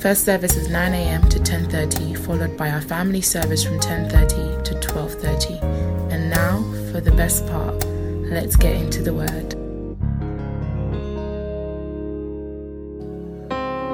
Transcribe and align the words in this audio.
First 0.00 0.24
service 0.26 0.54
is 0.54 0.68
9 0.68 0.94
a.m. 0.94 1.28
to 1.28 1.40
10:30, 1.40 2.14
followed 2.24 2.56
by 2.56 2.70
our 2.70 2.80
family 2.80 3.20
service 3.20 3.64
from 3.64 3.80
10:30 3.80 4.62
to 4.62 4.74
12:30. 4.76 5.58
And 6.12 6.30
now 6.30 6.62
for 6.92 7.00
the 7.00 7.10
best 7.10 7.44
part. 7.48 7.84
Let's 8.30 8.54
get 8.54 8.76
into 8.76 9.02
the 9.02 9.12
word. 9.12 9.54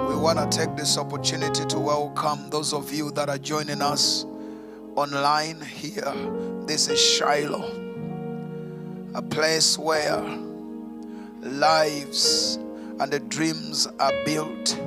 We 0.06 0.14
want 0.14 0.38
to 0.38 0.46
take 0.58 0.76
this 0.76 0.98
opportunity 0.98 1.64
to 1.64 1.78
welcome 1.78 2.50
those 2.50 2.74
of 2.74 2.92
you 2.92 3.10
that 3.12 3.30
are 3.30 3.38
joining 3.38 3.80
us 3.80 4.26
online 4.96 5.62
here. 5.62 6.12
This 6.66 6.88
is 6.88 7.00
Shiloh, 7.00 7.64
a 9.14 9.22
place 9.22 9.78
where 9.78 10.20
lives 11.40 12.58
and 13.00 13.10
the 13.10 13.20
dreams 13.20 13.88
are 13.98 14.12
built 14.26 14.78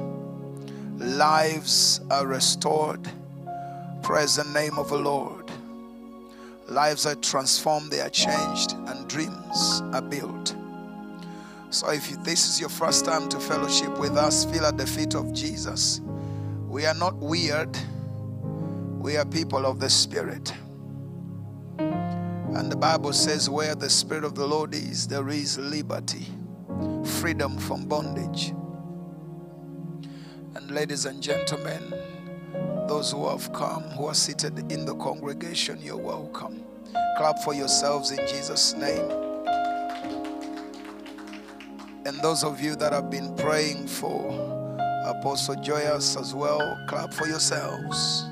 lives 0.98 2.02
are 2.10 2.26
restored. 2.26 3.10
Praise 4.02 4.36
the 4.36 4.44
name 4.54 4.78
of 4.78 4.90
the 4.90 4.98
Lord. 4.98 5.52
Lives 6.68 7.06
are 7.06 7.16
transformed, 7.16 7.92
they 7.92 8.02
are 8.02 8.10
changed, 8.10 8.74
and 8.74 9.08
dreams 9.08 9.82
are 9.94 10.02
built. 10.02 10.56
So, 11.70 11.90
if 11.92 12.24
this 12.24 12.50
is 12.50 12.60
your 12.60 12.70
first 12.70 13.06
time 13.06 13.30
to 13.30 13.40
fellowship 13.40 13.98
with 14.00 14.18
us, 14.18 14.46
feel 14.46 14.66
at 14.66 14.78
the 14.78 14.88
feet 14.88 15.16
of 15.16 15.34
Jesus. 15.34 16.02
We 16.68 16.86
are 16.86 16.94
not 16.94 17.16
weird, 17.16 17.78
we 19.00 19.18
are 19.18 19.26
people 19.26 19.66
of 19.66 19.80
the 19.80 19.90
Spirit. 19.90 20.54
And 21.78 22.72
the 22.72 22.78
Bible 22.78 23.14
says, 23.14 23.50
Where 23.50 23.76
the 23.76 23.90
Spirit 23.90 24.24
of 24.24 24.36
the 24.36 24.48
Lord 24.48 24.74
is, 24.74 25.08
there 25.08 25.30
is 25.30 25.58
liberty, 25.60 26.26
freedom 27.04 27.58
from 27.58 27.86
bondage. 27.86 28.54
And 30.58 30.72
ladies 30.72 31.06
and 31.06 31.22
gentlemen, 31.22 31.94
those 32.88 33.12
who 33.12 33.30
have 33.30 33.54
come, 33.54 33.84
who 33.92 34.08
are 34.08 34.16
seated 34.16 34.72
in 34.72 34.86
the 34.86 34.96
congregation, 34.96 35.80
you're 35.80 35.96
welcome. 35.96 36.64
Clap 37.20 37.38
for 37.44 37.54
yourselves 37.54 38.10
in 38.10 38.18
Jesus' 38.28 38.74
name. 38.74 39.08
And 42.08 42.20
those 42.24 42.44
of 42.44 42.60
you 42.60 42.76
that 42.78 42.92
have 42.92 43.12
been 43.12 43.36
praying 43.36 43.86
for 43.86 44.32
Apostle 45.06 45.62
Joyous 45.62 46.18
as 46.18 46.34
well, 46.34 46.76
clap 46.88 47.14
for 47.14 47.28
yourselves. 47.28 48.26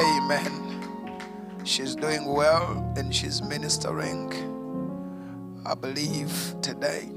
Amen. 0.00 1.62
She's 1.62 1.94
doing 1.94 2.24
well 2.24 2.92
and 2.96 3.14
she's 3.14 3.40
ministering, 3.40 4.32
I 5.64 5.74
believe, 5.74 6.56
today 6.60 7.08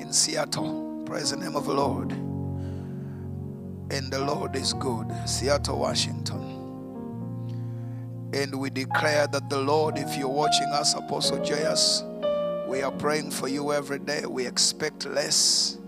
in 0.00 0.12
Seattle. 0.12 0.87
Praise 1.08 1.30
the 1.30 1.38
name 1.38 1.56
of 1.56 1.64
the 1.64 1.72
Lord. 1.72 2.12
And 3.90 4.12
the 4.12 4.18
Lord 4.18 4.54
is 4.54 4.74
good. 4.74 5.06
Seattle, 5.26 5.78
Washington. 5.78 6.42
And 8.34 8.60
we 8.60 8.68
declare 8.68 9.26
that 9.28 9.48
the 9.48 9.58
Lord, 9.58 9.96
if 9.96 10.18
you're 10.18 10.28
watching 10.28 10.66
us, 10.66 10.92
Apostle 10.92 11.42
Joyous, 11.42 12.04
we 12.68 12.82
are 12.82 12.92
praying 12.92 13.30
for 13.30 13.48
you 13.48 13.72
every 13.72 14.00
day. 14.00 14.26
We 14.26 14.46
expect 14.46 15.06
less, 15.06 15.78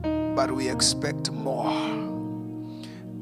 but 0.00 0.52
we 0.52 0.68
expect 0.68 1.32
more. 1.32 1.68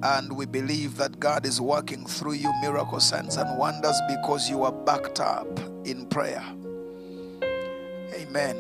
And 0.03 0.37
we 0.37 0.45
believe 0.45 0.99
that 0.99 1.19
God 1.19 1.47
is 1.47 1.59
working 1.59 2.05
through 2.05 2.35
you 2.35 2.53
miracle 2.61 3.01
signs 3.01 3.39
and 3.39 3.59
wonders 3.59 3.99
because 4.09 4.51
you 4.51 4.63
are 4.63 4.73
backed 4.73 5.21
up 5.21 5.49
in 5.87 6.05
prayer. 6.05 6.45
Amen. 8.13 8.57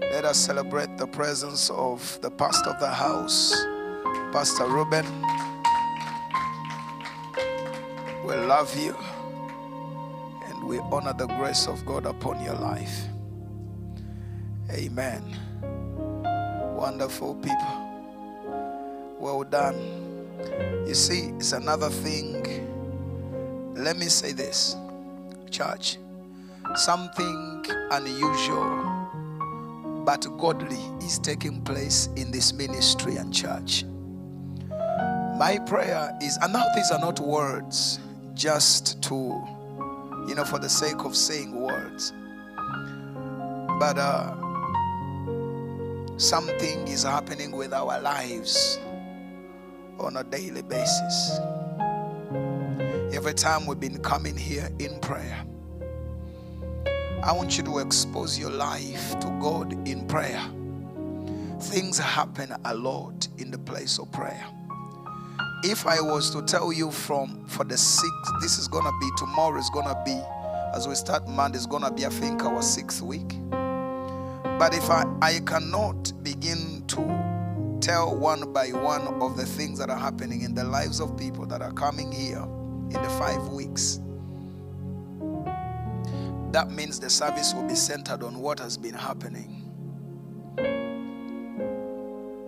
Let 0.00 0.24
us 0.24 0.38
celebrate 0.38 0.96
the 0.96 1.06
presence 1.06 1.70
of 1.70 2.18
the 2.20 2.30
pastor 2.30 2.70
of 2.70 2.80
the 2.80 2.90
house, 2.90 3.54
Pastor 4.32 4.66
Ruben. 4.66 5.06
We 8.24 8.34
love 8.34 8.76
you 8.76 8.96
and 10.46 10.64
we 10.64 10.78
honor 10.78 11.12
the 11.12 11.26
grace 11.26 11.66
of 11.66 11.84
God 11.84 12.06
upon 12.06 12.42
your 12.42 12.54
life. 12.54 13.04
Amen. 14.70 15.22
Wonderful 16.76 17.34
people. 17.36 17.84
Well 19.18 19.44
done. 19.44 20.24
You 20.86 20.94
see, 20.94 21.32
it's 21.36 21.52
another 21.52 21.90
thing. 21.90 22.42
Let 23.74 23.96
me 23.96 24.06
say 24.06 24.32
this, 24.32 24.76
church. 25.50 25.98
Something 26.76 27.64
unusual 27.90 28.93
but 30.04 30.26
godly 30.38 30.80
is 31.04 31.18
taking 31.18 31.62
place 31.62 32.08
in 32.16 32.30
this 32.30 32.52
ministry 32.52 33.16
and 33.16 33.32
church. 33.32 33.84
My 35.38 35.58
prayer 35.66 36.16
is, 36.22 36.38
and 36.42 36.52
now 36.52 36.64
these 36.74 36.90
are 36.90 37.00
not 37.00 37.18
words 37.20 37.98
just 38.34 39.02
to, 39.04 39.14
you 40.28 40.34
know, 40.34 40.44
for 40.44 40.58
the 40.58 40.68
sake 40.68 41.04
of 41.04 41.16
saying 41.16 41.58
words, 41.58 42.12
but 43.80 43.98
uh, 43.98 44.34
something 46.18 46.86
is 46.86 47.02
happening 47.02 47.52
with 47.52 47.72
our 47.72 48.00
lives 48.00 48.78
on 49.98 50.16
a 50.16 50.24
daily 50.24 50.62
basis. 50.62 51.38
Every 53.12 53.34
time 53.34 53.66
we've 53.66 53.80
been 53.80 54.00
coming 54.02 54.36
here 54.36 54.68
in 54.78 55.00
prayer, 55.00 55.44
I 57.24 57.32
want 57.32 57.56
you 57.56 57.64
to 57.64 57.78
expose 57.78 58.38
your 58.38 58.50
life 58.50 59.18
to 59.20 59.28
God 59.40 59.88
in 59.88 60.06
prayer. 60.06 60.44
Things 61.58 61.98
happen 61.98 62.54
a 62.66 62.74
lot 62.74 63.26
in 63.38 63.50
the 63.50 63.56
place 63.56 63.98
of 63.98 64.12
prayer. 64.12 64.44
If 65.62 65.86
I 65.86 66.02
was 66.02 66.28
to 66.32 66.42
tell 66.42 66.70
you 66.70 66.90
from 66.90 67.46
for 67.46 67.64
the 67.64 67.78
sixth, 67.78 68.32
this 68.42 68.58
is 68.58 68.68
gonna 68.68 68.92
be 69.00 69.08
tomorrow 69.16 69.58
is 69.58 69.70
gonna 69.70 69.98
be 70.04 70.20
as 70.76 70.86
we 70.86 70.94
start 70.94 71.26
Monday 71.26 71.56
is 71.56 71.66
gonna 71.66 71.90
be 71.90 72.04
I 72.04 72.10
think 72.10 72.44
our 72.44 72.60
sixth 72.60 73.00
week. 73.00 73.38
But 73.50 74.74
if 74.74 74.90
I, 74.90 75.06
I 75.22 75.40
cannot 75.46 76.12
begin 76.22 76.84
to 76.88 77.78
tell 77.80 78.14
one 78.14 78.52
by 78.52 78.68
one 78.68 79.08
of 79.22 79.38
the 79.38 79.46
things 79.46 79.78
that 79.78 79.88
are 79.88 79.98
happening 79.98 80.42
in 80.42 80.54
the 80.54 80.64
lives 80.64 81.00
of 81.00 81.16
people 81.16 81.46
that 81.46 81.62
are 81.62 81.72
coming 81.72 82.12
here 82.12 82.42
in 82.42 83.02
the 83.02 83.10
five 83.18 83.48
weeks, 83.48 84.00
that 86.54 86.70
means 86.70 87.00
the 87.00 87.10
service 87.10 87.52
will 87.52 87.66
be 87.66 87.74
centered 87.74 88.22
on 88.22 88.38
what 88.38 88.60
has 88.60 88.76
been 88.76 88.94
happening. 88.94 89.60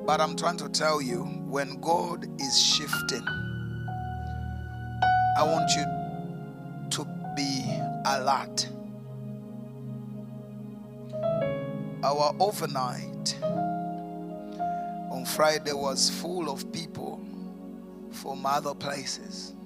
But 0.06 0.21
I'm 0.21 0.37
trying 0.37 0.59
to 0.59 0.69
tell 0.69 1.03
you 1.03 1.25
when 1.25 1.81
God 1.81 2.25
is 2.41 2.56
shifting, 2.56 3.27
I 5.37 5.43
want 5.43 5.69
you 5.75 5.84
to 6.91 7.05
be 7.34 7.65
alert. 8.05 8.69
Our 12.05 12.33
overnight 12.38 13.37
on 15.11 15.25
Friday 15.27 15.73
was 15.73 16.11
full 16.11 16.49
of 16.49 16.70
people 16.70 17.20
from 18.12 18.47
other 18.47 18.73
places. 18.73 19.56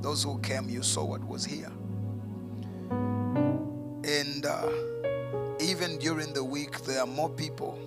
Those 0.00 0.24
who 0.24 0.40
came, 0.40 0.68
you 0.68 0.82
saw 0.82 1.04
what 1.04 1.24
was 1.24 1.44
here. 1.44 1.70
And 4.08 4.46
uh, 4.46 4.70
even 5.60 5.98
during 5.98 6.32
the 6.32 6.42
week, 6.42 6.80
there 6.84 7.00
are 7.00 7.06
more 7.06 7.28
people. 7.28 7.78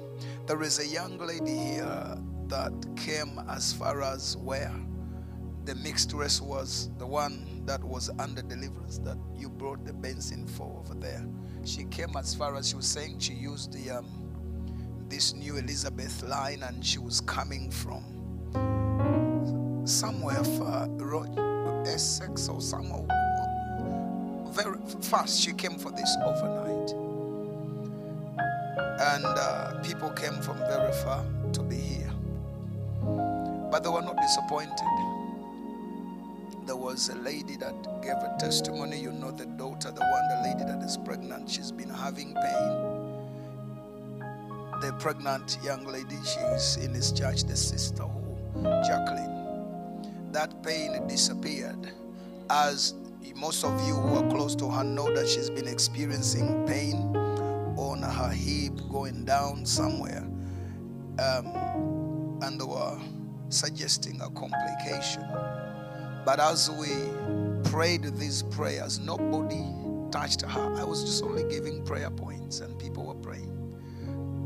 There 0.46 0.62
is 0.62 0.78
a 0.78 0.86
young 0.86 1.18
lady 1.18 1.58
here 1.58 2.16
that 2.46 2.72
came 2.96 3.40
as 3.50 3.74
far 3.74 4.04
as 4.04 4.38
where 4.38 4.72
the 5.66 5.74
mixed 5.74 6.14
race 6.14 6.40
was, 6.40 6.92
the 7.00 7.08
one 7.08 7.64
that 7.66 7.84
was 7.84 8.12
under 8.20 8.44
deliverance 8.44 9.00
that 9.00 9.18
you 9.36 9.50
brought 9.50 9.84
the 9.84 9.94
benzene 9.94 10.48
for 10.48 10.80
over 10.80 10.94
there. 10.94 11.26
She 11.66 11.86
came 11.86 12.16
as 12.16 12.36
far 12.36 12.56
as 12.56 12.70
she 12.70 12.76
was 12.76 12.88
saying 12.88 13.18
she 13.18 13.34
used 13.34 13.74
the 13.74 13.90
um, 13.90 14.06
this 15.10 15.34
new 15.34 15.58
Elizabeth 15.58 16.22
line 16.22 16.62
and 16.62 16.86
she 16.86 17.00
was 17.00 17.20
coming 17.22 17.72
from 17.72 18.04
somewhere 19.86 20.44
far, 20.44 20.88
Essex 21.88 22.48
or 22.48 22.62
somewhere 22.62 23.21
very 24.52 24.78
fast. 25.02 25.40
She 25.40 25.54
came 25.54 25.78
for 25.78 25.92
this 25.92 26.16
overnight. 26.24 26.92
And 29.00 29.26
uh, 29.26 29.82
people 29.84 30.10
came 30.12 30.42
from 30.42 30.58
very 30.60 30.94
far 31.04 31.24
to 31.54 31.62
be 31.62 31.76
here. 31.76 32.12
But 33.72 33.84
they 33.84 33.90
were 33.90 34.02
not 34.02 34.18
disappointed. 34.18 34.88
There 36.66 36.76
was 36.76 37.10
a 37.10 37.16
lady 37.16 37.56
that 37.58 38.02
gave 38.04 38.18
a 38.18 38.36
testimony. 38.40 39.00
You 39.00 39.12
know, 39.12 39.32
the 39.32 39.46
daughter, 39.46 39.92
the 39.92 40.02
one, 40.02 40.28
the 40.30 40.42
lady 40.44 40.64
that 40.66 40.84
is 40.84 40.98
pregnant, 40.98 41.50
she's 41.50 41.72
been 41.72 41.90
having 41.90 42.34
pain. 42.36 42.92
The 44.82 44.94
pregnant 45.00 45.58
young 45.64 45.86
lady, 45.86 46.18
she's 46.24 46.78
in 46.78 46.94
this 46.94 47.12
church, 47.12 47.44
the 47.44 47.56
sister 47.56 48.04
who, 48.04 48.64
Jacqueline. 48.84 50.32
That 50.32 50.62
pain 50.64 51.08
disappeared 51.08 51.92
as 52.50 52.94
most 53.36 53.64
of 53.64 53.88
you 53.88 53.96
who 53.96 54.16
are 54.16 54.30
close 54.30 54.56
to 54.56 54.70
her 54.70 54.84
know 54.84 55.12
that 55.16 55.28
she's 55.28 55.50
been 55.50 55.68
experiencing 55.68 56.66
pain 56.68 57.16
on 57.78 58.02
her 58.02 58.30
hip 58.30 58.74
going 58.90 59.26
down 59.26 59.66
somewhere. 59.66 60.28
Um, 61.20 62.40
and 62.42 62.60
they 62.60 62.66
were 62.66 63.00
suggesting 63.50 64.22
a 64.22 64.30
complication. 64.30 65.26
But 66.24 66.40
as 66.40 66.70
we 66.72 66.90
prayed 67.70 68.04
these 68.16 68.44
prayers, 68.44 69.00
nobody 69.00 69.66
touched 70.12 70.42
her. 70.42 70.76
I 70.76 70.84
was 70.84 71.04
just 71.04 71.24
only 71.24 71.44
giving 71.44 71.84
prayer 71.84 72.12
points 72.12 72.60
and 72.60 72.78
people 72.78 73.06
were 73.08 73.16
praying. 73.16 73.58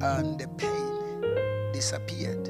And 0.02 0.40
the 0.40 0.48
pain 0.48 1.72
disappeared. 1.74 2.48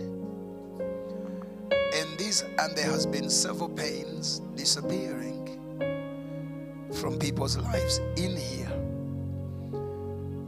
And 1.95 2.17
this 2.19 2.43
and 2.59 2.75
there 2.75 2.91
has 2.91 3.05
been 3.05 3.29
several 3.29 3.69
pains 3.69 4.41
disappearing 4.55 5.34
from 6.95 7.19
people's 7.19 7.57
lives 7.57 7.99
in 8.15 8.35
here. 8.37 8.71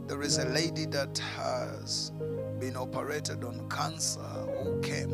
There 0.06 0.22
is 0.22 0.38
a 0.38 0.46
lady 0.46 0.86
that 0.86 1.18
has 1.36 2.10
been 2.58 2.76
operated 2.76 3.44
on 3.44 3.68
cancer 3.68 4.20
who 4.62 4.80
came. 4.80 5.10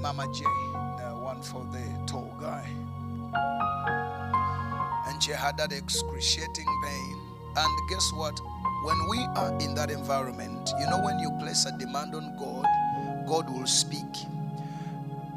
Mama 0.00 0.26
J, 0.34 0.44
the 1.02 1.18
one 1.22 1.42
for 1.42 1.66
the 1.72 1.82
tall 2.06 2.36
guy. 2.38 2.68
And 5.06 5.22
she 5.22 5.32
had 5.32 5.56
that 5.56 5.72
excruciating 5.72 6.66
pain. 6.84 7.20
And 7.56 7.88
guess 7.88 8.12
what? 8.14 8.38
When 8.84 9.08
we 9.08 9.18
are 9.36 9.58
in 9.60 9.74
that 9.74 9.90
environment, 9.90 10.70
you 10.78 10.86
know, 10.86 11.00
when 11.00 11.18
you 11.18 11.30
place 11.40 11.64
a 11.64 11.76
demand 11.78 12.14
on 12.14 12.36
God, 12.38 12.66
God 13.26 13.50
will 13.50 13.66
speak. 13.66 14.04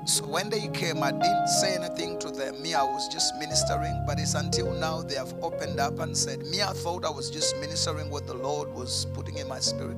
So 0.05 0.25
when 0.25 0.49
they 0.49 0.67
came, 0.67 1.01
I 1.01 1.11
didn't 1.11 1.47
say 1.47 1.75
anything 1.75 2.19
to 2.19 2.29
them. 2.29 2.61
Me, 2.61 2.73
I 2.73 2.83
was 2.83 3.07
just 3.07 3.35
ministering. 3.39 4.03
But 4.05 4.19
it's 4.19 4.33
until 4.33 4.73
now 4.73 5.01
they 5.01 5.15
have 5.15 5.33
opened 5.41 5.79
up 5.79 5.99
and 5.99 6.15
said, 6.15 6.45
Me, 6.47 6.61
I 6.61 6.73
thought 6.73 7.05
I 7.05 7.09
was 7.09 7.31
just 7.31 7.57
ministering 7.61 8.09
what 8.09 8.27
the 8.27 8.33
Lord 8.33 8.73
was 8.73 9.05
putting 9.13 9.37
in 9.37 9.47
my 9.47 9.59
spirit. 9.59 9.97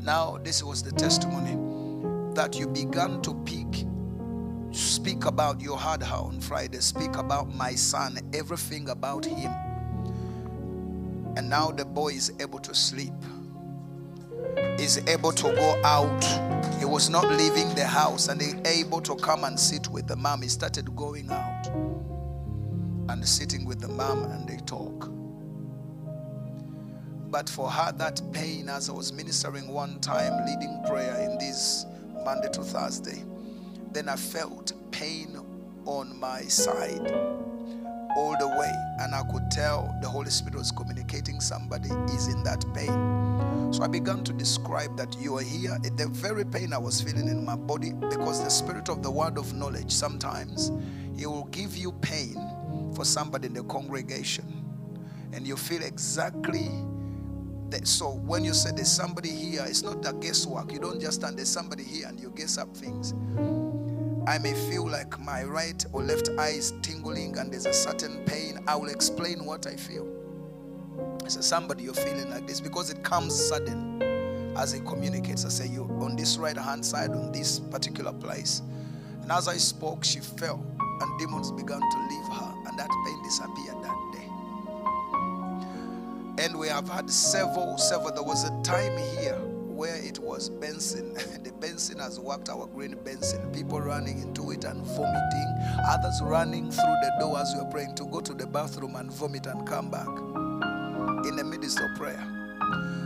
Now, 0.00 0.38
this 0.42 0.62
was 0.62 0.82
the 0.82 0.92
testimony 0.92 1.58
that 2.34 2.56
you 2.58 2.66
began 2.66 3.20
to 3.22 3.34
pick, 3.44 3.86
speak 4.72 5.26
about 5.26 5.60
your 5.60 5.78
her 5.78 6.16
on 6.16 6.40
Friday, 6.40 6.80
speak 6.80 7.16
about 7.16 7.54
my 7.54 7.74
son, 7.74 8.18
everything 8.32 8.88
about 8.88 9.26
him. 9.26 9.52
And 11.36 11.50
now 11.50 11.70
the 11.70 11.84
boy 11.84 12.08
is 12.08 12.32
able 12.40 12.60
to 12.60 12.74
sleep 12.74 13.12
is 14.78 14.98
able 15.08 15.32
to 15.32 15.42
go 15.54 15.80
out. 15.84 16.24
He 16.78 16.84
was 16.84 17.08
not 17.08 17.26
leaving 17.28 17.74
the 17.74 17.84
house 17.84 18.28
and 18.28 18.40
he 18.40 18.52
able 18.64 19.00
to 19.02 19.14
come 19.16 19.44
and 19.44 19.58
sit 19.58 19.88
with 19.88 20.06
the 20.06 20.16
mom. 20.16 20.42
He 20.42 20.48
started 20.48 20.94
going 20.96 21.30
out 21.30 21.66
and 23.08 23.26
sitting 23.26 23.64
with 23.64 23.80
the 23.80 23.88
mom 23.88 24.24
and 24.24 24.48
they 24.48 24.56
talk. 24.66 25.10
But 27.30 27.48
for 27.48 27.70
her, 27.70 27.92
that 27.92 28.20
pain, 28.32 28.68
as 28.68 28.88
I 28.88 28.92
was 28.92 29.12
ministering 29.12 29.68
one 29.68 29.98
time, 30.00 30.46
leading 30.46 30.82
prayer 30.86 31.16
in 31.20 31.38
this 31.38 31.86
Monday 32.24 32.48
to 32.50 32.62
Thursday, 32.62 33.24
then 33.92 34.08
I 34.08 34.16
felt 34.16 34.72
pain 34.92 35.40
on 35.84 36.18
my 36.18 36.42
side 36.42 37.12
all 38.16 38.36
the 38.38 38.48
way, 38.48 38.72
and 39.00 39.14
I 39.14 39.22
could 39.32 39.50
tell 39.50 39.94
the 40.00 40.08
Holy 40.08 40.30
Spirit 40.30 40.56
was 40.56 40.70
communicating 40.70 41.40
somebody 41.40 41.88
is 42.14 42.28
in 42.28 42.42
that 42.44 42.64
pain. 42.74 43.72
So 43.72 43.82
I 43.82 43.88
began 43.88 44.22
to 44.24 44.32
describe 44.32 44.96
that 44.96 45.16
you 45.18 45.36
are 45.36 45.42
here. 45.42 45.76
The 45.96 46.06
very 46.08 46.44
pain 46.44 46.72
I 46.72 46.78
was 46.78 47.00
feeling 47.00 47.28
in 47.28 47.44
my 47.44 47.56
body, 47.56 47.92
because 47.92 48.42
the 48.42 48.50
spirit 48.50 48.88
of 48.88 49.02
the 49.02 49.10
word 49.10 49.36
of 49.36 49.52
knowledge 49.54 49.90
sometimes 49.90 50.70
he 51.16 51.26
will 51.26 51.44
give 51.46 51.76
you 51.76 51.92
pain 51.92 52.36
for 52.94 53.04
somebody 53.04 53.46
in 53.48 53.54
the 53.54 53.64
congregation, 53.64 54.64
and 55.32 55.46
you 55.46 55.56
feel 55.56 55.82
exactly 55.82 56.70
that. 57.70 57.88
So 57.88 58.12
when 58.26 58.44
you 58.44 58.54
say 58.54 58.70
there's 58.70 58.92
somebody 58.92 59.30
here, 59.30 59.64
it's 59.66 59.82
not 59.82 60.06
a 60.06 60.12
guesswork. 60.12 60.72
You 60.72 60.78
don't 60.78 61.00
just 61.00 61.20
stand 61.20 61.38
there's 61.38 61.48
somebody 61.48 61.82
here 61.82 62.06
and 62.06 62.20
you 62.20 62.32
guess 62.36 62.58
up 62.58 62.76
things. 62.76 63.14
I 64.26 64.38
may 64.38 64.54
feel 64.54 64.88
like 64.88 65.20
my 65.20 65.44
right 65.44 65.84
or 65.92 66.02
left 66.02 66.30
eye 66.38 66.54
is 66.56 66.72
tingling 66.80 67.36
and 67.36 67.52
there's 67.52 67.66
a 67.66 67.74
certain 67.74 68.24
pain. 68.24 68.58
I 68.66 68.74
will 68.74 68.88
explain 68.88 69.44
what 69.44 69.66
I 69.66 69.76
feel. 69.76 70.08
I 71.22 71.28
say, 71.28 71.42
somebody, 71.42 71.84
you're 71.84 71.92
feeling 71.92 72.30
like 72.30 72.46
this 72.46 72.58
because 72.58 72.88
it 72.88 73.02
comes 73.02 73.34
sudden 73.34 74.02
as 74.56 74.72
it 74.72 74.86
communicates. 74.86 75.44
I 75.44 75.50
say, 75.50 75.68
you 75.68 75.84
on 76.00 76.16
this 76.16 76.38
right 76.38 76.56
hand 76.56 76.82
side, 76.86 77.10
on 77.10 77.32
this 77.32 77.58
particular 77.58 78.14
place. 78.14 78.62
And 79.20 79.30
as 79.30 79.46
I 79.46 79.58
spoke, 79.58 80.04
she 80.04 80.20
fell 80.20 80.64
and 81.00 81.18
demons 81.18 81.50
began 81.52 81.80
to 81.80 81.98
leave 82.08 82.26
her, 82.32 82.54
and 82.66 82.78
that 82.78 82.88
pain 83.04 83.22
disappeared 83.22 83.76
that 83.82 84.12
day. 84.12 84.28
And 86.44 86.58
we 86.58 86.68
have 86.68 86.88
had 86.88 87.10
several, 87.10 87.76
several. 87.76 88.12
There 88.12 88.22
was 88.22 88.44
a 88.44 88.62
time 88.62 88.96
here 89.18 89.38
where 89.74 89.96
it 89.96 90.18
was 90.18 90.48
Benson. 90.48 91.14
the 91.42 91.52
Benson 91.60 91.98
has 91.98 92.20
worked 92.20 92.48
our 92.48 92.66
green 92.66 92.96
Benson. 93.04 93.52
People 93.52 93.80
running 93.80 94.22
into 94.22 94.50
it 94.52 94.64
and 94.64 94.80
vomiting. 94.84 95.54
Others 95.88 96.20
running 96.22 96.70
through 96.70 96.96
the 97.02 97.12
door 97.20 97.38
as 97.38 97.52
we 97.54 97.60
are 97.60 97.70
praying 97.70 97.94
to 97.96 98.04
go 98.06 98.20
to 98.20 98.34
the 98.34 98.46
bathroom 98.46 98.96
and 98.96 99.12
vomit 99.12 99.46
and 99.46 99.66
come 99.66 99.90
back 99.90 100.06
in 101.26 101.36
the 101.36 101.44
midst 101.44 101.80
of 101.80 101.94
prayer. 101.96 102.30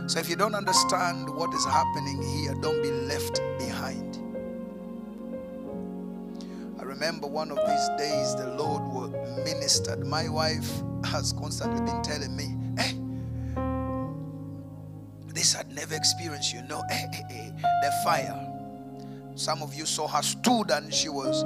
So 0.07 0.19
if 0.19 0.29
you 0.29 0.35
don't 0.35 0.55
understand 0.55 1.29
what 1.35 1.53
is 1.53 1.65
happening 1.65 2.21
here, 2.37 2.53
don't 2.55 2.81
be 2.81 2.91
left 2.91 3.41
behind. 3.57 4.17
I 6.79 6.83
remember 6.83 7.27
one 7.27 7.51
of 7.51 7.57
these 7.57 7.89
days 7.97 8.35
the 8.35 8.55
Lord 8.57 9.13
ministered. 9.43 10.05
My 10.05 10.27
wife 10.29 10.69
has 11.05 11.33
constantly 11.33 11.81
been 11.81 12.01
telling 12.01 12.35
me, 12.35 12.55
this 15.39 15.53
had 15.53 15.73
never 15.73 15.95
experienced, 15.95 16.53
you 16.53 16.61
know, 16.63 16.83
eh, 16.91 17.05
eh, 17.13 17.23
eh, 17.31 17.49
the 17.81 17.91
fire. 18.03 18.37
Some 19.35 19.61
of 19.61 19.73
you 19.73 19.85
saw 19.85 20.05
her 20.05 20.21
stood 20.21 20.69
and 20.69 20.93
she 20.93 21.07
was 21.07 21.45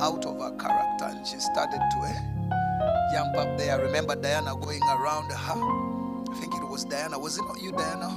out 0.00 0.24
of 0.24 0.38
her 0.38 0.56
character 0.56 1.06
and 1.06 1.26
she 1.26 1.40
started 1.40 1.80
to 1.80 1.98
eh, 2.06 3.12
jump 3.12 3.36
up 3.36 3.58
there. 3.58 3.74
I 3.74 3.82
remember 3.82 4.14
Diana 4.14 4.54
going 4.54 4.82
around 4.82 5.32
her. 5.32 6.32
I 6.32 6.40
think 6.40 6.54
it 6.54 6.68
was 6.68 6.84
Diana. 6.84 7.18
Was 7.18 7.36
it 7.36 7.42
not 7.42 7.60
you, 7.60 7.72
Diana? 7.72 8.08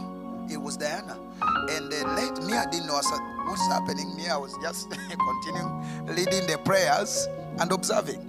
It 0.51 0.61
was 0.61 0.77
Diana. 0.77 1.17
And 1.41 1.91
then 1.91 2.15
late, 2.15 2.39
me, 2.43 2.53
I 2.53 2.69
didn't 2.69 2.85
know 2.85 2.93
what's 2.93 3.67
happening. 3.69 4.15
Me, 4.15 4.27
I 4.27 4.37
was 4.37 4.55
just 4.61 4.91
continuing 5.43 6.15
leading 6.15 6.45
the 6.45 6.59
prayers 6.63 7.27
and 7.59 7.71
observing. 7.71 8.21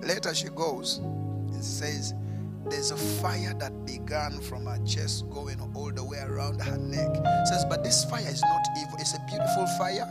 Later, 0.00 0.32
she 0.32 0.46
goes 0.50 0.98
and 0.98 1.64
says, 1.64 2.14
there's 2.70 2.90
a 2.90 2.96
fire 2.96 3.54
that 3.58 3.84
began 3.84 4.40
from 4.40 4.66
her 4.66 4.78
chest 4.84 5.28
going 5.30 5.58
all 5.74 5.90
the 5.90 6.04
way 6.04 6.18
around 6.18 6.60
her 6.60 6.78
neck. 6.78 7.14
Says, 7.46 7.64
but 7.64 7.84
this 7.84 8.04
fire 8.04 8.26
is 8.26 8.42
not 8.42 8.62
evil, 8.78 8.96
it's 8.98 9.14
a 9.14 9.20
beautiful 9.28 9.66
fire. 9.78 10.06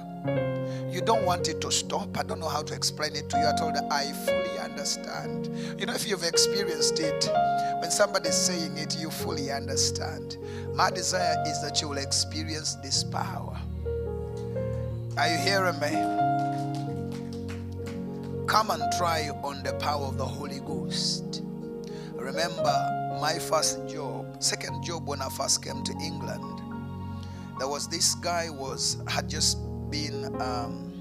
You 0.90 1.02
don't 1.02 1.26
want 1.26 1.48
it 1.50 1.62
to 1.62 1.72
stop. 1.72 2.18
I 2.18 2.24
don't 2.24 2.40
know 2.40 2.50
how 2.50 2.64
to 2.64 2.74
explain 2.74 3.16
it 3.16 3.30
to 3.30 3.38
you. 3.38 3.46
I 3.46 3.56
told 3.56 3.76
her, 3.76 3.88
I 3.92 4.12
fully 4.26 4.58
understand. 4.60 5.50
You 5.80 5.86
know, 5.86 5.94
if 5.94 6.08
you've 6.08 6.24
experienced 6.24 7.00
it, 7.00 7.30
when 7.82 7.92
somebody's 7.92 8.36
saying 8.36 8.78
it, 8.78 8.98
you 8.98 9.12
fully 9.12 9.52
understand. 9.52 10.38
My 10.74 10.90
desire 10.90 11.44
is 11.46 11.62
that 11.62 11.82
you 11.82 11.90
will 11.90 11.98
experience 11.98 12.76
this 12.76 13.04
power. 13.04 13.60
Are 15.18 15.28
you 15.28 15.38
hearing 15.38 15.80
me? 15.80 15.92
Come 18.48 18.72
and 18.72 18.84
try 18.98 19.30
on 19.44 19.64
the 19.64 19.74
power 19.74 20.06
of 20.06 20.18
the 20.18 20.26
Holy 20.26 20.60
Ghost 20.60 21.42
remember 22.26 23.18
my 23.22 23.38
first 23.38 23.88
job, 23.88 24.42
second 24.44 24.84
job 24.84 25.08
when 25.08 25.22
I 25.22 25.30
first 25.30 25.64
came 25.64 25.84
to 25.84 25.92
England. 26.04 26.60
There 27.60 27.68
was 27.68 27.88
this 27.88 28.16
guy 28.16 28.50
was 28.50 28.98
had 29.08 29.30
just 29.30 29.60
been, 29.92 30.36
um, 30.42 30.92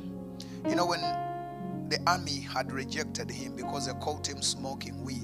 you 0.68 0.76
know, 0.76 0.84
when 0.84 1.00
the 1.88 1.98
army 2.06 2.40
had 2.40 2.70
rejected 2.70 3.30
him 3.30 3.56
because 3.56 3.86
they 3.86 3.94
caught 4.00 4.28
him 4.28 4.42
smoking 4.42 5.02
weed. 5.02 5.20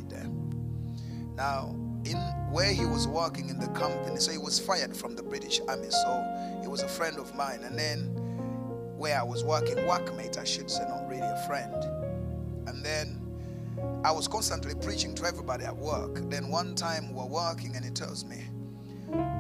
Now, 1.37 1.77
in 2.05 2.17
where 2.51 2.73
he 2.73 2.87
was 2.87 3.07
working 3.07 3.51
in 3.51 3.59
the 3.61 3.69
company, 3.69 4.17
so 4.19 4.33
he 4.33 4.39
was 4.39 4.59
fired 4.59 4.97
from 4.97 5.17
the 5.17 5.23
British 5.23 5.61
Army. 5.69 5.91
So 5.91 6.59
he 6.63 6.69
was 6.69 6.83
a 6.83 6.89
friend 6.89 7.19
of 7.19 7.35
mine, 7.35 7.61
and 7.63 7.79
then 7.79 8.07
where 8.97 9.19
I 9.19 9.23
was 9.23 9.45
working, 9.45 9.77
workmate, 9.77 10.39
I 10.39 10.45
should 10.45 10.71
say, 10.71 10.83
not 10.89 11.09
really 11.09 11.21
a 11.21 11.47
friend. 11.47 11.85
And 12.67 12.85
then 12.85 13.20
I 14.03 14.13
was 14.13 14.27
constantly 14.27 14.75
preaching 14.75 15.15
to 15.17 15.27
everybody 15.27 15.65
at 15.65 15.77
work. 15.77 16.15
Then 16.31 16.49
one 16.49 16.75
time 16.75 17.13
we're 17.13 17.27
working 17.27 17.77
and 17.77 17.85
he 17.85 17.91
tells 17.91 18.25
me, 18.25 18.45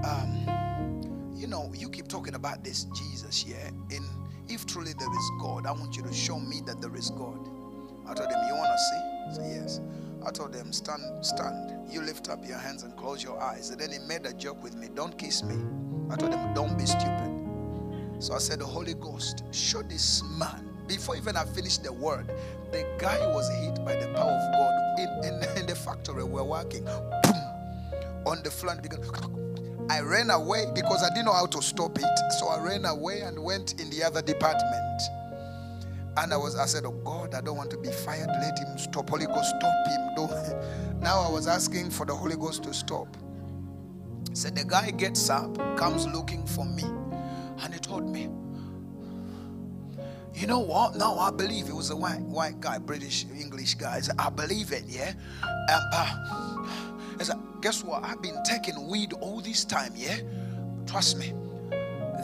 um, 0.05 1.33
you 1.35 1.47
know, 1.47 1.73
you 1.75 1.88
keep 1.88 2.09
talking 2.09 2.35
about 2.35 2.62
this 2.62 2.85
Jesus, 2.85 3.47
yeah? 3.47 3.69
And 3.90 4.05
if 4.49 4.67
truly 4.67 4.93
there 4.99 5.11
is 5.11 5.31
God, 5.40 5.67
I 5.67 5.73
want 5.73 5.97
you 5.97 6.02
to 6.02 6.12
show 6.12 6.38
me 6.38 6.61
that 6.67 6.83
there 6.83 6.95
is 6.95 7.11
God. 7.11 7.49
I 8.07 8.12
told 8.12 8.31
him, 8.31 8.38
You 8.49 8.55
want 8.55 8.71
to 8.73 8.79
see? 8.79 9.40
Say 9.40 9.61
yes. 9.61 9.81
I 10.26 10.31
told 10.31 10.52
them, 10.52 10.73
Stand, 10.73 11.25
stand. 11.25 11.90
You 11.90 12.02
lift 12.02 12.29
up 12.29 12.47
your 12.47 12.59
hands 12.59 12.83
and 12.83 12.95
close 12.97 13.23
your 13.23 13.40
eyes. 13.40 13.71
And 13.71 13.81
then 13.81 13.90
he 13.90 13.99
made 14.00 14.26
a 14.26 14.35
joke 14.35 14.62
with 14.62 14.75
me, 14.75 14.88
Don't 14.95 15.17
kiss 15.17 15.43
me. 15.43 15.57
I 16.11 16.17
told 16.17 16.35
him, 16.35 16.52
Don't 16.52 16.76
be 16.76 16.85
stupid. 16.85 17.31
So 18.19 18.35
I 18.35 18.38
said, 18.38 18.59
The 18.59 18.67
Holy 18.67 18.95
Ghost, 18.95 19.45
show 19.52 19.81
this 19.83 20.23
man. 20.38 20.70
Before 20.90 21.14
even 21.16 21.37
I 21.37 21.44
finished 21.44 21.85
the 21.85 21.92
word, 21.92 22.26
the 22.73 22.85
guy 22.99 23.25
was 23.28 23.49
hit 23.61 23.85
by 23.85 23.94
the 23.94 24.12
power 24.12 24.32
of 24.32 24.52
God 24.52 24.99
in, 24.99 25.35
in, 25.35 25.56
in 25.59 25.66
the 25.66 25.76
factory 25.76 26.25
we're 26.25 26.42
working. 26.42 26.85
Boom, 26.85 28.26
on 28.26 28.42
the 28.42 28.50
floor. 28.50 28.76
I 29.88 30.00
ran 30.00 30.30
away 30.30 30.66
because 30.75 31.04
I 31.04 31.11
didn't 31.11 31.26
know 31.26 31.32
how 31.32 31.47
to 31.47 31.62
stop 31.62 31.97
it. 31.97 32.32
So 32.40 32.49
I 32.49 32.61
ran 32.61 32.87
away 32.87 33.20
and 33.20 33.40
went 33.40 33.80
in 33.80 33.88
the 33.90 34.02
other 34.02 34.20
department. 34.20 35.02
And 36.16 36.35
I 36.35 36.37
was, 36.37 36.56
I 36.56 36.66
said, 36.66 36.85
Oh 36.85 36.90
God, 37.04 37.37
I 37.37 37.40
don't 37.40 37.56
want 37.56 37.70
to 37.70 37.78
be 37.78 37.92
fired. 37.92 38.28
Let 38.40 38.59
him 38.59 38.76
stop. 38.76 39.11
Holy 39.11 39.26
Ghost, 39.26 39.54
stop 39.61 39.87
him. 39.87 40.14
Don't. 40.16 41.00
Now 41.00 41.20
I 41.20 41.30
was 41.30 41.47
asking 41.47 41.90
for 41.90 42.04
the 42.04 42.16
Holy 42.16 42.37
Ghost 42.37 42.64
to 42.64 42.75
stop. 42.75 43.16
So 44.32 44.50
the 44.50 44.64
guy 44.64 44.90
gets 44.90 45.30
up, 45.30 45.56
comes 45.78 46.09
looking 46.09 46.44
for 46.47 46.64
me, 46.64 46.82
and 47.62 47.73
he 47.73 47.78
told 47.78 48.06
me, 48.09 48.28
You 50.35 50.47
know 50.47 50.61
what? 50.61 50.97
No, 50.97 51.19
I 51.19 51.31
believe 51.31 51.69
it 51.69 51.75
was 51.75 51.91
a 51.91 51.97
white 51.97 52.21
white 52.21 52.61
guy, 52.61 52.79
British 52.79 53.27
English 53.39 53.75
guy. 53.75 53.97
I, 53.97 54.01
said, 54.01 54.15
I 54.19 54.31
believe 54.31 54.73
it, 54.73 54.85
yeah. 54.87 55.13
And, 55.43 55.83
uh, 55.93 56.15
I 57.19 57.23
said, 57.23 57.37
guess 57.61 57.85
what? 57.85 58.05
I've 58.05 58.23
been 58.23 58.43
taking 58.45 58.89
weed 58.89 59.13
all 59.21 59.41
this 59.41 59.65
time, 59.65 59.93
yeah. 59.97 60.19
Trust 60.87 61.19
me, 61.19 61.33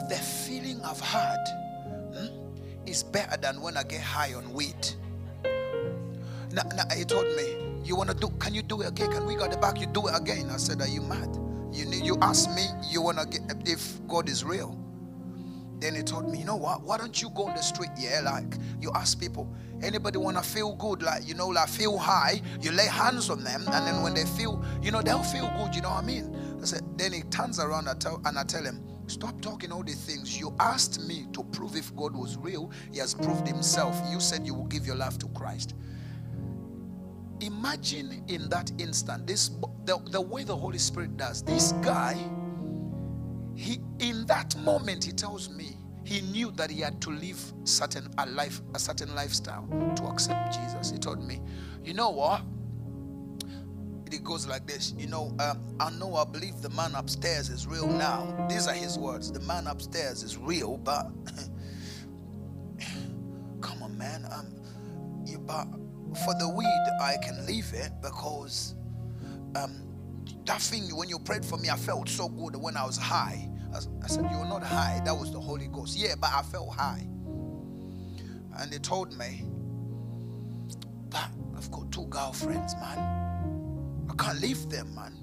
the 0.09 0.15
feeling 0.15 0.81
I've 0.83 0.99
had 0.99 1.37
is 2.85 3.03
better 3.03 3.37
than 3.37 3.61
when 3.61 3.77
I 3.77 3.83
get 3.83 4.01
high 4.01 4.33
on 4.33 4.51
weed. 4.53 4.87
Now, 6.51 6.63
now 6.75 6.83
he 6.95 7.03
told 7.03 7.27
me, 7.35 7.55
You 7.83 7.95
want 7.95 8.09
to 8.09 8.15
do, 8.15 8.29
can 8.39 8.53
you 8.53 8.61
do 8.61 8.81
it 8.81 8.87
again? 8.87 9.11
Can 9.11 9.25
we 9.25 9.35
go 9.35 9.47
the 9.47 9.57
back? 9.57 9.79
You 9.79 9.87
do 9.87 10.07
it 10.07 10.15
again. 10.19 10.49
I 10.49 10.57
said, 10.57 10.81
Are 10.81 10.87
you 10.87 11.01
mad? 11.01 11.37
You 11.71 11.85
need, 11.85 12.05
you 12.05 12.17
ask 12.21 12.49
me, 12.55 12.65
you 12.89 13.01
want 13.01 13.19
to 13.19 13.27
get, 13.27 13.41
if 13.67 13.99
God 14.07 14.29
is 14.29 14.43
real. 14.43 14.77
Then 15.79 15.95
he 15.95 16.01
told 16.01 16.29
me, 16.29 16.39
you 16.39 16.45
know 16.45 16.55
what? 16.55 16.81
Why 16.81 16.97
don't 16.97 17.21
you 17.21 17.29
go 17.31 17.47
on 17.47 17.55
the 17.55 17.61
street? 17.61 17.91
Yeah, 17.97 18.21
like 18.23 18.55
you 18.81 18.91
ask 18.95 19.19
people, 19.19 19.53
anybody 19.81 20.17
want 20.17 20.37
to 20.37 20.43
feel 20.43 20.75
good? 20.75 21.03
Like, 21.03 21.27
you 21.27 21.35
know, 21.35 21.47
like 21.47 21.69
feel 21.69 21.97
high. 21.97 22.41
You 22.61 22.71
lay 22.71 22.87
hands 22.87 23.29
on 23.29 23.43
them, 23.43 23.63
and 23.67 23.87
then 23.87 24.01
when 24.01 24.13
they 24.13 24.25
feel, 24.25 24.63
you 24.81 24.91
know, 24.91 25.01
they'll 25.01 25.23
feel 25.23 25.51
good. 25.57 25.75
You 25.75 25.81
know 25.81 25.89
what 25.89 26.03
I 26.03 26.07
mean? 26.07 26.35
I 26.61 26.65
said, 26.65 26.81
then 26.97 27.13
he 27.13 27.21
turns 27.23 27.59
around 27.59 27.87
and, 27.87 28.01
tell, 28.01 28.21
and 28.25 28.39
I 28.39 28.43
tell 28.43 28.63
him, 28.63 28.83
Stop 29.07 29.39
talking 29.41 29.71
all 29.71 29.83
these 29.83 30.03
things. 30.03 30.37
You 30.37 30.53
asked 30.59 31.07
me 31.07 31.27
to 31.31 31.43
prove 31.45 31.75
if 31.75 31.95
God 31.95 32.13
was 32.13 32.37
real. 32.37 32.71
He 32.91 32.99
has 32.99 33.13
proved 33.13 33.47
himself. 33.47 33.99
You 34.11 34.19
said 34.19 34.45
you 34.45 34.53
will 34.53 34.65
give 34.65 34.85
your 34.85 34.97
life 34.97 35.17
to 35.19 35.27
Christ. 35.29 35.75
Imagine 37.39 38.23
in 38.27 38.49
that 38.49 38.71
instant, 38.79 39.25
this 39.25 39.51
the, 39.85 39.97
the 40.11 40.19
way 40.19 40.43
the 40.43 40.55
Holy 40.55 40.77
Spirit 40.77 41.15
does. 41.15 41.41
This 41.41 41.71
guy, 41.81 42.17
he 43.57 43.79
in 43.99 44.25
that 44.27 44.55
moment, 44.57 45.03
he 45.03 45.11
tells 45.11 45.49
me 45.49 45.75
he 46.05 46.21
knew 46.21 46.51
that 46.51 46.69
he 46.69 46.79
had 46.79 47.01
to 47.01 47.09
live 47.09 47.41
certain 47.63 48.07
a 48.19 48.25
life, 48.27 48.61
a 48.75 48.79
certain 48.79 49.13
lifestyle 49.15 49.67
to 49.95 50.03
accept 50.05 50.53
Jesus. 50.53 50.91
He 50.91 50.99
told 50.99 51.21
me, 51.21 51.41
you 51.83 51.93
know 51.93 52.11
what? 52.11 52.43
it 54.09 54.23
goes 54.23 54.47
like 54.47 54.65
this 54.65 54.93
you 54.97 55.05
know 55.05 55.35
um, 55.39 55.61
i 55.81 55.89
know 55.91 56.15
i 56.15 56.23
believe 56.23 56.61
the 56.61 56.69
man 56.69 56.95
upstairs 56.95 57.49
is 57.49 57.67
real 57.67 57.87
now 57.87 58.47
these 58.49 58.65
are 58.65 58.73
his 58.73 58.97
words 58.97 59.33
the 59.33 59.39
man 59.41 59.67
upstairs 59.67 60.23
is 60.23 60.37
real 60.37 60.77
but 60.77 61.11
come 63.61 63.83
on 63.83 63.97
man 63.97 64.25
um, 64.31 64.55
you, 65.25 65.37
but 65.39 65.67
for 66.25 66.33
the 66.39 66.47
weed 66.55 66.85
i 67.01 67.17
can 67.21 67.45
leave 67.45 67.69
it 67.73 67.91
because 68.01 68.75
um, 69.55 69.86
that 70.45 70.61
thing 70.61 70.83
when 70.95 71.09
you 71.09 71.19
prayed 71.19 71.45
for 71.45 71.57
me 71.57 71.69
i 71.69 71.75
felt 71.75 72.07
so 72.09 72.27
good 72.29 72.55
when 72.55 72.77
i 72.77 72.85
was 72.85 72.97
high. 72.97 73.49
I, 73.75 74.07
said 74.07 74.25
you 74.31 74.39
were 74.39 74.45
not 74.45 74.63
high. 74.63 75.01
That 75.05 75.13
was 75.15 75.31
the 75.31 75.39
holy 75.39 75.67
ghost. 75.67 75.97
Yeah 75.97 76.15
but 76.19 76.31
i 76.33 76.41
felt 76.41 76.73
high. 76.73 77.05
And 78.59 78.71
they 78.71 78.79
told 78.79 79.15
me 79.17 79.43
but 81.09 81.29
i've 81.55 81.69
got 81.71 81.91
two 81.91 82.05
girlfriends 82.07 82.73
man. 82.75 83.27
I 84.09 84.13
can't 84.23 84.39
leave 84.39 84.69
them, 84.69 84.95
man. 84.95 85.13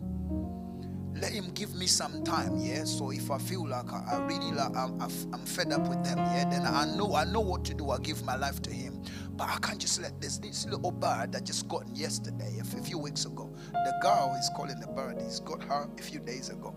Let 1.21 1.33
him 1.33 1.51
give 1.53 1.75
me 1.75 1.87
some 1.87 2.25
time, 2.25 2.59
yeah. 2.59 2.85
So 2.85 3.11
if 3.11 3.31
I 3.31 3.39
feel 3.39 3.67
like 3.67 3.91
I, 3.93 4.05
I 4.13 4.27
really 4.27 4.53
like 4.53 4.77
I'm, 4.77 5.01
I'm 5.01 5.47
fed 5.47 5.73
up 5.73 5.89
with 5.89 6.05
them, 6.05 6.19
yeah, 6.19 6.49
then 6.51 6.67
I 6.67 6.85
know 6.97 7.15
I 7.15 7.25
know 7.25 7.41
what 7.41 7.65
to 7.67 7.75
do. 7.75 7.91
I 7.91 7.99
give 7.99 8.25
my 8.25 8.37
life 8.37 8.61
to 8.63 8.71
him, 8.71 9.03
but 9.37 9.49
I 9.49 9.59
can't 9.59 9.79
just 9.79 10.01
let 10.01 10.21
this 10.21 10.39
this 10.39 10.67
little 10.67 10.91
bird 10.91 11.33
that 11.33 11.45
just 11.45 11.69
got 11.69 11.85
yesterday, 11.95 12.59
a 12.61 12.65
few 12.65 12.99
weeks 12.99 13.25
ago. 13.25 13.53
The 13.73 13.99
girl 14.03 14.37
is 14.39 14.51
calling 14.57 14.81
the 14.81 14.87
bird. 14.89 15.21
He's 15.21 15.41
got 15.41 15.63
her 15.65 15.89
a 15.99 16.03
few 16.03 16.21
days 16.21 16.51
ago. 16.51 16.75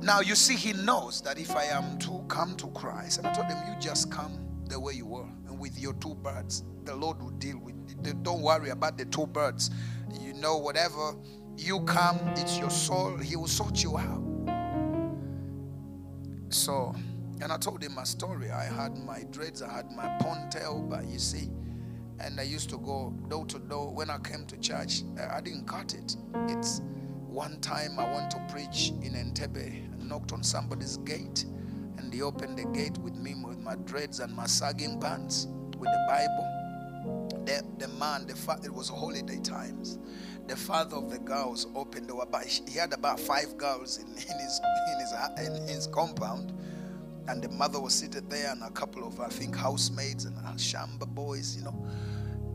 Now 0.00 0.20
you 0.20 0.34
see, 0.34 0.54
he 0.54 0.72
knows 0.72 1.20
that 1.22 1.38
if 1.38 1.54
I 1.56 1.64
am 1.64 1.98
to 2.00 2.24
come 2.28 2.56
to 2.56 2.68
Christ, 2.68 3.18
and 3.18 3.26
I 3.26 3.32
told 3.32 3.48
him, 3.48 3.58
you 3.66 3.80
just 3.80 4.10
come 4.10 4.38
the 4.68 4.78
way 4.78 4.92
you 4.92 5.06
were, 5.06 5.28
and 5.48 5.58
with 5.58 5.78
your 5.78 5.94
two 5.94 6.14
birds, 6.14 6.64
the 6.84 6.94
Lord 6.94 7.20
will 7.22 7.30
deal 7.30 7.58
with 7.58 7.74
don't 8.22 8.42
worry 8.42 8.70
about 8.70 8.96
the 8.96 9.04
two 9.06 9.26
birds. 9.26 9.70
You 10.20 10.32
know, 10.34 10.58
whatever 10.58 11.14
you 11.56 11.80
come, 11.80 12.18
it's 12.36 12.58
your 12.58 12.70
soul. 12.70 13.16
He 13.16 13.36
will 13.36 13.48
sort 13.48 13.82
you 13.82 13.98
out. 13.98 14.22
So, 16.50 16.94
and 17.40 17.52
I 17.52 17.56
told 17.56 17.82
him 17.82 17.94
my 17.94 18.04
story. 18.04 18.50
I 18.50 18.64
had 18.64 18.96
my 18.98 19.24
dreads, 19.30 19.62
I 19.62 19.72
had 19.72 19.90
my 19.92 20.06
ponytail, 20.20 20.88
but 20.88 21.06
you 21.06 21.18
see, 21.18 21.50
and 22.20 22.38
I 22.38 22.42
used 22.42 22.70
to 22.70 22.78
go 22.78 23.14
door 23.28 23.46
to 23.46 23.58
door. 23.58 23.92
When 23.94 24.10
I 24.10 24.18
came 24.18 24.44
to 24.46 24.56
church, 24.58 25.02
uh, 25.18 25.28
I 25.30 25.40
didn't 25.40 25.66
cut 25.66 25.94
it. 25.94 26.16
It's 26.48 26.80
one 27.26 27.60
time 27.60 27.98
I 27.98 28.12
went 28.12 28.30
to 28.32 28.46
preach 28.50 28.92
in 29.02 29.14
Entebbe 29.14 29.56
and 29.92 30.08
knocked 30.08 30.32
on 30.32 30.42
somebody's 30.42 30.96
gate, 30.98 31.44
and 31.96 32.12
they 32.12 32.22
opened 32.22 32.58
the 32.58 32.64
gate 32.66 32.98
with 32.98 33.14
me 33.14 33.34
with 33.44 33.58
my 33.58 33.76
dreads 33.76 34.20
and 34.20 34.34
my 34.34 34.46
sagging 34.46 35.00
pants 35.00 35.46
with 35.78 35.90
the 35.90 36.06
Bible 36.08 36.58
the, 37.48 37.64
the 37.78 37.88
man, 37.88 38.26
the 38.26 38.34
fa- 38.36 38.60
it 38.62 38.72
was 38.72 38.88
holiday 38.88 39.38
times. 39.40 39.98
The 40.46 40.56
father 40.56 40.96
of 40.96 41.10
the 41.10 41.18
girls 41.18 41.66
opened 41.74 42.08
the 42.08 42.26
but 42.30 42.44
he 42.44 42.78
had 42.78 42.92
about 42.92 43.18
five 43.20 43.56
girls 43.56 43.98
in, 43.98 44.06
in 44.06 44.38
his 44.38 44.60
in 44.92 45.00
his 45.00 45.12
in 45.46 45.68
his 45.68 45.86
compound, 45.86 46.52
and 47.28 47.42
the 47.42 47.48
mother 47.50 47.78
was 47.78 47.94
seated 47.94 48.28
there, 48.30 48.50
and 48.50 48.62
a 48.62 48.70
couple 48.70 49.06
of 49.06 49.20
I 49.20 49.28
think 49.28 49.54
housemaids 49.54 50.24
and 50.24 50.36
shamba 50.58 51.06
boys, 51.06 51.56
you 51.56 51.62
know. 51.62 51.86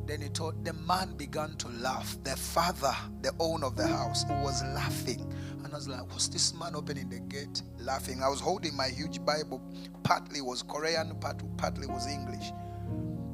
Then 0.06 0.20
he 0.20 0.28
told 0.28 0.66
the 0.66 0.74
man 0.74 1.16
began 1.16 1.56
to 1.58 1.70
laugh. 1.70 2.18
The 2.24 2.36
father, 2.36 2.94
the 3.22 3.32
owner 3.40 3.68
of 3.68 3.78
the 3.78 3.88
house, 3.88 4.26
was 4.44 4.62
laughing. 4.64 5.34
And 5.64 5.72
I 5.72 5.76
was 5.78 5.88
like, 5.88 6.14
was 6.14 6.28
this 6.28 6.54
man 6.54 6.76
opening 6.76 7.10
the 7.10 7.22
gate 7.22 7.62
laughing? 7.80 8.22
I 8.22 8.28
was 8.28 8.42
holding 8.42 8.76
my 8.76 8.90
huge 8.90 9.24
Bible. 9.24 9.62
Partly 10.04 10.42
was 10.42 10.62
Korean, 10.62 11.18
partly 11.58 11.88
was 11.88 12.08
English. 12.08 12.52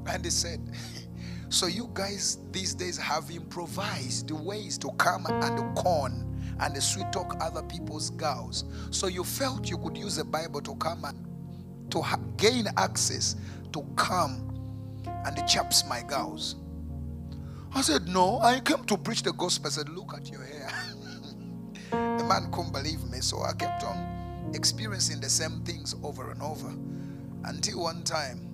And 0.05 0.23
he 0.23 0.29
said, 0.29 0.61
So 1.49 1.65
you 1.65 1.89
guys 1.95 2.37
these 2.51 2.75
days 2.75 2.97
have 2.97 3.31
improvised 3.31 4.29
ways 4.29 4.77
to 4.79 4.91
come 4.97 5.25
and 5.25 5.75
con 5.75 6.25
and 6.59 6.83
sweet 6.83 7.11
talk 7.11 7.35
other 7.41 7.63
people's 7.63 8.11
girls. 8.11 8.65
So 8.91 9.07
you 9.07 9.23
felt 9.23 9.67
you 9.69 9.79
could 9.79 9.97
use 9.97 10.17
the 10.17 10.25
Bible 10.25 10.61
to 10.61 10.75
come 10.75 11.05
and 11.05 11.28
to 11.91 12.01
ha- 12.01 12.19
gain 12.37 12.67
access 12.77 13.35
to 13.73 13.81
come 13.95 14.45
and 15.05 15.47
chaps 15.47 15.83
my 15.87 16.01
girls. 16.03 16.55
I 17.73 17.81
said, 17.81 18.07
No, 18.07 18.39
I 18.39 18.59
came 18.59 18.83
to 18.85 18.97
preach 18.97 19.23
the 19.23 19.33
gospel. 19.33 19.67
I 19.67 19.71
said, 19.71 19.89
Look 19.89 20.13
at 20.15 20.29
your 20.29 20.43
hair. 20.43 20.71
the 21.91 22.23
man 22.23 22.51
couldn't 22.51 22.73
believe 22.73 23.03
me, 23.09 23.19
so 23.19 23.41
I 23.41 23.53
kept 23.53 23.83
on 23.83 24.51
experiencing 24.53 25.19
the 25.19 25.29
same 25.29 25.61
things 25.63 25.95
over 26.03 26.31
and 26.31 26.41
over 26.41 26.73
until 27.45 27.81
one 27.81 28.03
time 28.03 28.49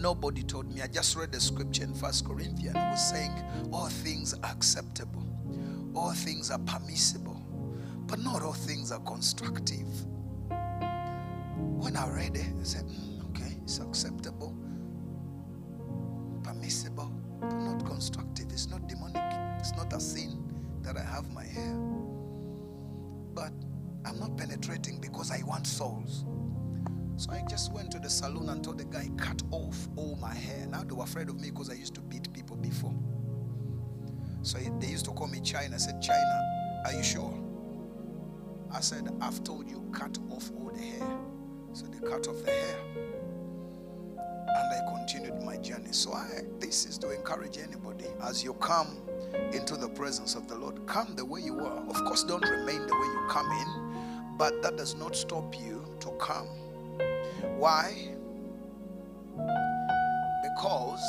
Nobody 0.00 0.42
told 0.42 0.72
me. 0.74 0.82
I 0.82 0.86
just 0.88 1.16
read 1.16 1.32
the 1.32 1.40
scripture 1.40 1.84
in 1.84 1.94
First 1.94 2.26
Corinthians. 2.26 2.74
It 2.76 2.90
was 2.90 3.10
saying 3.10 3.32
all 3.72 3.88
things 3.88 4.34
are 4.34 4.50
acceptable, 4.50 5.24
all 5.94 6.12
things 6.12 6.50
are 6.50 6.58
permissible, 6.60 7.40
but 8.06 8.18
not 8.18 8.42
all 8.42 8.52
things 8.52 8.90
are 8.90 9.00
constructive. 9.00 9.86
When 11.82 11.96
I 11.96 12.08
read 12.08 12.36
it, 12.36 12.46
I 12.46 12.62
said, 12.62 12.84
mm, 12.86 13.28
okay, 13.30 13.56
it's 13.64 13.80
acceptable, 13.80 14.56
permissible, 16.44 17.12
but 17.40 17.52
not 17.58 17.84
constructive. 17.84 18.46
It's 18.52 18.68
not 18.68 18.86
demonic. 18.86 19.20
It's 19.58 19.72
not 19.72 19.92
a 19.92 19.98
sin 19.98 20.44
that 20.82 20.96
I 20.96 21.02
have 21.02 21.28
my 21.32 21.44
hair. 21.44 21.74
But 23.34 23.50
I'm 24.04 24.20
not 24.20 24.36
penetrating 24.36 25.00
because 25.00 25.32
I 25.32 25.42
want 25.42 25.66
souls. 25.66 26.24
So 27.16 27.32
I 27.32 27.42
just 27.50 27.72
went 27.72 27.90
to 27.90 27.98
the 27.98 28.08
salon 28.08 28.48
and 28.50 28.62
told 28.62 28.78
the 28.78 28.84
guy, 28.84 29.10
cut 29.16 29.42
off 29.50 29.88
all 29.96 30.16
my 30.20 30.32
hair. 30.32 30.68
Now 30.68 30.84
they 30.84 30.94
were 30.94 31.02
afraid 31.02 31.28
of 31.28 31.40
me 31.40 31.50
because 31.50 31.68
I 31.68 31.74
used 31.74 31.96
to 31.96 32.00
beat 32.00 32.32
people 32.32 32.56
before. 32.56 32.94
So 34.42 34.58
they 34.78 34.86
used 34.86 35.06
to 35.06 35.10
call 35.10 35.26
me 35.26 35.40
China. 35.40 35.74
I 35.74 35.78
said, 35.78 36.00
China, 36.00 36.42
are 36.84 36.92
you 36.92 37.02
sure? 37.02 37.36
I 38.72 38.78
said, 38.78 39.08
I've 39.20 39.42
told 39.42 39.68
you, 39.68 39.84
cut 39.92 40.16
off 40.30 40.48
all 40.56 40.70
the 40.72 40.80
hair. 40.80 41.18
So 41.72 41.86
they 41.86 41.98
cut 42.06 42.28
off 42.28 42.44
the 42.44 42.50
hair. 42.50 42.78
And 44.54 44.74
I 44.74 44.96
continued 44.96 45.42
my 45.42 45.56
journey. 45.56 45.92
So 45.92 46.12
I, 46.12 46.42
this 46.58 46.86
is 46.86 46.98
to 46.98 47.10
encourage 47.10 47.58
anybody 47.58 48.06
as 48.22 48.44
you 48.44 48.54
come 48.54 48.98
into 49.52 49.76
the 49.76 49.88
presence 49.88 50.34
of 50.34 50.48
the 50.48 50.56
Lord, 50.56 50.84
come 50.86 51.14
the 51.16 51.24
way 51.24 51.40
you 51.40 51.58
are. 51.60 51.78
Of 51.88 52.04
course, 52.04 52.24
don't 52.24 52.46
remain 52.46 52.86
the 52.86 52.94
way 52.94 53.06
you 53.06 53.26
come 53.28 53.50
in, 53.50 54.36
but 54.36 54.62
that 54.62 54.76
does 54.76 54.94
not 54.94 55.16
stop 55.16 55.58
you 55.58 55.84
to 56.00 56.10
come. 56.12 56.48
Why? 57.56 58.08
Because 60.42 61.02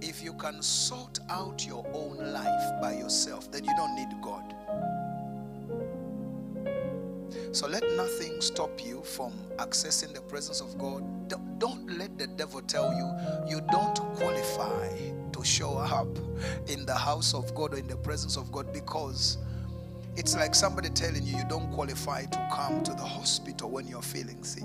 if 0.00 0.22
you 0.22 0.32
can 0.34 0.62
sort 0.62 1.18
out 1.28 1.66
your 1.66 1.86
own 1.92 2.16
life 2.32 2.80
by 2.80 2.94
yourself, 2.94 3.50
then 3.50 3.64
you 3.64 3.72
don't 3.76 3.94
need 3.94 4.08
God. 4.22 4.54
So 7.52 7.66
let 7.66 7.82
nothing 7.96 8.40
stop 8.40 8.84
you 8.84 9.02
from 9.02 9.32
accessing 9.56 10.12
the 10.14 10.20
presence 10.20 10.60
of 10.60 10.76
God. 10.78 11.02
Don't 11.58 11.98
let 11.98 12.18
the 12.18 12.26
devil 12.26 12.60
tell 12.62 12.92
you 12.92 13.50
you 13.50 13.60
don't 13.72 13.96
qualify 14.16 14.88
to 15.32 15.44
show 15.44 15.78
up 15.78 16.08
in 16.68 16.86
the 16.86 16.94
house 16.94 17.34
of 17.34 17.54
God 17.54 17.74
or 17.74 17.78
in 17.78 17.88
the 17.88 17.96
presence 17.96 18.36
of 18.36 18.52
God 18.52 18.72
because 18.72 19.38
it's 20.16 20.36
like 20.36 20.54
somebody 20.54 20.90
telling 20.90 21.24
you 21.24 21.36
you 21.36 21.44
don't 21.48 21.72
qualify 21.72 22.26
to 22.26 22.48
come 22.52 22.82
to 22.84 22.92
the 22.92 23.02
hospital 23.02 23.70
when 23.70 23.86
you're 23.88 24.02
feeling 24.02 24.42
sick. 24.44 24.64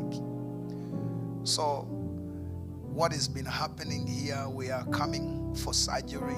So, 1.46 1.88
what 2.94 3.12
has 3.12 3.28
been 3.28 3.46
happening 3.46 4.06
here, 4.06 4.48
we 4.50 4.70
are 4.70 4.86
coming 4.86 5.56
for 5.56 5.74
surgery 5.74 6.36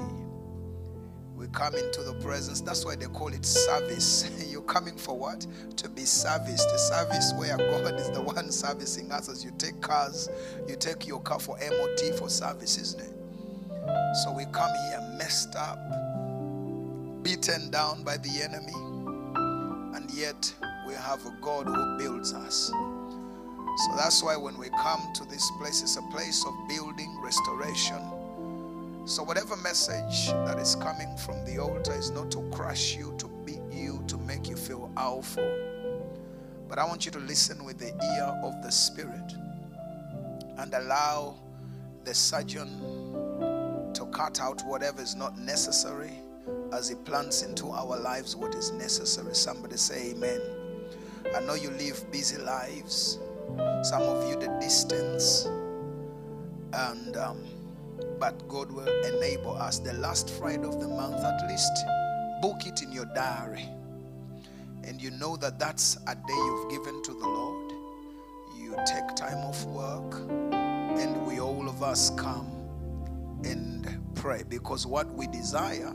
we 1.36 1.48
come 1.48 1.76
into 1.76 2.02
the 2.02 2.14
presence. 2.22 2.62
That's 2.62 2.86
why 2.86 2.96
they 2.96 3.08
call 3.08 3.28
it 3.28 3.46
service. 3.46 4.30
Coming 4.68 4.96
for 4.96 5.18
what? 5.18 5.46
To 5.78 5.90
be 5.90 6.04
serviced. 6.04 6.70
A 6.70 6.78
service 6.78 7.34
where 7.38 7.58
God 7.58 8.00
is 8.00 8.10
the 8.12 8.22
one 8.22 8.52
servicing 8.52 9.12
us 9.12 9.30
as 9.30 9.44
you 9.44 9.52
take 9.58 9.80
cars, 9.82 10.30
you 10.68 10.76
take 10.76 11.08
your 11.08 11.22
car 11.22 11.40
for 11.40 11.58
MOT 11.58 12.16
for 12.18 12.30
service, 12.30 12.78
isn't 12.78 13.02
it? 13.02 13.14
So 14.24 14.32
we 14.32 14.46
come 14.46 14.72
here 14.90 15.16
messed 15.18 15.56
up, 15.56 15.80
beaten 17.24 17.70
down 17.70 18.04
by 18.04 18.18
the 18.18 18.42
enemy, 18.42 18.74
and 19.96 20.10
yet 20.12 20.54
we 20.88 20.94
have 20.94 21.26
a 21.26 21.36
God 21.42 21.68
who 21.68 21.98
builds 21.98 22.34
us. 22.34 22.72
So 23.78 23.96
that's 23.98 24.24
why 24.24 24.38
when 24.38 24.58
we 24.58 24.70
come 24.70 25.02
to 25.16 25.26
this 25.26 25.50
place, 25.60 25.82
it's 25.84 25.98
a 25.98 26.02
place 26.04 26.46
of 26.46 26.54
building, 26.68 27.16
restoration 27.22 28.02
so, 29.08 29.22
whatever 29.22 29.56
message 29.58 30.30
that 30.48 30.58
is 30.58 30.74
coming 30.74 31.16
from 31.16 31.46
the 31.46 31.60
altar 31.60 31.94
is 31.94 32.10
not 32.10 32.32
to 32.32 32.42
crush 32.50 32.96
you, 32.96 33.14
to 33.20 33.28
you, 33.76 34.04
to 34.08 34.18
make 34.18 34.48
you 34.48 34.56
feel 34.56 34.92
awful. 34.98 35.50
But 36.68 36.80
I 36.80 36.86
want 36.86 37.06
you 37.06 37.12
to 37.12 37.20
listen 37.20 37.64
with 37.64 37.78
the 37.78 37.88
ear 37.88 38.40
of 38.44 38.62
the 38.64 38.72
Spirit 38.72 39.34
and 40.58 40.74
allow 40.74 41.36
the 42.04 42.14
surgeon 42.14 42.70
to 43.94 44.06
cut 44.08 44.40
out 44.40 44.62
whatever 44.66 45.02
is 45.02 45.16
not 45.16 45.38
necessary 45.38 46.12
as 46.74 46.90
he 46.90 46.96
plants 46.96 47.44
into 47.44 47.70
our 47.70 47.98
lives 47.98 48.36
what 48.36 48.54
is 48.56 48.72
necessary. 48.72 49.34
Somebody 49.34 49.78
say, 49.78 50.12
Amen. 50.12 50.42
I 51.36 51.40
know 51.42 51.56
you 51.56 51.70
live 51.72 52.12
busy 52.12 52.38
lives, 52.38 53.20
some 53.84 54.02
of 54.02 54.30
you, 54.30 54.40
the 54.40 54.48
distance, 54.62 55.46
and 56.74 57.18
um, 57.18 57.44
but 58.20 58.48
God 58.48 58.72
will 58.72 58.88
enable 59.06 59.56
us. 59.58 59.80
The 59.80 59.94
last 59.94 60.30
Friday 60.30 60.64
of 60.64 60.80
the 60.80 60.88
month, 60.88 61.24
at 61.24 61.48
least, 61.50 61.72
book 62.46 62.68
it 62.68 62.84
in 62.84 62.92
your 62.92 63.06
diary. 63.16 63.68
And 64.84 65.02
you 65.02 65.10
know 65.10 65.36
that 65.38 65.58
that's 65.58 65.98
a 66.06 66.14
day 66.14 66.22
you've 66.30 66.70
given 66.70 67.02
to 67.02 67.12
the 67.12 67.28
Lord. 67.28 67.72
You 68.56 68.76
take 68.86 69.16
time 69.16 69.40
off 69.40 69.66
work, 69.66 70.14
and 70.52 71.26
we 71.26 71.40
all 71.40 71.68
of 71.68 71.82
us 71.82 72.12
come 72.12 72.46
and 73.44 74.00
pray 74.14 74.44
because 74.48 74.86
what 74.86 75.12
we 75.12 75.26
desire 75.26 75.92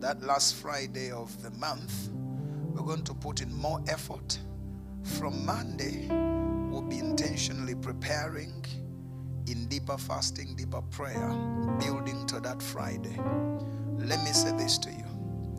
that 0.00 0.20
last 0.22 0.56
Friday 0.56 1.12
of 1.12 1.40
the 1.40 1.52
month, 1.52 2.08
we're 2.74 2.84
going 2.84 3.04
to 3.04 3.14
put 3.14 3.40
in 3.40 3.54
more 3.54 3.80
effort. 3.88 4.40
From 5.04 5.46
Monday, 5.46 6.08
we'll 6.68 6.82
be 6.82 6.98
intentionally 6.98 7.76
preparing 7.76 8.64
in 9.46 9.68
deeper 9.68 9.96
fasting, 9.96 10.56
deeper 10.56 10.82
prayer, 10.90 11.30
building 11.78 12.26
to 12.26 12.40
that 12.40 12.60
Friday. 12.60 13.16
Let 13.98 14.18
me 14.24 14.32
say 14.32 14.50
this 14.56 14.76
to 14.78 14.90
you. 14.90 14.99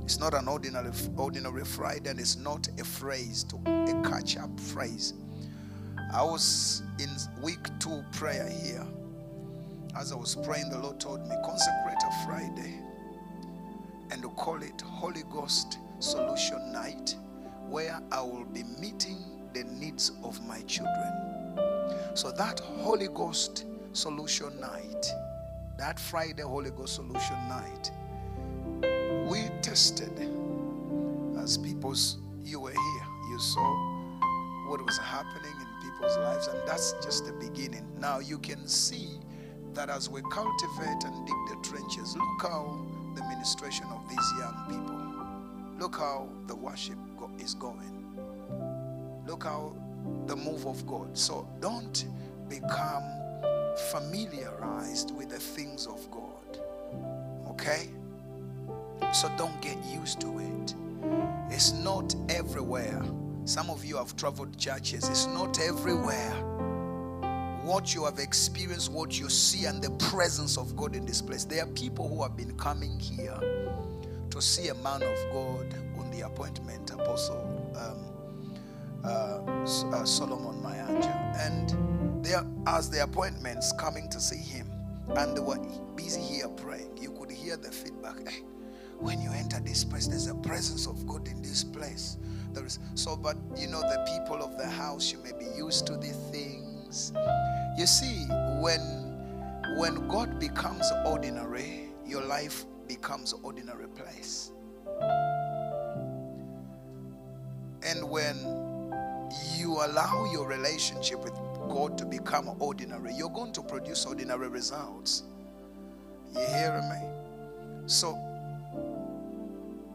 It's 0.04 0.20
not 0.20 0.34
an 0.34 0.48
ordinary 0.48 0.92
ordinary 1.16 1.64
Friday, 1.64 2.10
and 2.10 2.20
it's 2.20 2.38
not 2.38 2.68
a 2.80 2.84
phrase 2.84 3.44
to 3.46 3.56
a 3.66 4.10
catch-up 4.10 4.60
phrase. 4.60 5.14
I 6.14 6.24
was 6.24 6.84
in 7.00 7.10
week 7.42 7.68
two 7.80 8.04
prayer 8.12 8.50
here. 8.50 8.86
As 9.96 10.12
I 10.12 10.16
was 10.16 10.36
praying, 10.36 10.70
the 10.70 10.80
Lord 10.80 11.00
told 11.00 11.22
me, 11.28 11.36
consecrate 11.46 11.98
a 12.04 12.26
Friday 12.26 12.80
and 14.12 14.22
to 14.22 14.30
call 14.30 14.62
it 14.62 14.82
Holy 14.82 15.24
Ghost 15.30 15.78
Solution 16.00 16.72
Night, 16.74 17.16
where 17.68 18.02
I 18.12 18.22
will 18.22 18.46
be 18.46 18.64
meeting 18.64 19.18
the 19.54 19.64
needs 19.64 20.12
of 20.24 20.46
my 20.46 20.62
children. 20.62 21.58
So 22.14 22.32
that 22.32 22.60
Holy 22.60 23.08
Ghost 23.08 23.66
Solution 23.94 24.60
Night, 24.60 25.06
that 25.78 26.00
Friday 26.00 26.44
Holy 26.44 26.72
Ghost 26.72 26.96
Solution 26.96 27.48
Night, 27.48 27.92
tested 29.72 30.12
as 31.42 31.58
people's, 31.58 32.18
you 32.44 32.60
were 32.60 32.72
here, 32.72 33.06
you 33.30 33.40
saw 33.40 34.20
what 34.68 34.86
was 34.86 34.98
happening 34.98 35.54
in 35.62 35.90
people's 35.90 36.18
lives, 36.18 36.48
and 36.48 36.60
that's 36.68 36.92
just 37.02 37.26
the 37.26 37.32
beginning. 37.32 37.88
Now 37.98 38.20
you 38.20 38.38
can 38.38 38.68
see 38.68 39.08
that 39.74 39.90
as 39.90 40.10
we 40.10 40.22
cultivate 40.30 41.06
and 41.06 41.26
dig 41.26 41.36
the 41.48 41.56
trenches, 41.64 42.18
look 42.18 42.42
how 42.42 42.86
the 43.16 43.24
ministration 43.30 43.86
of 43.86 44.02
these 44.10 44.34
young 44.40 44.66
people, 44.68 45.80
look 45.80 45.96
how 45.96 46.28
the 46.48 46.56
worship 46.56 46.98
is 47.40 47.54
going, 47.54 48.06
look 49.26 49.46
how 49.46 49.74
the 50.26 50.36
move 50.36 50.66
of 50.68 50.86
God. 50.86 51.18
So 51.18 51.48
don't 51.62 52.08
become 52.50 53.04
familiarized 53.90 55.16
with 55.16 55.30
the 55.30 55.40
things 55.40 55.88
of 55.88 56.12
God. 56.12 56.60
Okay? 57.52 57.88
So 59.14 59.30
don't 59.38 59.60
get 59.62 59.78
used 59.86 60.22
to 60.22 60.40
it. 60.40 60.76
It's 61.50 61.74
not 61.74 62.16
everywhere. 62.30 63.04
Some 63.46 63.70
of 63.70 63.84
you 63.84 63.98
have 63.98 64.16
traveled 64.16 64.58
churches, 64.58 65.08
it's 65.10 65.28
not 65.28 65.60
everywhere. 65.60 66.32
What 67.64 67.94
you 67.94 68.06
have 68.06 68.20
experienced, 68.20 68.92
what 68.92 69.20
you 69.20 69.30
see, 69.30 69.66
and 69.66 69.82
the 69.82 69.92
presence 69.92 70.58
of 70.58 70.76
God 70.76 70.96
in 70.96 71.06
this 71.06 71.22
place. 71.22 71.44
There 71.44 71.64
are 71.64 71.68
people 71.68 72.08
who 72.08 72.24
have 72.24 72.36
been 72.36 72.56
coming 72.58 73.00
here 73.00 73.38
to 74.30 74.42
see 74.42 74.70
a 74.70 74.76
man 74.76 75.04
of 75.04 75.18
God 75.32 75.76
on 75.98 76.10
the 76.12 76.22
appointment, 76.22 76.90
Apostle 76.92 77.72
um, 77.76 79.06
uh, 79.06 79.08
uh, 79.08 80.06
Solomon 80.06 80.62
Mayanja. 80.62 81.36
And 81.40 82.24
there 82.24 82.46
as 82.68 82.90
the 82.90 83.04
appointments 83.04 83.74
coming 83.74 84.10
to 84.10 84.20
see 84.20 84.38
him 84.38 84.70
and 85.16 85.36
they 85.36 85.42
were 85.42 85.60
busy 85.96 86.22
here 86.22 86.48
praying 86.50 86.96
you 86.98 87.12
could 87.12 87.32
hear 87.32 87.58
the 87.58 87.72
feedback 87.72 88.16
hey, 88.28 88.44
when 89.02 89.22
you 89.22 89.32
enter 89.32 89.60
this 89.60 89.84
place 89.84 90.08
there's 90.08 90.28
a 90.28 90.36
presence 90.36 90.88
of 90.88 91.06
god 91.08 91.28
in 91.28 91.42
this 91.42 91.64
place 91.64 92.18
there 92.54 92.66
is 92.66 92.80
so 92.96 93.16
but 93.16 93.38
you 93.58 93.68
know 93.68 93.82
the 93.82 94.06
people 94.16 94.42
of 94.44 94.58
the 94.58 94.68
house 94.68 95.12
you 95.12 95.18
may 95.24 95.32
be 95.38 95.50
used 95.58 95.88
to 95.88 95.98
these 95.98 96.18
things 96.32 97.14
you 97.78 97.86
see 97.86 98.26
when 98.62 98.80
when 99.78 100.08
god 100.08 100.40
becomes 100.40 100.92
ordinary 101.06 101.90
your 102.06 102.24
life 102.24 102.66
becomes 102.88 103.34
ordinary 103.44 103.88
place 103.90 104.52
and 107.84 108.08
when 108.10 108.36
you 109.58 109.74
allow 109.74 110.30
your 110.32 110.48
relationship 110.48 111.24
with 111.24 111.34
God 111.70 111.98
to 111.98 112.06
become 112.06 112.56
ordinary, 112.60 113.14
you're 113.14 113.30
going 113.30 113.54
to 113.54 113.62
produce 113.62 114.06
ordinary 114.06 114.50
results. 114.50 115.24
You 116.34 116.46
hear 116.46 116.82
me? 116.90 117.88
So, 117.88 118.18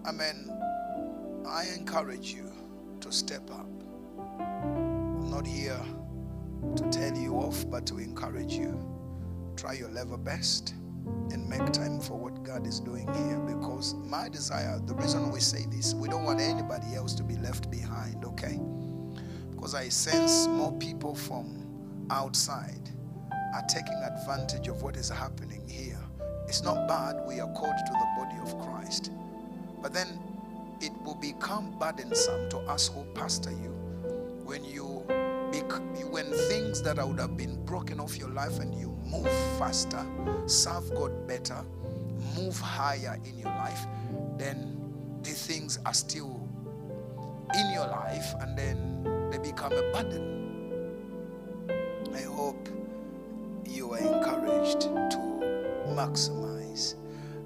I 0.07 0.13
mean, 0.13 0.53
I 1.49 1.65
encourage 1.77 2.33
you 2.33 2.53
to 3.01 3.11
step 3.11 3.51
up. 3.51 3.67
I'm 4.39 5.29
not 5.29 5.45
here 5.45 5.81
to 6.77 6.91
tell 6.91 7.17
you 7.17 7.35
off, 7.35 7.69
but 7.69 7.87
to 7.87 7.99
encourage 7.99 8.53
you. 8.53 8.79
Try 9.57 9.73
your 9.73 9.91
level 9.91 10.17
best 10.17 10.75
and 11.33 11.49
make 11.49 11.73
time 11.73 12.01
for 12.01 12.17
what 12.17 12.45
God 12.45 12.69
is 12.69 12.79
doing 12.79 13.13
here 13.15 13.41
because 13.41 13.95
my 13.95 14.29
desire, 14.29 14.79
the 14.87 14.95
reason 14.95 15.33
we 15.33 15.41
say 15.41 15.67
this, 15.71 15.93
we 15.93 16.09
don't 16.09 16.23
want 16.23 16.41
anybody 16.41 16.95
else 16.95 17.13
to 17.15 17.25
be 17.25 17.37
left 17.39 17.69
behind, 17.69 18.25
okay? 18.25 18.61
Because 19.51 19.75
I 19.75 19.89
sense 19.89 20.47
more 20.47 20.73
people 20.79 21.17
from 21.17 21.67
outside 22.11 22.91
are 23.33 23.65
taking 23.69 24.01
advantage 24.05 24.69
of 24.69 24.83
what 24.83 24.97
is 24.97 25.09
happening 25.09 25.67
here. 25.67 25.99
It's 26.47 26.63
not 26.63 26.87
bad, 26.87 27.27
we 27.27 27.41
are 27.41 27.53
called 27.55 27.75
to 27.77 27.93
the 27.93 28.07
body 28.17 28.37
of 28.41 28.57
Christ. 28.61 29.11
But 29.83 29.93
then 29.93 30.19
it 30.81 30.93
will 31.05 31.15
become 31.15 31.79
burdensome 31.79 32.49
to 32.51 32.59
us 32.61 32.89
who 32.89 33.05
pastor 33.15 33.51
you 33.51 33.71
when 34.45 34.65
you 34.65 34.87
when 36.17 36.33
things 36.49 36.81
that 36.81 36.97
would 37.07 37.19
have 37.19 37.37
been 37.37 37.63
broken 37.67 38.01
off 38.01 38.17
your 38.17 38.31
life 38.31 38.59
and 38.59 38.75
you 38.75 38.97
move 39.05 39.29
faster, 39.59 40.03
serve 40.47 40.89
God 40.95 41.27
better, 41.27 41.63
move 42.35 42.59
higher 42.59 43.19
in 43.25 43.39
your 43.39 43.51
life, 43.51 43.87
then 44.39 44.79
the 45.23 45.31
things 45.31 45.79
are 45.85 45.93
still 45.93 46.41
in 47.55 47.71
your 47.75 47.87
life 47.87 48.35
and 48.41 48.57
then 48.57 49.29
they 49.31 49.37
become 49.37 49.73
a 49.73 49.83
burden. 49.93 50.33
I 52.15 52.23
hope 52.23 52.67
you 53.67 53.93
are 53.93 53.99
encouraged 53.99 54.81
to 54.81 55.19
maximize. 55.89 56.95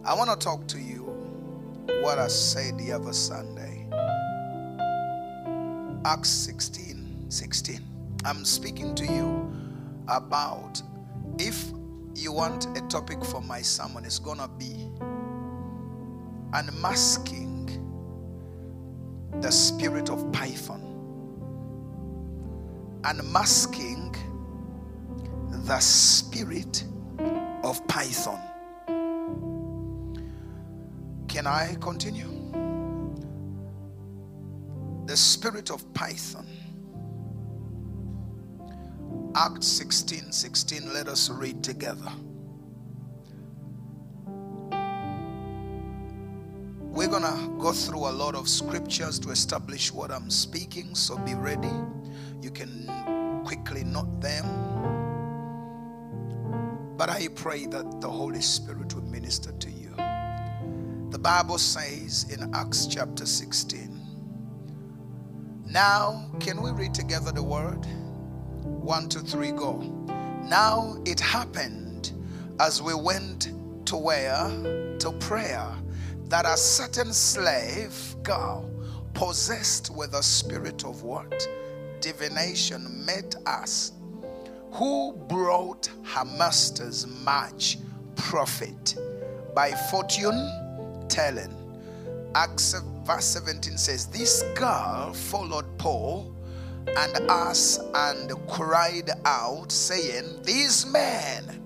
I 0.05 0.15
want 0.15 0.31
to 0.31 0.37
talk 0.37 0.67
to 0.69 0.79
you 0.79 0.90
what 2.01 2.19
I 2.19 2.29
said 2.29 2.79
the 2.79 2.93
other 2.93 3.13
Sunday. 3.13 3.87
Acts 6.05 6.31
16 6.31 7.27
16. 7.29 7.81
I'm 8.25 8.45
speaking 8.45 8.95
to 8.95 9.07
you 9.07 9.53
about 10.09 10.83
if 11.39 11.71
you 12.15 12.33
want 12.33 12.67
a 12.77 12.81
topic 12.89 13.25
for 13.25 13.41
my 13.41 13.61
sermon, 13.61 14.05
it's 14.05 14.19
gonna 14.19 14.49
be 14.49 14.91
unmasking 16.53 17.67
the 19.41 19.51
spirit 19.51 20.11
of 20.11 20.33
Python, 20.33 20.83
unmasking 23.05 24.15
the 25.67 25.79
spirit 25.81 26.85
of 27.63 27.87
Python. 27.87 28.41
Can 31.31 31.47
I 31.47 31.77
continue? 31.81 32.27
The 35.07 35.17
spirit 35.17 35.71
of 35.71 35.95
Python. 35.95 36.49
Acts 39.37 39.69
16 39.69 40.33
16, 40.33 40.93
let 40.93 41.07
us 41.07 41.31
read 41.31 41.63
together. 41.63 42.11
We're 46.81 47.07
going 47.07 47.23
to 47.23 47.57
go 47.61 47.71
through 47.71 48.09
a 48.09 48.11
lot 48.11 48.35
of 48.35 48.49
scriptures 48.49 49.21
to 49.21 49.31
establish 49.31 49.93
what 49.93 50.11
I'm 50.11 50.31
speaking, 50.31 50.97
so 50.97 51.17
be 51.19 51.35
ready. 51.35 51.71
You 52.43 52.51
can 52.51 53.43
quickly 53.45 53.85
note 53.85 54.21
them. 54.21 54.45
But 56.97 57.09
I 57.09 57.29
pray 57.29 57.67
that 57.67 58.01
the 58.01 58.11
Holy 58.11 58.43
Spirit 58.43 58.93
will 58.97 59.03
minister 59.03 59.53
to 59.53 59.71
you. 59.71 59.80
Bible 61.23 61.59
says 61.59 62.25
in 62.33 62.55
Acts 62.55 62.87
chapter 62.87 63.27
16. 63.27 63.95
Now, 65.67 66.31
can 66.41 66.63
we 66.63 66.71
read 66.71 66.95
together 66.95 67.31
the 67.31 67.43
word? 67.43 67.85
One, 68.65 69.07
two, 69.07 69.21
three, 69.21 69.53
go. 69.53 69.81
Now 70.45 70.97
it 71.05 71.21
happened 71.21 72.13
as 72.59 72.81
we 72.81 72.95
went 72.95 73.53
to 73.85 73.97
where? 73.99 74.49
To 75.01 75.13
prayer 75.21 75.69
that 76.29 76.47
a 76.47 76.57
certain 76.57 77.13
slave 77.13 78.17
girl 78.23 78.71
possessed 79.13 79.95
with 79.95 80.15
a 80.15 80.23
spirit 80.23 80.87
of 80.87 81.03
what? 81.03 81.47
Divination 82.01 83.05
met 83.05 83.35
us, 83.45 83.93
who 84.73 85.13
brought 85.29 85.91
her 86.03 86.25
masters 86.25 87.07
much 87.07 87.77
profit 88.17 88.97
by 89.55 89.73
fortune 89.91 90.60
telling. 91.21 91.55
Acts 92.35 92.75
verse 93.05 93.25
17 93.27 93.77
says, 93.77 94.07
This 94.07 94.43
girl 94.55 95.13
followed 95.13 95.67
Paul 95.79 96.35
and 96.97 97.31
us 97.31 97.79
and 97.95 98.33
cried 98.49 99.11
out, 99.25 99.71
saying, 99.71 100.43
These 100.45 100.87
men 100.87 101.63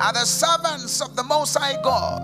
are 0.00 0.12
the 0.12 0.24
servants 0.24 1.00
of 1.02 1.16
the 1.16 1.24
Most 1.24 1.56
High 1.56 1.80
God 1.82 2.22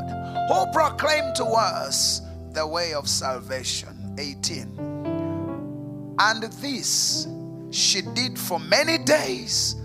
who 0.48 0.72
proclaimed 0.72 1.34
to 1.36 1.44
us 1.44 2.22
the 2.52 2.66
way 2.66 2.94
of 2.94 3.08
salvation. 3.08 3.96
18. 4.18 6.16
And 6.18 6.42
this 6.60 7.26
she 7.70 8.02
did 8.02 8.38
for 8.38 8.58
many 8.58 8.98
days. 8.98 9.76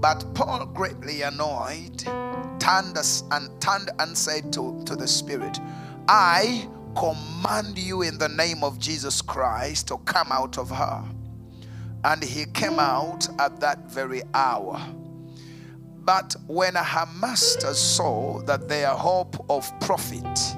But 0.00 0.24
Paul, 0.34 0.66
greatly 0.66 1.22
annoyed, 1.22 2.04
turned 2.58 2.96
and 3.30 3.60
turned 3.60 3.90
and 3.98 4.16
said 4.16 4.52
to, 4.54 4.82
to 4.86 4.96
the 4.96 5.06
Spirit, 5.06 5.58
I 6.08 6.68
command 6.96 7.78
you 7.78 8.02
in 8.02 8.18
the 8.18 8.28
name 8.28 8.64
of 8.64 8.78
Jesus 8.78 9.22
Christ 9.22 9.88
to 9.88 9.98
come 9.98 10.32
out 10.32 10.58
of 10.58 10.70
her. 10.70 11.04
And 12.04 12.22
he 12.22 12.46
came 12.46 12.78
out 12.78 13.28
at 13.38 13.60
that 13.60 13.90
very 13.90 14.22
hour. 14.34 14.80
But 16.02 16.34
when 16.46 16.74
her 16.74 17.06
masters 17.20 17.78
saw 17.78 18.40
that 18.42 18.68
their 18.68 18.88
hope 18.88 19.44
of 19.50 19.70
profit 19.80 20.56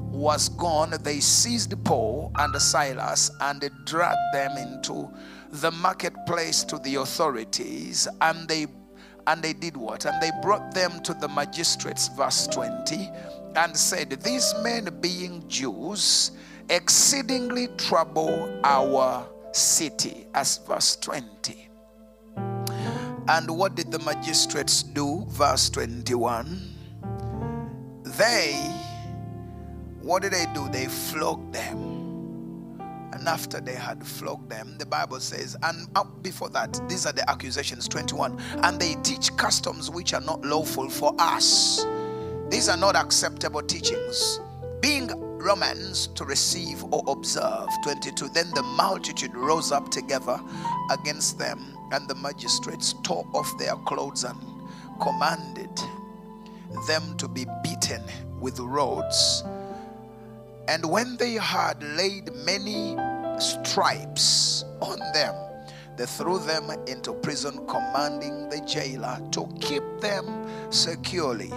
was 0.00 0.48
gone, 0.50 0.94
they 1.02 1.18
seized 1.20 1.74
Paul 1.84 2.30
and 2.36 2.54
Silas 2.62 3.30
and 3.40 3.68
dragged 3.84 4.32
them 4.32 4.56
into 4.56 5.10
the 5.50 5.70
marketplace 5.72 6.64
to 6.64 6.78
the 6.78 6.96
authorities 6.96 8.08
and 8.20 8.48
they 8.48 8.66
and 9.26 9.42
they 9.42 9.52
did 9.52 9.76
what 9.76 10.04
and 10.04 10.20
they 10.20 10.30
brought 10.42 10.74
them 10.74 11.00
to 11.02 11.14
the 11.14 11.28
magistrates 11.28 12.08
verse 12.08 12.46
20 12.48 13.08
and 13.56 13.76
said 13.76 14.10
these 14.22 14.54
men 14.62 14.88
being 15.00 15.46
jews 15.48 16.32
exceedingly 16.70 17.68
trouble 17.76 18.60
our 18.64 19.26
city 19.52 20.26
as 20.34 20.58
verse 20.66 20.96
20 20.96 21.64
and 23.26 23.50
what 23.50 23.74
did 23.74 23.90
the 23.90 23.98
magistrates 24.00 24.82
do? 24.82 25.24
Verse 25.28 25.70
21. 25.70 26.60
They, 28.02 28.52
what 30.02 30.22
did 30.22 30.32
they 30.32 30.44
do? 30.52 30.68
They 30.68 30.86
flogged 30.86 31.54
them. 31.54 31.92
And 33.12 33.26
after 33.26 33.60
they 33.60 33.74
had 33.74 34.06
flogged 34.06 34.50
them, 34.50 34.76
the 34.78 34.84
Bible 34.84 35.20
says, 35.20 35.56
and 35.62 35.88
up 35.96 36.22
before 36.22 36.50
that, 36.50 36.78
these 36.88 37.06
are 37.06 37.12
the 37.12 37.28
accusations 37.30 37.88
21. 37.88 38.38
And 38.62 38.78
they 38.78 38.94
teach 39.02 39.34
customs 39.36 39.90
which 39.90 40.12
are 40.12 40.20
not 40.20 40.44
lawful 40.44 40.90
for 40.90 41.14
us. 41.18 41.86
These 42.50 42.68
are 42.68 42.76
not 42.76 42.96
acceptable 42.96 43.62
teachings. 43.62 44.40
Being 44.80 45.10
Romans 45.38 46.08
to 46.14 46.24
receive 46.24 46.84
or 46.84 47.02
observe. 47.06 47.68
22. 47.82 48.28
Then 48.28 48.50
the 48.54 48.62
multitude 48.62 49.34
rose 49.34 49.72
up 49.72 49.90
together 49.90 50.40
against 50.90 51.38
them 51.38 51.76
and 51.92 52.08
the 52.08 52.14
magistrates 52.14 52.94
tore 53.02 53.26
off 53.34 53.52
their 53.58 53.76
clothes 53.84 54.24
and 54.24 54.38
commanded 55.02 55.70
them 56.86 57.16
to 57.18 57.28
be 57.28 57.46
beaten 57.62 58.02
with 58.40 58.58
rods. 58.58 59.44
And 60.66 60.88
when 60.90 61.16
they 61.18 61.34
had 61.34 61.82
laid 61.82 62.32
many 62.46 62.96
stripes 63.38 64.64
on 64.80 64.98
them, 65.12 65.34
they 65.96 66.06
threw 66.06 66.38
them 66.38 66.70
into 66.86 67.12
prison, 67.12 67.66
commanding 67.66 68.48
the 68.48 68.60
jailer 68.60 69.20
to 69.32 69.46
keep 69.60 69.82
them 70.00 70.26
securely. 70.70 71.52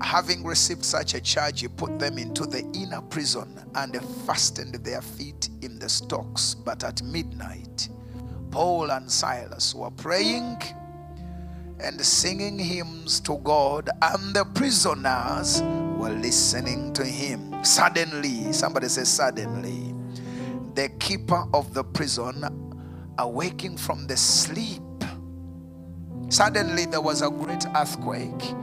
Having 0.00 0.44
received 0.44 0.84
such 0.84 1.14
a 1.14 1.20
charge, 1.20 1.60
he 1.60 1.68
put 1.68 1.98
them 1.98 2.18
into 2.18 2.46
the 2.46 2.60
inner 2.74 3.00
prison 3.02 3.58
and 3.74 3.96
fastened 4.26 4.74
their 4.76 5.00
feet 5.00 5.48
in 5.62 5.78
the 5.78 5.88
stocks. 5.88 6.54
But 6.54 6.84
at 6.84 7.02
midnight, 7.02 7.88
Paul 8.50 8.90
and 8.90 9.10
Silas 9.10 9.74
were 9.74 9.90
praying 9.90 10.58
and 11.80 12.00
singing 12.00 12.58
hymns 12.58 13.20
to 13.20 13.38
God, 13.38 13.90
and 14.02 14.34
the 14.34 14.44
prisoners 14.54 15.62
were 15.98 16.10
listening 16.10 16.92
to 16.94 17.04
him. 17.04 17.64
Suddenly, 17.64 18.52
somebody 18.52 18.88
says, 18.88 19.08
suddenly, 19.08 19.94
the 20.74 20.88
keeper 21.00 21.44
of 21.52 21.74
the 21.74 21.84
prison 21.84 22.44
awaking 23.18 23.76
from 23.76 24.06
the 24.06 24.16
sleep. 24.16 24.82
Suddenly, 26.28 26.86
there 26.86 27.00
was 27.00 27.22
a 27.22 27.30
great 27.30 27.64
earthquake. 27.76 28.54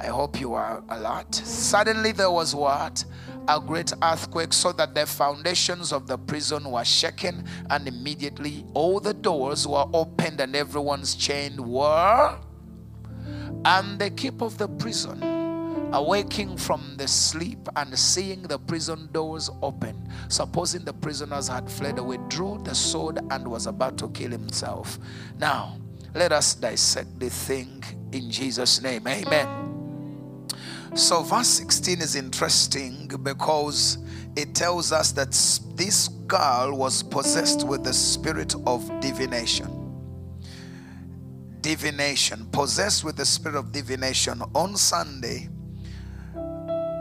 I 0.00 0.06
hope 0.06 0.40
you 0.40 0.54
are 0.54 0.82
alert. 0.88 1.34
Suddenly, 1.34 2.12
there 2.12 2.30
was 2.30 2.54
what? 2.54 3.04
a 3.48 3.60
great 3.60 3.92
earthquake 4.02 4.52
so 4.52 4.72
that 4.72 4.94
the 4.94 5.06
foundations 5.06 5.92
of 5.92 6.06
the 6.06 6.18
prison 6.18 6.70
were 6.70 6.84
shaken 6.84 7.44
and 7.70 7.86
immediately 7.86 8.64
all 8.74 8.98
the 9.00 9.14
doors 9.14 9.66
were 9.66 9.86
opened 9.92 10.40
and 10.40 10.56
everyone's 10.56 11.14
chained 11.14 11.60
were 11.60 12.38
and 13.64 13.98
the 13.98 14.10
keeper 14.10 14.44
of 14.44 14.58
the 14.58 14.68
prison 14.68 15.22
awaking 15.92 16.56
from 16.56 16.96
the 16.96 17.06
sleep 17.06 17.68
and 17.76 17.96
seeing 17.96 18.42
the 18.42 18.58
prison 18.58 19.08
doors 19.12 19.48
open 19.62 20.08
supposing 20.28 20.84
the 20.84 20.92
prisoners 20.92 21.46
had 21.46 21.70
fled 21.70 21.98
away 21.98 22.18
drew 22.28 22.60
the 22.64 22.74
sword 22.74 23.20
and 23.30 23.46
was 23.46 23.66
about 23.66 23.96
to 23.96 24.08
kill 24.08 24.30
himself 24.30 24.98
now 25.38 25.78
let 26.14 26.32
us 26.32 26.54
dissect 26.56 27.18
the 27.20 27.30
thing 27.30 27.82
in 28.10 28.28
jesus 28.28 28.82
name 28.82 29.06
amen 29.06 29.75
so, 30.96 31.22
verse 31.22 31.48
16 31.48 32.00
is 32.00 32.16
interesting 32.16 33.10
because 33.22 33.98
it 34.34 34.54
tells 34.54 34.92
us 34.92 35.12
that 35.12 35.30
this 35.76 36.08
girl 36.08 36.74
was 36.74 37.02
possessed 37.02 37.66
with 37.66 37.84
the 37.84 37.92
spirit 37.92 38.54
of 38.66 38.88
divination. 39.00 39.70
Divination, 41.60 42.46
possessed 42.50 43.04
with 43.04 43.16
the 43.16 43.26
spirit 43.26 43.56
of 43.56 43.72
divination 43.72 44.40
on 44.54 44.74
Sunday. 44.76 45.50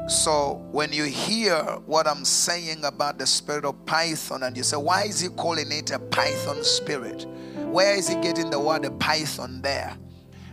So, 0.07 0.67
when 0.71 0.91
you 0.91 1.05
hear 1.05 1.55
what 1.85 2.05
I'm 2.05 2.25
saying 2.25 2.83
about 2.83 3.17
the 3.17 3.25
spirit 3.25 3.63
of 3.63 3.85
Python, 3.85 4.43
and 4.43 4.57
you 4.57 4.63
say, 4.63 4.77
Why 4.77 5.03
is 5.03 5.21
he 5.21 5.29
calling 5.29 5.71
it 5.71 5.91
a 5.91 5.99
Python 5.99 6.63
spirit? 6.63 7.25
Where 7.55 7.95
is 7.95 8.09
he 8.09 8.15
getting 8.15 8.49
the 8.49 8.59
word 8.59 8.87
Python 8.99 9.61
there? 9.61 9.97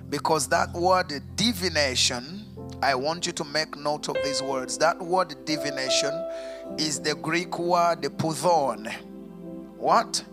Because 0.08 0.48
that 0.48 0.72
word 0.72 1.12
divination, 1.36 2.41
I 2.82 2.96
want 2.96 3.26
you 3.26 3.32
to 3.34 3.44
make 3.44 3.76
note 3.76 4.08
of 4.08 4.16
these 4.24 4.42
words. 4.42 4.76
That 4.78 5.00
word 5.00 5.44
divination 5.44 6.12
is 6.78 6.98
the 7.00 7.14
Greek 7.14 7.56
word 7.60 8.02
puthon. 8.02 8.92
What? 9.76 10.24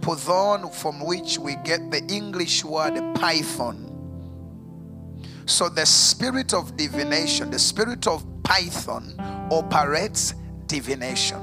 Puthon, 0.00 0.72
from 0.72 1.04
which 1.04 1.38
we 1.38 1.56
get 1.64 1.90
the 1.90 2.06
English 2.06 2.64
word 2.64 2.94
python. 3.16 3.88
So 5.46 5.68
the 5.68 5.84
spirit 5.84 6.54
of 6.54 6.76
divination, 6.76 7.50
the 7.50 7.58
spirit 7.58 8.06
of 8.06 8.24
python 8.44 9.16
operates 9.50 10.34
divination. 10.66 11.40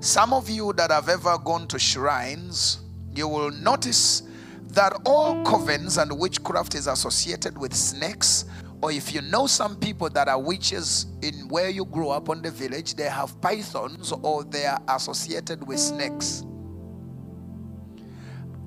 Some 0.00 0.32
of 0.32 0.50
you 0.50 0.72
that 0.72 0.90
have 0.90 1.08
ever 1.08 1.38
gone 1.38 1.68
to 1.68 1.78
shrines, 1.78 2.80
you 3.14 3.28
will 3.28 3.52
notice 3.52 4.24
that 4.72 4.92
all 5.04 5.36
covens 5.44 6.02
and 6.02 6.18
witchcraft 6.18 6.74
is 6.74 6.88
associated 6.88 7.56
with 7.56 7.74
snakes 7.74 8.44
or 8.82 8.90
if 8.90 9.12
you 9.14 9.20
know 9.20 9.46
some 9.46 9.76
people 9.76 10.08
that 10.10 10.28
are 10.28 10.38
witches 10.40 11.06
in 11.22 11.48
where 11.48 11.68
you 11.68 11.84
grew 11.84 12.08
up 12.08 12.30
on 12.30 12.40
the 12.40 12.50
village, 12.50 12.94
they 12.94 13.08
have 13.08 13.38
pythons 13.40 14.12
or 14.22 14.44
they 14.44 14.64
are 14.64 14.80
associated 14.88 15.66
with 15.66 15.78
snakes. 15.78 16.44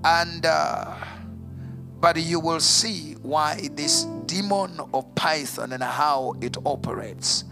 And, 0.03 0.45
uh, 0.45 0.93
but 1.99 2.17
you 2.17 2.39
will 2.39 2.59
see 2.59 3.13
why 3.21 3.69
this 3.73 4.03
demon 4.25 4.79
of 4.93 5.15
python 5.15 5.71
and 5.71 5.81
how 5.81 6.35
it 6.41 6.57
operates. 6.65 7.45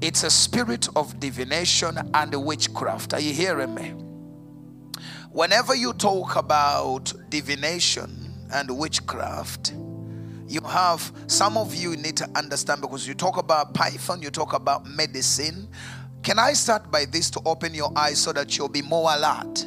It's 0.00 0.22
a 0.22 0.30
spirit 0.30 0.88
of 0.96 1.18
divination 1.20 1.98
and 2.14 2.44
witchcraft. 2.44 3.12
Are 3.12 3.20
you 3.20 3.34
hearing 3.34 3.74
me? 3.74 3.94
Whenever 5.32 5.74
you 5.74 5.92
talk 5.92 6.36
about 6.36 7.12
divination 7.28 8.32
and 8.54 8.78
witchcraft, 8.78 9.74
you 10.48 10.60
have 10.62 11.12
some 11.26 11.56
of 11.56 11.74
you 11.74 11.96
need 11.96 12.16
to 12.16 12.28
understand 12.34 12.80
because 12.80 13.06
you 13.06 13.14
talk 13.14 13.36
about 13.36 13.74
python, 13.74 14.22
you 14.22 14.30
talk 14.30 14.54
about 14.54 14.86
medicine. 14.86 15.68
Can 16.22 16.38
I 16.38 16.52
start 16.54 16.90
by 16.90 17.04
this 17.04 17.30
to 17.30 17.40
open 17.44 17.74
your 17.74 17.92
eyes 17.96 18.18
so 18.18 18.32
that 18.32 18.56
you'll 18.56 18.68
be 18.68 18.82
more 18.82 19.10
alert? 19.12 19.66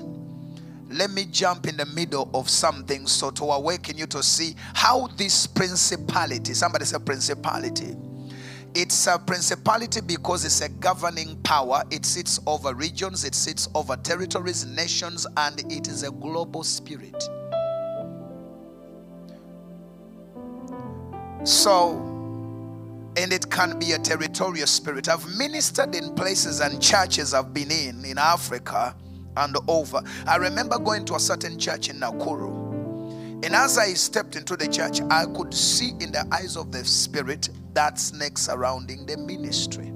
Let 0.90 1.12
me 1.12 1.26
jump 1.26 1.68
in 1.68 1.78
the 1.78 1.86
middle 1.86 2.30
of 2.34 2.50
something 2.50 3.08
so 3.08 3.32
to 3.32 3.46
awaken 3.46 3.98
you 3.98 4.06
to 4.08 4.22
see 4.22 4.56
how 4.74 5.08
this 5.16 5.48
principality, 5.48 6.54
somebody 6.54 6.86
said 6.86 7.06
principality. 7.06 7.96
It's 8.74 9.08
a 9.08 9.20
principality 9.20 10.02
because 10.02 10.46
it's 10.46 10.62
a 10.62 10.70
governing 10.70 11.36
power. 11.44 11.84
It 11.92 12.06
sits 12.06 12.40
over 12.48 12.74
regions, 12.74 13.26
it 13.26 13.36
sits 13.36 13.68
over 13.76 13.98
territories, 13.98 14.66
nations, 14.66 15.28
and 15.38 15.60
it 15.72 15.88
is 15.88 16.04
a 16.04 16.12
global 16.12 16.64
spirit. 16.64 17.22
So, 21.44 21.98
and 23.18 23.34
it 23.34 23.50
can 23.50 23.80
be 23.80 23.94
a 23.94 23.98
territorial 23.98 24.68
spirit. 24.68 25.10
I've 25.10 25.28
ministered 25.38 25.96
in 25.96 26.14
places 26.14 26.60
and 26.60 26.80
churches 26.80 27.34
I've 27.34 27.52
been 27.52 27.72
in, 27.72 28.06
in 28.06 28.20
Africa 28.20 28.96
and 29.36 29.58
over. 29.68 30.04
I 30.28 30.36
remember 30.36 30.78
going 30.78 31.04
to 31.06 31.16
a 31.16 31.20
certain 31.20 31.58
church 31.58 31.90
in 31.90 32.00
Nakuru. 32.00 33.44
And 33.44 33.56
as 33.56 33.80
I 33.80 33.94
stepped 33.94 34.36
into 34.36 34.56
the 34.56 34.68
church, 34.68 35.02
I 35.10 35.26
could 35.26 35.52
see 35.52 35.94
in 36.00 36.12
the 36.12 36.28
eyes 36.32 36.56
of 36.56 36.72
the 36.72 36.86
spirit 36.86 37.50
that 37.74 37.98
snake 38.00 38.38
surrounding 38.38 39.08
the 39.08 39.18
ministry. 39.18 39.92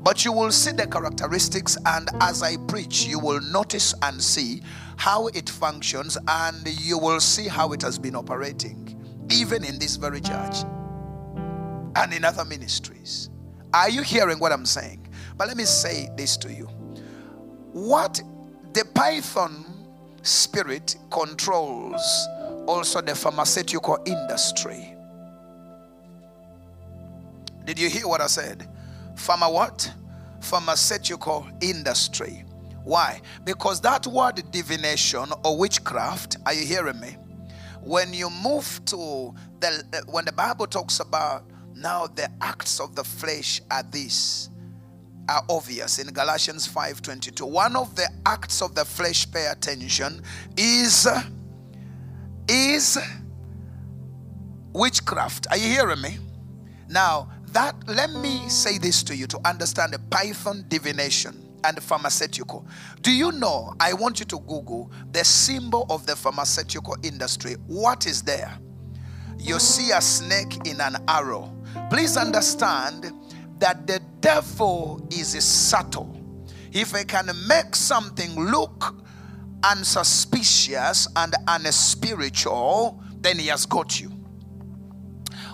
But 0.00 0.24
you 0.24 0.32
will 0.32 0.52
see 0.52 0.70
the 0.70 0.86
characteristics, 0.86 1.76
and 1.86 2.08
as 2.20 2.44
I 2.44 2.56
preach, 2.68 3.04
you 3.04 3.18
will 3.18 3.40
notice 3.40 3.94
and 4.02 4.22
see 4.22 4.62
how 4.96 5.26
it 5.26 5.50
functions, 5.50 6.16
and 6.28 6.68
you 6.80 6.98
will 6.98 7.18
see 7.18 7.48
how 7.48 7.72
it 7.72 7.82
has 7.82 7.98
been 7.98 8.14
operating 8.14 8.87
even 9.30 9.64
in 9.64 9.78
this 9.78 9.96
very 9.96 10.20
church 10.20 10.56
and 11.96 12.12
in 12.12 12.24
other 12.24 12.44
ministries. 12.44 13.30
Are 13.72 13.90
you 13.90 14.02
hearing 14.02 14.38
what 14.38 14.52
I'm 14.52 14.66
saying? 14.66 15.08
But 15.36 15.48
let 15.48 15.56
me 15.56 15.64
say 15.64 16.08
this 16.16 16.36
to 16.38 16.52
you. 16.52 16.66
What 17.72 18.20
the 18.72 18.84
Python 18.94 19.64
spirit 20.22 20.96
controls 21.10 22.28
also 22.66 23.00
the 23.00 23.14
pharmaceutical 23.14 23.98
industry. 24.04 24.94
Did 27.64 27.78
you 27.78 27.88
hear 27.88 28.06
what 28.06 28.20
I 28.20 28.26
said? 28.26 28.68
Pharma 29.14 29.52
what? 29.52 29.92
Pharmaceutical 30.40 31.46
industry. 31.60 32.44
Why? 32.84 33.20
Because 33.44 33.80
that 33.82 34.06
word 34.06 34.42
divination 34.50 35.26
or 35.44 35.58
witchcraft, 35.58 36.38
are 36.46 36.54
you 36.54 36.64
hearing 36.64 37.00
me? 37.00 37.16
When 37.82 38.12
you 38.12 38.30
move 38.30 38.80
to 38.86 39.34
the 39.60 40.04
when 40.08 40.24
the 40.24 40.32
bible 40.32 40.66
talks 40.66 41.00
about 41.00 41.44
now 41.74 42.06
the 42.06 42.28
acts 42.40 42.80
of 42.80 42.94
the 42.94 43.04
flesh 43.04 43.60
are 43.70 43.82
these 43.90 44.50
are 45.28 45.44
obvious 45.48 45.98
in 45.98 46.06
galatians 46.08 46.66
5.22 46.66 47.48
one 47.48 47.76
of 47.76 47.94
the 47.94 48.08
acts 48.26 48.62
of 48.62 48.74
the 48.74 48.84
flesh 48.84 49.30
pay 49.30 49.46
attention 49.46 50.22
is 50.56 51.06
is 52.48 52.98
witchcraft. 54.72 55.46
Are 55.50 55.56
you 55.56 55.68
hearing 55.68 56.00
me? 56.00 56.18
Now 56.88 57.30
that 57.52 57.74
let 57.86 58.10
me 58.10 58.48
say 58.48 58.78
this 58.78 59.02
to 59.04 59.16
you 59.16 59.26
to 59.26 59.40
understand 59.46 59.92
the 59.92 59.98
python 60.10 60.64
divination 60.68 61.47
and 61.64 61.82
pharmaceutical. 61.82 62.66
Do 63.02 63.12
you 63.12 63.32
know? 63.32 63.74
I 63.80 63.92
want 63.92 64.20
you 64.20 64.26
to 64.26 64.38
Google 64.40 64.90
the 65.12 65.24
symbol 65.24 65.86
of 65.90 66.06
the 66.06 66.16
pharmaceutical 66.16 66.96
industry. 67.02 67.54
What 67.66 68.06
is 68.06 68.22
there? 68.22 68.58
You 69.38 69.58
see 69.58 69.92
a 69.92 70.00
snake 70.00 70.66
in 70.66 70.80
an 70.80 70.96
arrow. 71.06 71.54
Please 71.90 72.16
understand 72.16 73.12
that 73.58 73.86
the 73.86 74.00
devil 74.20 75.06
is 75.10 75.42
subtle. 75.44 76.14
If 76.72 76.94
I 76.94 77.04
can 77.04 77.30
make 77.46 77.74
something 77.74 78.34
look 78.34 78.96
unsuspicious 79.64 81.08
and 81.16 81.34
unspiritual, 81.46 83.02
then 83.20 83.38
he 83.38 83.46
has 83.48 83.66
got 83.66 84.00
you. 84.00 84.08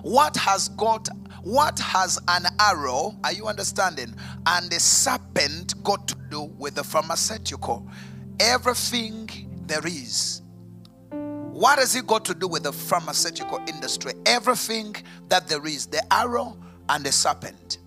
What 0.02 0.36
has 0.36 0.68
got 0.70 1.08
what 1.44 1.78
has 1.78 2.18
an 2.28 2.46
arrow, 2.58 3.14
are 3.22 3.32
you 3.32 3.46
understanding? 3.46 4.14
And 4.46 4.72
a 4.72 4.80
serpent 4.80 5.82
got 5.84 6.08
to 6.08 6.16
do 6.30 6.42
with 6.58 6.74
the 6.74 6.82
pharmaceutical? 6.82 7.86
Everything 8.40 9.28
there 9.66 9.86
is. 9.86 10.40
What 11.10 11.78
has 11.78 11.94
it 11.94 12.06
got 12.06 12.24
to 12.24 12.34
do 12.34 12.48
with 12.48 12.62
the 12.62 12.72
pharmaceutical 12.72 13.60
industry? 13.68 14.14
Everything 14.24 14.96
that 15.28 15.46
there 15.46 15.64
is 15.66 15.86
the 15.86 16.02
arrow 16.12 16.56
and 16.88 17.04
the 17.04 17.12
serpent. 17.12 17.78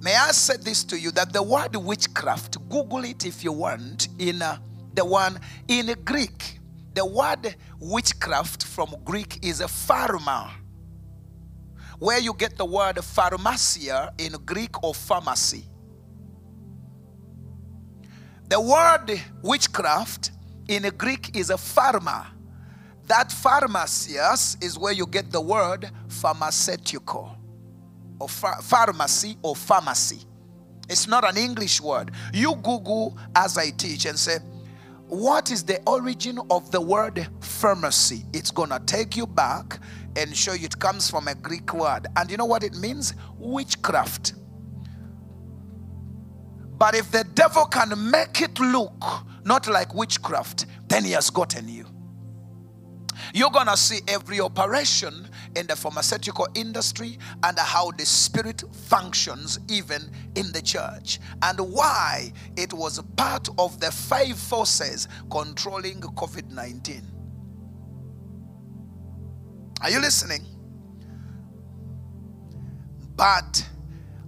May 0.00 0.16
I 0.16 0.32
say 0.32 0.56
this 0.56 0.84
to 0.84 0.98
you 0.98 1.10
that 1.12 1.34
the 1.34 1.42
word 1.42 1.76
witchcraft, 1.76 2.66
Google 2.70 3.04
it 3.04 3.26
if 3.26 3.44
you 3.44 3.52
want, 3.52 4.08
in 4.18 4.40
uh, 4.40 4.56
the 4.94 5.04
one 5.04 5.38
in 5.68 5.94
Greek. 6.04 6.58
The 6.94 7.04
word 7.04 7.56
witchcraft 7.78 8.64
from 8.64 8.94
Greek 9.04 9.44
is 9.44 9.60
a 9.60 9.66
pharma 9.66 10.50
where 11.98 12.18
you 12.18 12.34
get 12.34 12.56
the 12.56 12.64
word 12.64 13.02
pharmacia 13.02 14.12
in 14.18 14.32
Greek 14.44 14.82
or 14.82 14.94
pharmacy. 14.94 15.64
The 18.48 18.60
word 18.60 19.20
witchcraft 19.42 20.30
in 20.68 20.82
Greek 20.96 21.36
is 21.36 21.50
a 21.50 21.54
pharma. 21.54 22.26
That 23.06 23.30
pharmacias 23.30 24.62
is 24.62 24.78
where 24.78 24.92
you 24.92 25.06
get 25.06 25.30
the 25.30 25.40
word 25.40 25.90
pharmaceutical 26.08 27.36
or 28.18 28.28
pharmacy 28.28 29.36
or 29.42 29.56
pharmacy. 29.56 30.20
It's 30.88 31.08
not 31.08 31.28
an 31.28 31.36
English 31.36 31.80
word. 31.80 32.12
You 32.32 32.54
Google 32.56 33.16
as 33.34 33.56
I 33.58 33.70
teach 33.70 34.06
and 34.06 34.18
say, 34.18 34.38
What 35.08 35.50
is 35.50 35.64
the 35.64 35.80
origin 35.86 36.38
of 36.50 36.70
the 36.70 36.80
word 36.80 37.26
pharmacy? 37.40 38.24
It's 38.32 38.50
going 38.50 38.70
to 38.70 38.80
take 38.84 39.16
you 39.16 39.26
back 39.26 39.80
and 40.16 40.36
show 40.36 40.52
you 40.52 40.66
it 40.66 40.78
comes 40.78 41.10
from 41.10 41.28
a 41.28 41.34
Greek 41.34 41.72
word. 41.74 42.06
And 42.16 42.30
you 42.30 42.36
know 42.36 42.44
what 42.44 42.62
it 42.64 42.74
means? 42.76 43.14
Witchcraft. 43.38 44.34
But 46.76 46.94
if 46.94 47.10
the 47.10 47.24
devil 47.24 47.66
can 47.66 48.10
make 48.10 48.40
it 48.40 48.58
look 48.58 49.04
not 49.44 49.66
like 49.68 49.94
witchcraft, 49.94 50.66
then 50.88 51.04
he 51.04 51.12
has 51.12 51.30
gotten 51.30 51.68
you. 51.68 51.86
You're 53.32 53.50
going 53.50 53.66
to 53.66 53.76
see 53.76 54.00
every 54.08 54.40
operation 54.40 55.28
in 55.56 55.66
the 55.66 55.76
pharmaceutical 55.76 56.46
industry 56.54 57.18
and 57.42 57.58
how 57.58 57.90
the 57.92 58.04
spirit 58.04 58.62
functions 58.72 59.58
even 59.68 60.10
in 60.34 60.52
the 60.52 60.60
church 60.60 61.20
and 61.42 61.58
why 61.58 62.32
it 62.56 62.72
was 62.72 63.00
part 63.16 63.48
of 63.58 63.80
the 63.80 63.90
five 63.90 64.38
forces 64.38 65.08
controlling 65.30 66.00
COVID 66.00 66.50
19. 66.50 67.13
Are 69.80 69.90
you 69.90 70.00
listening? 70.00 70.46
But 73.16 73.68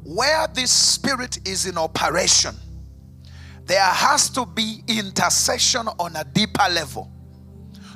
where 0.05 0.47
this 0.49 0.71
spirit 0.71 1.47
is 1.49 1.67
in 1.67 1.77
operation, 1.77 2.55
there 3.65 3.81
has 3.81 4.31
to 4.31 4.47
be 4.47 4.83
intercession 4.87 5.89
on 5.99 6.15
a 6.17 6.25
deeper 6.25 6.69
level 6.71 7.11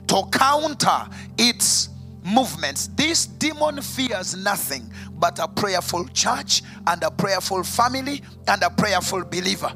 to 0.09 0.23
counter 0.33 1.09
its 1.39 1.91
movements. 2.25 2.89
This 2.89 3.27
demon 3.27 3.81
fears 3.81 4.37
nothing 4.37 4.91
but 5.15 5.39
a 5.39 5.47
prayerful 5.47 6.09
church 6.09 6.63
and 6.87 7.03
a 7.05 7.11
prayerful 7.11 7.63
family 7.63 8.23
and 8.49 8.63
a 8.63 8.71
prayerful 8.71 9.25
believer. 9.25 9.73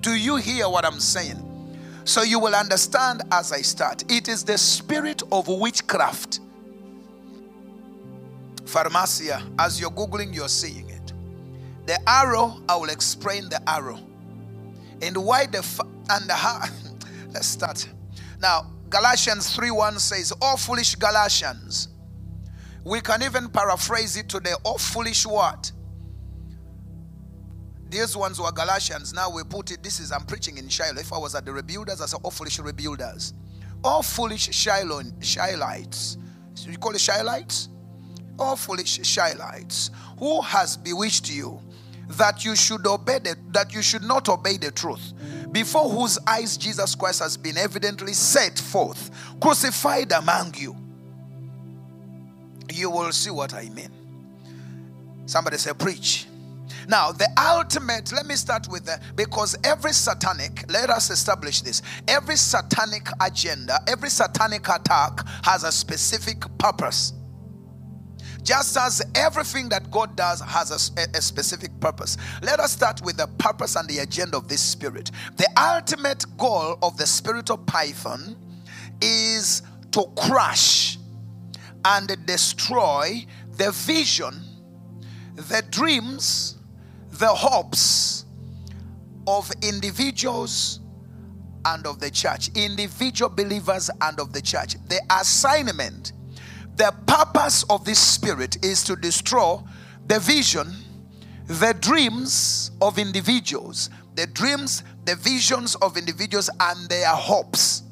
Do 0.00 0.14
you 0.14 0.36
hear 0.36 0.68
what 0.68 0.84
I'm 0.84 0.98
saying? 0.98 1.46
So 2.04 2.22
you 2.22 2.40
will 2.40 2.54
understand 2.54 3.22
as 3.30 3.52
I 3.52 3.62
start. 3.62 4.10
It 4.10 4.28
is 4.28 4.42
the 4.44 4.58
spirit 4.58 5.22
of 5.30 5.46
witchcraft. 5.46 6.40
Pharmacia, 8.70 9.42
as 9.58 9.80
you're 9.80 9.90
Googling, 9.90 10.34
you're 10.34 10.48
seeing 10.48 10.88
it. 10.88 11.12
The 11.86 11.98
arrow, 12.08 12.62
I 12.68 12.76
will 12.76 12.90
explain 12.90 13.48
the 13.48 13.60
arrow. 13.68 13.98
And 15.02 15.16
why 15.16 15.46
the, 15.46 15.58
and 16.10 16.28
the, 16.28 16.34
how, 16.34 16.62
let's 17.32 17.46
start. 17.48 17.88
Now, 18.40 18.70
Galatians 18.90 19.56
3:1 19.56 20.00
says, 20.00 20.32
"Oh 20.42 20.56
foolish 20.56 20.96
Galatians." 20.96 21.88
We 22.82 23.00
can 23.00 23.22
even 23.22 23.48
paraphrase 23.48 24.16
it 24.16 24.28
today, 24.28 24.50
the 24.50 24.58
"Oh 24.64 24.78
foolish 24.78 25.24
what?" 25.26 25.70
These 27.88 28.16
ones 28.16 28.40
were 28.40 28.50
Galatians. 28.50 29.12
Now 29.12 29.30
we 29.30 29.44
put 29.44 29.70
it. 29.70 29.82
This 29.82 30.00
is 30.00 30.10
I'm 30.10 30.24
preaching 30.24 30.58
in 30.58 30.68
Shiloh. 30.68 31.00
If 31.00 31.12
I 31.12 31.18
was 31.18 31.34
at 31.34 31.44
the 31.44 31.52
rebuilders, 31.52 32.00
I 32.00 32.06
said, 32.06 32.20
"Oh 32.24 32.30
foolish 32.30 32.58
rebuilders." 32.58 33.32
Oh 33.84 34.02
foolish 34.02 34.52
Shiloh 34.52 35.02
Shilohites. 35.20 36.16
So 36.54 36.68
you 36.68 36.76
call 36.76 36.92
it 36.92 36.98
Shilohites? 36.98 37.68
Oh 38.40 38.56
foolish 38.56 38.98
Shilohites. 39.00 39.90
Who 40.18 40.40
has 40.40 40.76
bewitched 40.76 41.30
you 41.30 41.60
that 42.08 42.44
you 42.44 42.56
should 42.56 42.86
obey 42.86 43.20
the, 43.20 43.36
that 43.52 43.72
you 43.72 43.82
should 43.82 44.02
not 44.02 44.28
obey 44.28 44.56
the 44.56 44.70
truth? 44.70 45.12
before 45.52 45.88
whose 45.88 46.18
eyes 46.26 46.56
Jesus 46.56 46.94
Christ 46.94 47.20
has 47.20 47.36
been 47.36 47.56
evidently 47.56 48.12
set 48.12 48.58
forth, 48.58 49.10
crucified 49.40 50.12
among 50.12 50.54
you. 50.56 50.76
You 52.72 52.90
will 52.90 53.12
see 53.12 53.30
what 53.30 53.52
I 53.52 53.68
mean. 53.70 53.90
Somebody 55.26 55.58
say, 55.58 55.72
preach. 55.72 56.26
Now, 56.88 57.12
the 57.12 57.28
ultimate, 57.38 58.12
let 58.12 58.26
me 58.26 58.34
start 58.34 58.68
with 58.68 58.86
the, 58.86 59.00
because 59.16 59.56
every 59.64 59.92
satanic, 59.92 60.64
let 60.68 60.90
us 60.90 61.10
establish 61.10 61.62
this. 61.62 61.82
Every 62.08 62.36
satanic 62.36 63.08
agenda, 63.20 63.80
every 63.86 64.08
satanic 64.08 64.68
attack 64.68 65.20
has 65.44 65.64
a 65.64 65.72
specific 65.72 66.42
purpose. 66.58 67.12
Just 68.42 68.76
as 68.76 69.02
everything 69.14 69.68
that 69.68 69.90
God 69.90 70.16
does 70.16 70.40
has 70.40 70.70
a, 70.70 71.00
a, 71.16 71.20
specific 71.20 71.70
purpose. 71.80 72.16
Let 72.42 72.60
us 72.60 72.72
start 72.72 73.02
with 73.02 73.16
the 73.16 73.26
purpose 73.38 73.76
and 73.76 73.88
the 73.88 73.98
agenda 73.98 74.36
of 74.36 74.48
this 74.48 74.60
spirit. 74.60 75.10
The 75.36 75.48
ultimate 75.56 76.24
goal 76.36 76.78
of 76.82 76.96
the 76.96 77.06
spirit 77.06 77.50
of 77.50 77.64
Python 77.66 78.36
is 79.00 79.62
to 79.92 80.04
crush 80.16 80.98
and 81.84 82.26
destroy 82.26 83.26
the 83.56 83.70
vision, 83.72 84.40
the 85.34 85.62
dreams, 85.70 86.56
the 87.12 87.28
hopes 87.28 88.24
of 89.26 89.50
individuals 89.62 90.80
and 91.64 91.86
of 91.86 92.00
the 92.00 92.10
church, 92.10 92.50
individual 92.54 93.30
believers 93.30 93.90
and 94.00 94.18
of 94.18 94.32
the 94.32 94.40
church. 94.40 94.76
The 94.88 95.00
assignment 95.10 96.12
the 96.76 96.94
purpose 97.06 97.64
of 97.64 97.84
this 97.84 97.98
spirit 97.98 98.64
is 98.64 98.82
to 98.84 98.96
destroy 98.96 99.58
the 100.06 100.18
vision, 100.18 100.72
the 101.46 101.74
dreams 101.80 102.70
of 102.80 102.98
individuals, 102.98 103.90
the 104.14 104.26
dreams, 104.26 104.82
the 105.04 105.16
visions 105.16 105.74
of 105.76 105.96
individuals, 105.96 106.50
and 106.60 106.88
their 106.88 107.08
hopes. 107.08 107.82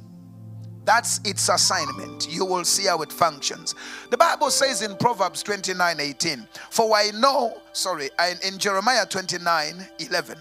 That's 0.85 1.21
its 1.25 1.49
assignment. 1.51 2.29
You 2.31 2.47
will 2.47 2.65
see 2.65 2.87
how 2.87 3.03
it 3.03 3.13
functions. 3.13 3.75
The 4.11 4.17
Bible 4.17 4.51
says 4.51 4.81
in 4.81 4.97
Proverbs 4.97 5.43
29 5.43 6.01
18, 6.01 6.49
For 6.71 6.97
I 6.97 7.11
know, 7.15 7.61
sorry, 7.73 8.09
in 8.43 8.59
Jeremiah 8.59 9.05
29 9.05 9.87
11, 9.99 10.39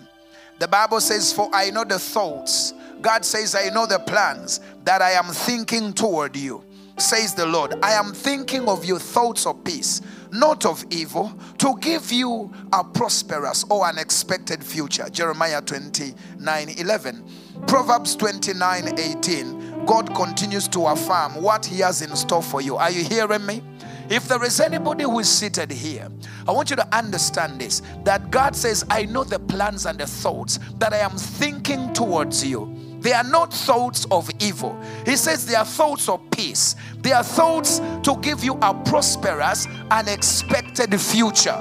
the 0.59 0.67
Bible 0.67 1.01
says, 1.01 1.33
For 1.33 1.49
I 1.53 1.69
know 1.69 1.83
the 1.83 1.99
thoughts. 1.99 2.73
God 3.01 3.25
says, 3.25 3.55
I 3.55 3.69
know 3.69 3.85
the 3.85 3.99
plans 3.99 4.61
that 4.83 5.01
I 5.01 5.11
am 5.11 5.25
thinking 5.25 5.93
toward 5.93 6.35
you 6.35 6.63
says 6.97 7.33
the 7.33 7.45
Lord, 7.45 7.75
I 7.83 7.93
am 7.93 8.13
thinking 8.13 8.67
of 8.67 8.83
your 8.85 8.99
thoughts 8.99 9.45
of 9.45 9.63
peace, 9.63 10.01
not 10.31 10.65
of 10.65 10.83
evil, 10.89 11.31
to 11.59 11.75
give 11.79 12.11
you 12.11 12.51
a 12.73 12.83
prosperous 12.83 13.63
or 13.69 13.85
unexpected 13.85 14.63
future. 14.63 15.09
Jeremiah 15.09 15.61
29 15.61 16.69
11. 16.77 17.23
Proverbs 17.67 18.15
29 18.15 18.99
18. 18.99 19.85
God 19.85 20.13
continues 20.15 20.67
to 20.69 20.85
affirm 20.87 21.41
what 21.41 21.65
He 21.65 21.79
has 21.79 22.01
in 22.01 22.15
store 22.15 22.43
for 22.43 22.61
you. 22.61 22.75
Are 22.75 22.91
you 22.91 23.03
hearing 23.03 23.45
me? 23.45 23.61
If 24.09 24.27
there 24.29 24.43
is 24.43 24.59
anybody 24.61 25.03
who 25.03 25.19
is 25.19 25.29
seated 25.29 25.69
here, 25.69 26.07
I 26.47 26.51
want 26.51 26.69
you 26.69 26.77
to 26.77 26.95
understand 26.95 27.59
this 27.59 27.81
that 28.05 28.31
God 28.31 28.55
says, 28.55 28.85
I 28.89 29.03
know 29.03 29.23
the 29.25 29.39
plans 29.39 29.85
and 29.85 29.99
the 29.99 30.07
thoughts 30.07 30.59
that 30.79 30.93
I 30.93 30.99
am 30.99 31.11
thinking 31.11 31.93
towards 31.93 32.45
you 32.45 32.76
they 33.07 33.13
are 33.13 33.23
not 33.23 33.53
thoughts 33.53 34.05
of 34.11 34.29
evil. 34.41 34.77
He 35.05 35.15
says 35.15 35.45
they 35.45 35.55
are 35.55 35.63
thoughts 35.63 36.09
of 36.09 36.19
peace. 36.29 36.75
They 36.97 37.13
are 37.13 37.23
thoughts 37.23 37.79
to 38.03 38.17
give 38.19 38.43
you 38.43 38.55
a 38.61 38.73
prosperous, 38.73 39.65
unexpected 39.89 40.99
future. 40.99 41.55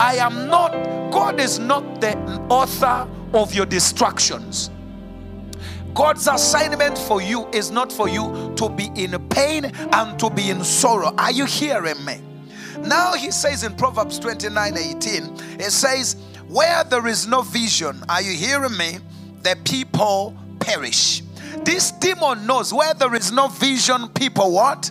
I 0.00 0.16
am 0.18 0.48
not, 0.48 0.72
God 1.12 1.40
is 1.40 1.58
not 1.58 2.00
the 2.00 2.16
author 2.48 3.06
of 3.34 3.54
your 3.54 3.66
distractions. 3.66 4.70
God's 5.92 6.26
assignment 6.26 6.96
for 6.96 7.20
you 7.20 7.46
is 7.48 7.70
not 7.70 7.92
for 7.92 8.08
you 8.08 8.54
to 8.56 8.70
be 8.70 8.90
in 8.94 9.10
pain 9.28 9.66
and 9.66 10.18
to 10.18 10.30
be 10.30 10.48
in 10.48 10.64
sorrow. 10.64 11.12
Are 11.18 11.32
you 11.32 11.44
hearing 11.44 12.02
me? 12.06 12.22
Now 12.78 13.12
he 13.12 13.30
says 13.30 13.62
in 13.62 13.76
Proverbs 13.76 14.18
29 14.18 14.78
18, 14.78 15.36
it 15.60 15.70
says, 15.70 16.16
Where 16.48 16.82
there 16.84 17.06
is 17.08 17.26
no 17.26 17.42
vision, 17.42 18.02
are 18.08 18.22
you 18.22 18.32
hearing 18.32 18.78
me? 18.78 19.00
The 19.42 19.54
people 19.64 20.34
perish. 20.68 21.22
This 21.64 21.92
demon 21.92 22.46
knows 22.46 22.74
where 22.74 22.92
there 22.92 23.14
is 23.14 23.32
no 23.32 23.48
vision, 23.48 24.08
people 24.08 24.52
what? 24.52 24.90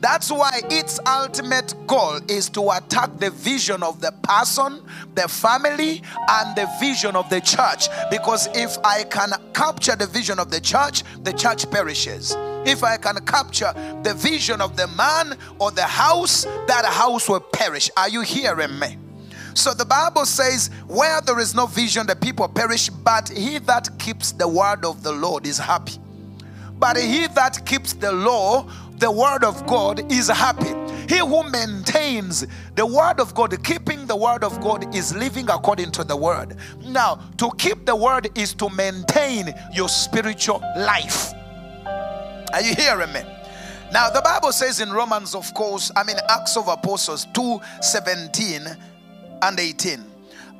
That's 0.00 0.30
why 0.30 0.60
its 0.70 0.98
ultimate 1.06 1.74
goal 1.86 2.20
is 2.28 2.48
to 2.50 2.70
attack 2.70 3.18
the 3.18 3.30
vision 3.30 3.82
of 3.82 4.00
the 4.00 4.12
person, 4.22 4.82
the 5.14 5.28
family, 5.28 6.02
and 6.28 6.56
the 6.56 6.68
vision 6.80 7.16
of 7.16 7.28
the 7.30 7.40
church. 7.40 7.88
Because 8.10 8.48
if 8.54 8.76
I 8.84 9.04
can 9.04 9.32
capture 9.52 9.96
the 9.96 10.06
vision 10.06 10.38
of 10.38 10.50
the 10.50 10.60
church, 10.60 11.04
the 11.22 11.32
church 11.32 11.70
perishes. 11.70 12.34
If 12.66 12.82
I 12.82 12.96
can 12.96 13.16
capture 13.24 13.72
the 14.02 14.14
vision 14.14 14.60
of 14.60 14.76
the 14.76 14.88
man 14.88 15.38
or 15.58 15.70
the 15.70 15.84
house, 15.84 16.44
that 16.66 16.84
house 16.84 17.28
will 17.28 17.40
perish. 17.40 17.90
Are 17.96 18.08
you 18.08 18.22
hearing 18.22 18.78
me? 18.78 18.98
So 19.54 19.72
the 19.72 19.84
Bible 19.84 20.26
says, 20.26 20.68
Where 20.86 21.20
there 21.20 21.38
is 21.38 21.54
no 21.54 21.66
vision, 21.66 22.06
the 22.06 22.16
people 22.16 22.48
perish, 22.48 22.88
but 22.88 23.28
he 23.28 23.58
that 23.60 23.88
keeps 23.98 24.32
the 24.32 24.48
word 24.48 24.84
of 24.84 25.02
the 25.02 25.12
Lord 25.12 25.46
is 25.46 25.58
happy. 25.58 25.98
But 26.78 26.96
he 26.96 27.28
that 27.28 27.64
keeps 27.64 27.92
the 27.92 28.12
law, 28.12 28.68
the 28.98 29.10
word 29.10 29.44
of 29.44 29.66
God, 29.66 30.10
is 30.12 30.28
happy. 30.28 30.74
He 31.08 31.18
who 31.18 31.48
maintains 31.50 32.46
the 32.74 32.86
word 32.86 33.20
of 33.20 33.34
God, 33.34 33.62
keeping 33.62 34.06
the 34.06 34.16
word 34.16 34.42
of 34.42 34.60
God, 34.60 34.94
is 34.94 35.14
living 35.14 35.48
according 35.48 35.92
to 35.92 36.04
the 36.04 36.16
word. 36.16 36.56
Now, 36.84 37.20
to 37.38 37.50
keep 37.58 37.86
the 37.86 37.94
word 37.94 38.36
is 38.36 38.54
to 38.54 38.68
maintain 38.70 39.54
your 39.72 39.88
spiritual 39.88 40.60
life. 40.76 41.32
Are 42.52 42.62
you 42.62 42.74
hearing 42.74 43.12
me? 43.12 43.22
Now, 43.92 44.10
the 44.10 44.22
Bible 44.22 44.50
says 44.52 44.80
in 44.80 44.90
Romans, 44.90 45.34
of 45.34 45.52
course, 45.54 45.92
I 45.94 46.02
mean, 46.02 46.16
Acts 46.28 46.56
of 46.56 46.68
Apostles 46.68 47.26
2 47.34 47.60
17 47.80 48.76
and 49.44 49.60
18. 49.60 50.02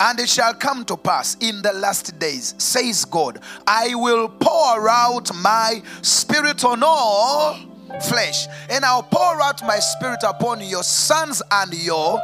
And 0.01 0.21
it 0.21 0.29
shall 0.29 0.55
come 0.55 0.85
to 0.87 0.97
pass 0.97 1.37
in 1.41 1.63
the 1.63 1.73
last 1.73 2.19
days, 2.19 2.55
says 2.59 3.05
God, 3.05 3.41
I 3.67 3.95
will 3.95 4.29
pour 4.29 4.89
out 4.89 5.35
my 5.37 5.83
spirit 6.03 6.65
on 6.65 6.83
all 6.85 7.57
flesh, 8.03 8.47
and 8.69 8.85
I'll 8.85 9.05
pour 9.05 9.41
out 9.41 9.63
my 9.63 9.79
spirit 9.79 10.21
upon 10.27 10.61
your 10.61 10.83
sons 10.83 11.41
and 11.51 11.73
your 11.73 12.21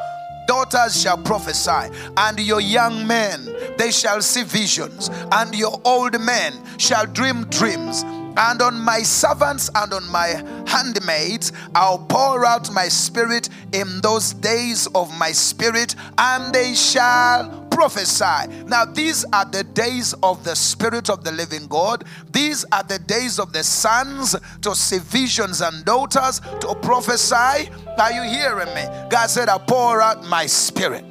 daughters 0.47 1.01
shall 1.01 1.17
prophesy, 1.19 1.95
and 2.17 2.41
your 2.41 2.61
young 2.61 3.07
men 3.07 3.49
they 3.79 3.93
shall 3.93 4.21
see 4.21 4.43
visions, 4.43 5.09
and 5.31 5.55
your 5.55 5.81
old 5.85 6.21
men 6.21 6.53
shall 6.77 7.07
dream 7.07 7.45
dreams. 7.45 8.05
And 8.37 8.63
on 8.63 8.81
my 8.81 9.03
servants 9.03 9.71
and 9.75 9.93
on 9.93 10.09
my 10.09 10.43
handmaids, 10.67 11.53
I'll 11.75 11.99
pour 11.99 12.45
out 12.45 12.71
my 12.73 12.89
spirit 12.89 13.49
in 13.73 14.01
those 14.01 14.33
days 14.35 14.87
of 14.95 15.13
my 15.19 15.33
spirit, 15.33 15.95
and 16.19 16.53
they 16.53 16.75
shall 16.75 17.67
prophesy. 17.71 18.47
Now, 18.67 18.85
these 18.85 19.25
are 19.33 19.45
the 19.45 19.65
days 19.65 20.15
of 20.23 20.45
the 20.45 20.55
Spirit 20.55 21.09
of 21.09 21.25
the 21.25 21.33
living 21.33 21.67
God. 21.67 22.05
These 22.31 22.65
are 22.73 22.83
the 22.83 22.99
days 22.99 23.39
of 23.39 23.53
the 23.53 23.65
sons 23.65 24.37
to 24.63 24.75
see 24.75 24.99
visions 24.99 25.61
and 25.61 25.85
daughters 25.85 26.41
to 26.61 26.75
prophesy. 26.83 27.71
Are 27.99 28.13
you 28.13 28.23
hearing 28.23 28.75
me? 28.75 28.87
God 29.09 29.29
said, 29.31 29.49
"I'll 29.49 29.61
pour 29.61 30.03
out 30.03 30.25
my 30.25 30.47
spirit 30.47 31.05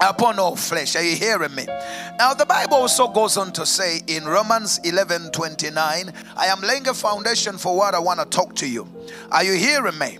upon 0.00 0.38
all 0.38 0.56
flesh. 0.56 0.96
Are 0.96 1.02
you 1.02 1.16
hearing 1.16 1.54
me? 1.54 1.66
Now, 2.18 2.34
the 2.34 2.46
Bible 2.46 2.74
also 2.74 3.08
goes 3.08 3.36
on 3.36 3.52
to 3.52 3.66
say 3.66 4.00
in 4.06 4.24
Romans 4.24 4.78
11 4.84 5.30
29, 5.30 6.12
I 6.36 6.46
am 6.46 6.60
laying 6.60 6.88
a 6.88 6.94
foundation 6.94 7.58
for 7.58 7.76
what 7.76 7.94
I 7.94 7.98
want 7.98 8.20
to 8.20 8.26
talk 8.26 8.54
to 8.56 8.68
you. 8.68 8.86
Are 9.30 9.44
you 9.44 9.54
hearing 9.54 9.98
me? 9.98 10.18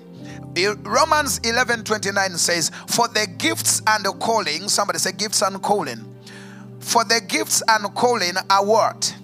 Romans 0.82 1.38
11 1.44 1.84
29 1.84 2.30
says, 2.38 2.70
For 2.88 3.08
the 3.08 3.26
gifts 3.38 3.82
and 3.86 4.04
the 4.04 4.12
calling, 4.12 4.68
somebody 4.68 4.98
say 4.98 5.12
gifts 5.12 5.42
and 5.42 5.60
calling. 5.62 6.04
For 6.80 7.04
the 7.04 7.20
gifts 7.26 7.62
and 7.68 7.92
calling 7.94 8.34
are 8.48 8.64
what? 8.64 9.14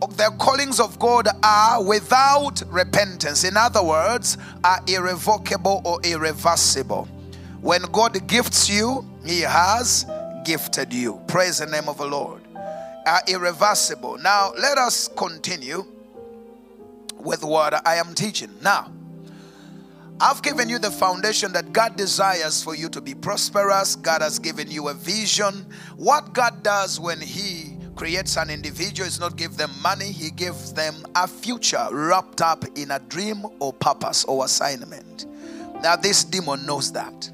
The 0.00 0.34
callings 0.40 0.80
of 0.80 0.98
God 0.98 1.28
are 1.44 1.82
without 1.82 2.62
repentance. 2.66 3.44
In 3.44 3.56
other 3.56 3.84
words, 3.84 4.36
are 4.64 4.80
irrevocable 4.88 5.80
or 5.84 6.00
irreversible. 6.02 7.06
When 7.60 7.82
God 7.92 8.26
gifts 8.26 8.68
you, 8.68 9.08
He 9.24 9.40
has 9.40 10.06
gifted 10.44 10.92
you. 10.92 11.20
Praise 11.26 11.58
the 11.58 11.66
name 11.66 11.88
of 11.88 11.98
the 11.98 12.06
Lord. 12.06 12.42
Are 13.06 13.20
irreversible. 13.28 14.18
Now, 14.18 14.52
let 14.58 14.78
us 14.78 15.08
continue 15.08 15.84
with 17.18 17.44
what 17.44 17.86
I 17.86 17.96
am 17.96 18.14
teaching. 18.14 18.50
Now, 18.62 18.92
I've 20.20 20.40
given 20.42 20.68
you 20.68 20.78
the 20.78 20.90
foundation 20.90 21.52
that 21.52 21.72
God 21.72 21.96
desires 21.96 22.62
for 22.62 22.76
you 22.76 22.88
to 22.90 23.00
be 23.00 23.12
prosperous. 23.12 23.96
God 23.96 24.22
has 24.22 24.38
given 24.38 24.70
you 24.70 24.88
a 24.88 24.94
vision. 24.94 25.66
What 25.96 26.32
God 26.32 26.62
does 26.62 27.00
when 27.00 27.20
He 27.20 27.76
creates 27.96 28.36
an 28.36 28.48
individual 28.48 29.08
is 29.08 29.18
not 29.18 29.36
give 29.36 29.56
them 29.56 29.70
money, 29.82 30.12
He 30.12 30.30
gives 30.30 30.72
them 30.72 30.94
a 31.16 31.26
future 31.26 31.88
wrapped 31.90 32.40
up 32.40 32.64
in 32.76 32.92
a 32.92 33.00
dream 33.00 33.44
or 33.58 33.72
purpose 33.72 34.24
or 34.24 34.44
assignment. 34.44 35.26
Now, 35.82 35.96
this 35.96 36.22
demon 36.22 36.64
knows 36.66 36.92
that. 36.92 37.31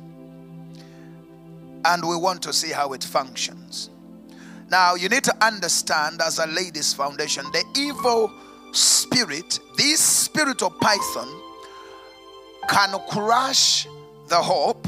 And 1.84 2.06
we 2.06 2.16
want 2.16 2.42
to 2.42 2.52
see 2.52 2.70
how 2.70 2.92
it 2.92 3.04
functions. 3.04 3.90
Now, 4.70 4.94
you 4.94 5.08
need 5.08 5.24
to 5.24 5.44
understand 5.44 6.20
as 6.20 6.38
a 6.38 6.46
ladies' 6.46 6.92
foundation 6.92 7.44
the 7.52 7.64
evil 7.76 8.32
spirit, 8.72 9.58
this 9.76 10.00
spirit 10.00 10.62
of 10.62 10.78
Python 10.80 11.28
can 12.68 12.98
crush 13.08 13.86
the 14.28 14.36
hope, 14.36 14.86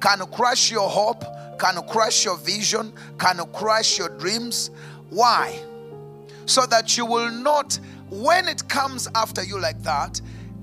can 0.00 0.18
crush 0.32 0.70
your 0.72 0.88
hope, 0.88 1.24
can 1.60 1.80
crush 1.88 2.24
your 2.24 2.36
vision, 2.38 2.92
can 3.18 3.38
crush 3.52 3.98
your 3.98 4.08
dreams. 4.18 4.70
Why? 5.10 5.62
So 6.46 6.66
that 6.66 6.96
you 6.96 7.06
will 7.06 7.30
not, 7.30 7.78
when 8.10 8.48
it 8.48 8.68
comes 8.68 9.08
after 9.14 9.44
you 9.44 9.60
like 9.60 9.80
that, 9.82 10.20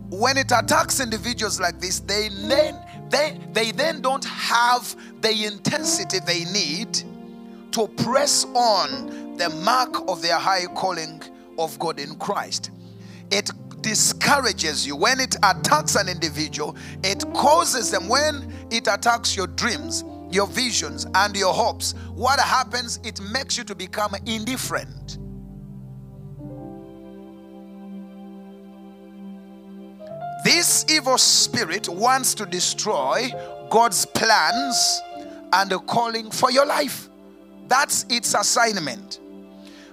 when 0.09 0.37
it 0.37 0.51
attacks 0.51 0.99
individuals 0.99 1.59
like 1.59 1.79
this, 1.79 1.99
they 2.01 2.29
then 2.29 2.75
they, 3.09 3.39
they 3.53 3.71
then 3.71 4.01
don't 4.01 4.25
have 4.25 4.95
the 5.21 5.45
intensity 5.45 6.19
they 6.19 6.45
need 6.45 7.01
to 7.71 7.87
press 7.87 8.45
on 8.45 9.35
the 9.37 9.49
mark 9.63 10.09
of 10.09 10.21
their 10.21 10.37
high 10.37 10.65
calling 10.75 11.21
of 11.57 11.77
God 11.79 11.99
in 11.99 12.15
Christ. 12.15 12.71
It 13.31 13.51
discourages 13.81 14.85
you, 14.85 14.95
when 14.95 15.19
it 15.19 15.35
attacks 15.43 15.95
an 15.95 16.09
individual, 16.09 16.75
it 17.03 17.23
causes 17.33 17.91
them, 17.91 18.07
when 18.07 18.51
it 18.71 18.87
attacks 18.87 19.35
your 19.35 19.47
dreams, 19.47 20.03
your 20.31 20.47
visions, 20.47 21.05
and 21.15 21.35
your 21.35 21.53
hopes, 21.53 21.93
what 22.13 22.39
happens? 22.39 22.99
It 23.03 23.21
makes 23.31 23.57
you 23.57 23.63
to 23.65 23.75
become 23.75 24.15
indifferent. 24.25 25.19
This 30.47 30.85
evil 30.89 31.17
spirit 31.17 31.89
wants 31.89 32.33
to 32.35 32.45
destroy 32.45 33.29
God's 33.69 34.05
plans 34.05 35.01
and 35.51 35.69
the 35.69 35.77
calling 35.79 36.31
for 36.31 36.49
your 36.49 36.65
life. 36.65 37.09
That's 37.67 38.05
its 38.07 38.33
assignment. 38.33 39.19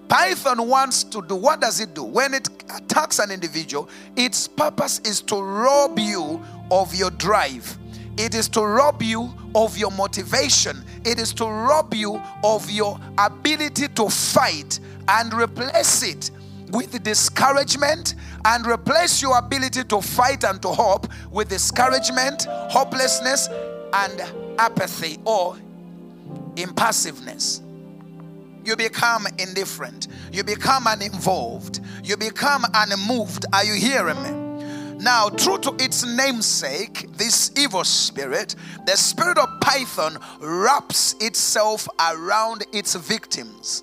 Python 0.06 0.68
wants 0.68 1.02
to 1.02 1.22
do 1.22 1.34
what 1.34 1.60
does 1.60 1.80
it 1.80 1.92
do? 1.92 2.04
When 2.04 2.34
it 2.34 2.48
attacks 2.72 3.18
an 3.18 3.32
individual, 3.32 3.88
its 4.14 4.46
purpose 4.46 5.00
is 5.00 5.20
to 5.22 5.42
rob 5.42 5.98
you 5.98 6.40
of 6.70 6.94
your 6.94 7.10
drive. 7.10 7.76
It 8.16 8.36
is 8.36 8.48
to 8.50 8.62
rob 8.62 9.02
you 9.02 9.34
of 9.56 9.76
your 9.76 9.90
motivation. 9.90 10.84
It 11.04 11.18
is 11.18 11.32
to 11.32 11.46
rob 11.46 11.92
you 11.94 12.22
of 12.44 12.70
your 12.70 13.00
ability 13.18 13.88
to 13.88 14.08
fight 14.08 14.78
and 15.08 15.34
replace 15.34 16.04
it 16.04 16.30
with 16.74 17.02
discouragement 17.02 18.16
and 18.44 18.66
replace 18.66 19.22
your 19.22 19.38
ability 19.38 19.84
to 19.84 20.02
fight 20.02 20.44
and 20.44 20.60
to 20.60 20.68
hope 20.68 21.06
with 21.30 21.48
discouragement, 21.48 22.44
hopelessness, 22.48 23.48
and 23.92 24.20
apathy 24.58 25.18
or 25.24 25.56
impassiveness 26.56 27.60
you 28.64 28.76
become 28.76 29.26
indifferent, 29.38 30.08
you 30.32 30.42
become 30.42 30.86
uninvolved, 30.86 31.80
you 32.02 32.16
become 32.16 32.64
unmoved. 32.74 33.44
Are 33.52 33.64
you 33.64 33.74
hearing 33.74 34.20
me? 34.22 34.30
Now, 35.02 35.28
true 35.28 35.58
to 35.58 35.74
its 35.78 36.04
namesake, 36.04 37.06
this 37.16 37.52
evil 37.58 37.84
spirit, 37.84 38.54
the 38.86 38.96
spirit 38.96 39.38
of 39.38 39.48
Python, 39.60 40.18
wraps 40.40 41.14
itself 41.20 41.86
around 42.00 42.64
its 42.72 42.94
victims 42.94 43.82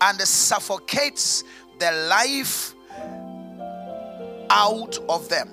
and 0.00 0.20
suffocates 0.20 1.44
the 1.78 1.90
life 2.08 2.74
out 4.50 4.98
of 5.08 5.28
them. 5.28 5.48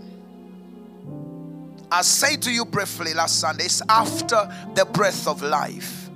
I 1.91 2.03
say 2.03 2.38
to 2.38 2.51
you 2.51 2.63
briefly 2.63 3.13
last 3.13 3.39
Sunday, 3.39 3.65
it's 3.65 3.82
after 3.89 4.49
the 4.76 4.86
breath 4.86 5.28
of 5.28 5.41
life. 5.41 6.09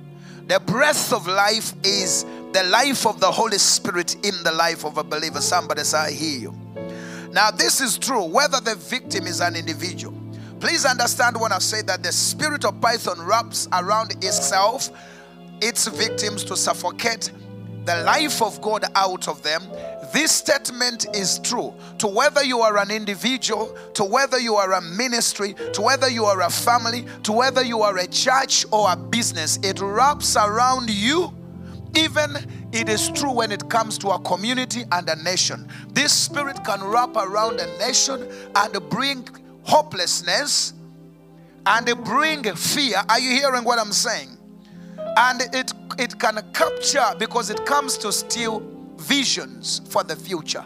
The 0.46 0.60
breath 0.60 1.12
of 1.12 1.26
life 1.26 1.74
is 1.84 2.24
the 2.52 2.62
life 2.70 3.06
of 3.06 3.20
the 3.20 3.30
Holy 3.30 3.58
Spirit 3.58 4.14
in 4.24 4.42
the 4.42 4.52
life 4.52 4.84
of 4.84 4.96
a 4.96 5.04
believer. 5.04 5.40
Somebody 5.40 5.82
say, 5.84 5.98
I 5.98 6.10
hear 6.12 6.38
you. 6.38 6.54
Now, 7.32 7.50
this 7.50 7.80
is 7.80 7.98
true 7.98 8.24
whether 8.24 8.60
the 8.60 8.76
victim 8.76 9.26
is 9.26 9.40
an 9.40 9.56
individual. 9.56 10.14
Please 10.60 10.86
understand 10.86 11.38
when 11.38 11.52
I 11.52 11.58
say 11.58 11.82
that 11.82 12.02
the 12.02 12.12
spirit 12.12 12.64
of 12.64 12.80
Python 12.80 13.20
wraps 13.26 13.68
around 13.72 14.12
itself 14.24 14.90
its 15.60 15.86
victims 15.88 16.44
to 16.44 16.56
suffocate 16.56 17.30
the 17.84 18.02
life 18.02 18.40
of 18.40 18.60
God 18.62 18.84
out 18.94 19.28
of 19.28 19.42
them. 19.42 19.62
This 20.12 20.32
statement 20.32 21.06
is 21.14 21.38
true 21.38 21.74
to 21.98 22.06
whether 22.06 22.42
you 22.42 22.60
are 22.60 22.78
an 22.78 22.90
individual, 22.90 23.76
to 23.94 24.04
whether 24.04 24.38
you 24.38 24.56
are 24.56 24.72
a 24.72 24.80
ministry, 24.80 25.54
to 25.72 25.82
whether 25.82 26.08
you 26.08 26.24
are 26.24 26.42
a 26.42 26.50
family, 26.50 27.06
to 27.22 27.32
whether 27.32 27.62
you 27.62 27.82
are 27.82 27.96
a 27.98 28.06
church 28.06 28.66
or 28.72 28.92
a 28.92 28.96
business. 28.96 29.58
It 29.62 29.80
wraps 29.80 30.36
around 30.36 30.90
you. 30.90 31.32
Even 31.96 32.36
it 32.72 32.88
is 32.88 33.08
true 33.10 33.32
when 33.32 33.50
it 33.52 33.68
comes 33.70 33.96
to 33.98 34.08
a 34.10 34.18
community 34.20 34.84
and 34.92 35.08
a 35.08 35.16
nation. 35.22 35.68
This 35.92 36.12
spirit 36.12 36.62
can 36.64 36.82
wrap 36.84 37.16
around 37.16 37.60
a 37.60 37.78
nation 37.78 38.28
and 38.54 38.90
bring 38.90 39.26
hopelessness 39.62 40.74
and 41.64 42.04
bring 42.04 42.44
fear. 42.54 43.02
Are 43.08 43.18
you 43.18 43.30
hearing 43.30 43.64
what 43.64 43.78
I'm 43.78 43.92
saying? 43.92 44.36
and 45.16 45.42
it 45.54 45.72
it 45.98 46.18
can 46.18 46.40
capture 46.52 47.06
because 47.18 47.50
it 47.50 47.64
comes 47.64 47.96
to 47.98 48.12
steal 48.12 48.60
visions 48.98 49.80
for 49.88 50.02
the 50.02 50.16
future. 50.16 50.64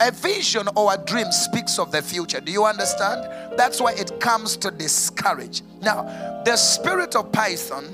A 0.00 0.10
vision 0.12 0.68
or 0.76 0.94
a 0.94 0.96
dream 0.96 1.30
speaks 1.32 1.78
of 1.78 1.90
the 1.90 2.00
future. 2.00 2.40
Do 2.40 2.52
you 2.52 2.64
understand? 2.64 3.58
That's 3.58 3.80
why 3.80 3.92
it 3.92 4.20
comes 4.20 4.56
to 4.58 4.70
discourage. 4.70 5.62
Now 5.82 6.42
the 6.44 6.56
spirit 6.56 7.16
of 7.16 7.32
python 7.32 7.84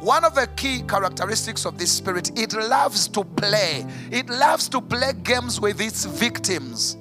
one 0.00 0.24
of 0.24 0.34
the 0.36 0.46
key 0.54 0.82
characteristics 0.82 1.64
of 1.64 1.76
this 1.76 1.90
spirit 1.90 2.38
it 2.38 2.52
loves 2.52 3.08
to 3.08 3.24
play. 3.24 3.84
It 4.10 4.28
loves 4.28 4.68
to 4.68 4.80
play 4.80 5.12
games 5.24 5.60
with 5.60 5.80
its 5.80 6.04
victims. 6.04 6.96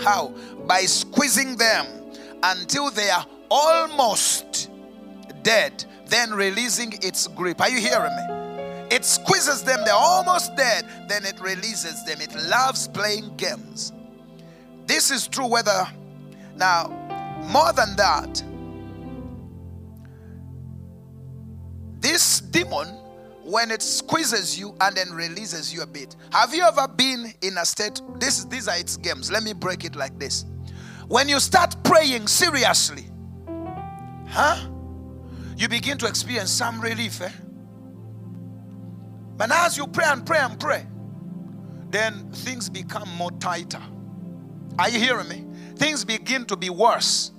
How? 0.00 0.34
By 0.66 0.82
squeezing 0.82 1.56
them 1.56 1.86
until 2.42 2.90
they 2.90 3.10
are 3.10 3.26
almost 3.50 4.70
dead 5.42 5.84
then 6.06 6.32
releasing 6.32 6.92
its 7.02 7.26
grip. 7.26 7.60
Are 7.60 7.68
you 7.68 7.80
hearing 7.80 8.14
me? 8.16 8.43
It 8.94 9.04
squeezes 9.04 9.64
them, 9.64 9.80
they're 9.84 9.92
almost 9.92 10.54
dead, 10.54 10.86
then 11.08 11.24
it 11.24 11.40
releases 11.40 12.04
them. 12.04 12.20
It 12.20 12.32
loves 12.48 12.86
playing 12.86 13.36
games. 13.36 13.92
This 14.86 15.10
is 15.10 15.26
true 15.26 15.48
whether, 15.48 15.84
now, 16.54 16.90
more 17.50 17.72
than 17.72 17.96
that, 17.96 18.40
this 21.98 22.40
demon 22.40 22.86
when 23.42 23.72
it 23.72 23.82
squeezes 23.82 24.56
you 24.56 24.76
and 24.80 24.96
then 24.96 25.10
releases 25.10 25.74
you 25.74 25.82
a 25.82 25.86
bit. 25.86 26.14
Have 26.30 26.54
you 26.54 26.62
ever 26.62 26.86
been 26.86 27.34
in 27.42 27.58
a 27.58 27.64
state? 27.64 28.00
This, 28.20 28.44
these 28.44 28.68
are 28.68 28.76
its 28.76 28.96
games. 28.96 29.28
Let 29.28 29.42
me 29.42 29.54
break 29.54 29.84
it 29.84 29.96
like 29.96 30.16
this. 30.20 30.44
When 31.08 31.28
you 31.28 31.40
start 31.40 31.74
praying 31.82 32.28
seriously, 32.28 33.06
huh? 34.28 34.68
You 35.56 35.68
begin 35.68 35.98
to 35.98 36.06
experience 36.06 36.52
some 36.52 36.80
relief. 36.80 37.20
Eh? 37.20 37.30
But 39.36 39.50
as 39.50 39.76
you 39.76 39.86
pray 39.86 40.06
and 40.06 40.24
pray 40.24 40.38
and 40.38 40.58
pray, 40.58 40.86
then 41.90 42.30
things 42.32 42.68
become 42.68 43.08
more 43.16 43.30
tighter. 43.32 43.82
Are 44.78 44.88
you 44.88 44.98
hearing 44.98 45.28
me? 45.28 45.44
Things 45.76 46.04
begin 46.04 46.44
to 46.46 46.56
be 46.56 46.70
worse. 46.70 47.32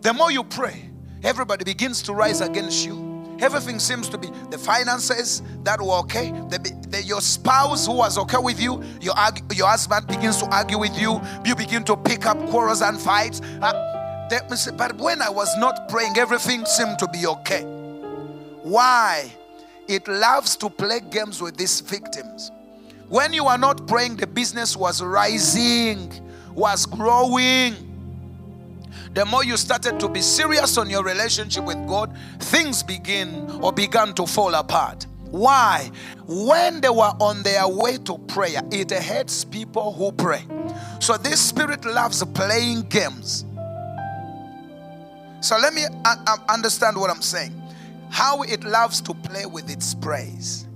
The 0.00 0.12
more 0.12 0.30
you 0.30 0.44
pray, 0.44 0.90
everybody 1.22 1.64
begins 1.64 2.02
to 2.02 2.12
rise 2.12 2.40
against 2.40 2.84
you. 2.84 3.36
Everything 3.40 3.80
seems 3.80 4.08
to 4.10 4.18
be 4.18 4.28
the 4.50 4.58
finances 4.58 5.42
that 5.64 5.80
were 5.80 5.98
okay. 6.00 6.30
The, 6.50 6.58
the, 6.88 7.02
your 7.02 7.20
spouse 7.20 7.86
who 7.86 7.94
was 7.94 8.16
okay 8.18 8.38
with 8.38 8.60
you, 8.60 8.82
your, 9.00 9.14
your 9.52 9.66
husband 9.66 10.06
begins 10.06 10.38
to 10.38 10.46
argue 10.46 10.78
with 10.78 10.96
you. 10.98 11.20
You 11.44 11.56
begin 11.56 11.84
to 11.84 11.96
pick 11.96 12.26
up 12.26 12.38
quarrels 12.48 12.80
and 12.80 13.00
fights. 13.00 13.40
Uh, 13.40 13.90
but 14.76 14.96
when 14.98 15.20
I 15.20 15.30
was 15.30 15.56
not 15.58 15.88
praying, 15.88 16.16
everything 16.16 16.64
seemed 16.64 16.98
to 17.00 17.08
be 17.08 17.26
okay. 17.26 17.62
Why? 18.62 19.32
It 19.88 20.08
loves 20.08 20.56
to 20.56 20.70
play 20.70 21.00
games 21.00 21.42
with 21.42 21.56
these 21.56 21.80
victims. 21.80 22.50
When 23.08 23.32
you 23.32 23.46
are 23.46 23.58
not 23.58 23.86
praying, 23.86 24.16
the 24.16 24.26
business 24.26 24.76
was 24.76 25.02
rising, 25.02 26.10
was 26.54 26.86
growing. 26.86 27.74
The 29.12 29.24
more 29.26 29.44
you 29.44 29.56
started 29.56 30.00
to 30.00 30.08
be 30.08 30.20
serious 30.20 30.78
on 30.78 30.90
your 30.90 31.04
relationship 31.04 31.64
with 31.64 31.86
God, 31.86 32.16
things 32.40 32.82
begin 32.82 33.48
or 33.62 33.72
began 33.72 34.14
to 34.14 34.26
fall 34.26 34.54
apart. 34.54 35.06
Why? 35.30 35.90
When 36.26 36.80
they 36.80 36.88
were 36.88 37.12
on 37.20 37.42
their 37.42 37.68
way 37.68 37.98
to 37.98 38.18
prayer, 38.18 38.62
it 38.70 38.90
hurts 38.90 39.44
people 39.44 39.92
who 39.92 40.12
pray. 40.12 40.44
So 41.00 41.16
this 41.16 41.40
spirit 41.40 41.84
loves 41.84 42.24
playing 42.24 42.82
games. 42.82 43.44
So 45.40 45.58
let 45.58 45.74
me 45.74 45.84
uh, 45.84 46.16
uh, 46.26 46.36
understand 46.48 46.96
what 46.96 47.10
I'm 47.10 47.20
saying 47.20 47.63
how 48.14 48.42
it 48.42 48.62
loves 48.62 49.00
to 49.00 49.12
play 49.12 49.44
with 49.44 49.68
its 49.68 49.92
praise. 49.92 50.68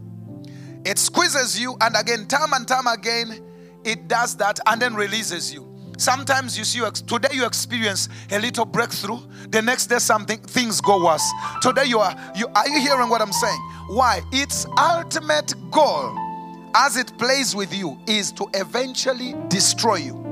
It 0.84 0.98
squeezes 0.98 1.58
you, 1.58 1.76
and 1.80 1.94
again, 1.94 2.26
time 2.26 2.52
and 2.52 2.66
time 2.66 2.88
again, 2.88 3.40
it 3.84 4.08
does 4.08 4.36
that 4.38 4.58
and 4.66 4.82
then 4.82 4.92
releases 4.96 5.54
you. 5.54 5.64
Sometimes 5.98 6.58
you 6.58 6.64
see, 6.64 6.80
today 7.06 7.28
you 7.32 7.46
experience 7.46 8.08
a 8.32 8.40
little 8.40 8.64
breakthrough. 8.64 9.20
The 9.50 9.62
next 9.62 9.86
day, 9.86 10.00
something 10.00 10.40
things 10.40 10.80
go 10.80 11.04
worse. 11.04 11.24
Today 11.62 11.84
you 11.84 12.00
are 12.00 12.16
you 12.34 12.48
are 12.56 12.68
you 12.68 12.80
hearing 12.80 13.08
what 13.08 13.22
I'm 13.22 13.32
saying? 13.32 13.60
Why? 13.86 14.20
Its 14.32 14.66
ultimate 14.76 15.54
goal, 15.70 16.18
as 16.74 16.96
it 16.96 17.16
plays 17.18 17.54
with 17.54 17.72
you, 17.72 18.00
is 18.08 18.32
to 18.32 18.48
eventually 18.54 19.36
destroy 19.46 19.96
you. 19.96 20.24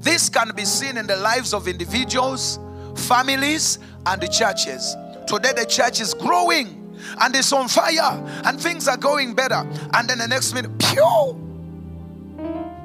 This 0.00 0.30
can 0.30 0.50
be 0.56 0.64
seen 0.64 0.96
in 0.96 1.06
the 1.06 1.16
lives 1.16 1.52
of 1.52 1.68
individuals, 1.68 2.58
families, 2.96 3.78
and 4.06 4.20
the 4.20 4.28
churches. 4.28 4.96
Today, 5.26 5.52
the 5.52 5.66
church 5.66 6.00
is 6.00 6.14
growing 6.14 6.96
and 7.20 7.34
it's 7.34 7.52
on 7.52 7.68
fire 7.68 8.22
and 8.44 8.60
things 8.60 8.88
are 8.88 8.96
going 8.96 9.34
better. 9.34 9.66
And 9.94 10.08
then 10.08 10.18
the 10.18 10.28
next 10.28 10.54
minute, 10.54 10.76
pew! 10.78 11.38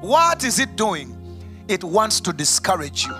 What 0.01 0.43
is 0.43 0.59
it 0.59 0.75
doing? 0.75 1.15
It 1.67 1.83
wants 1.83 2.19
to 2.21 2.33
discourage 2.33 3.05
you. 3.05 3.15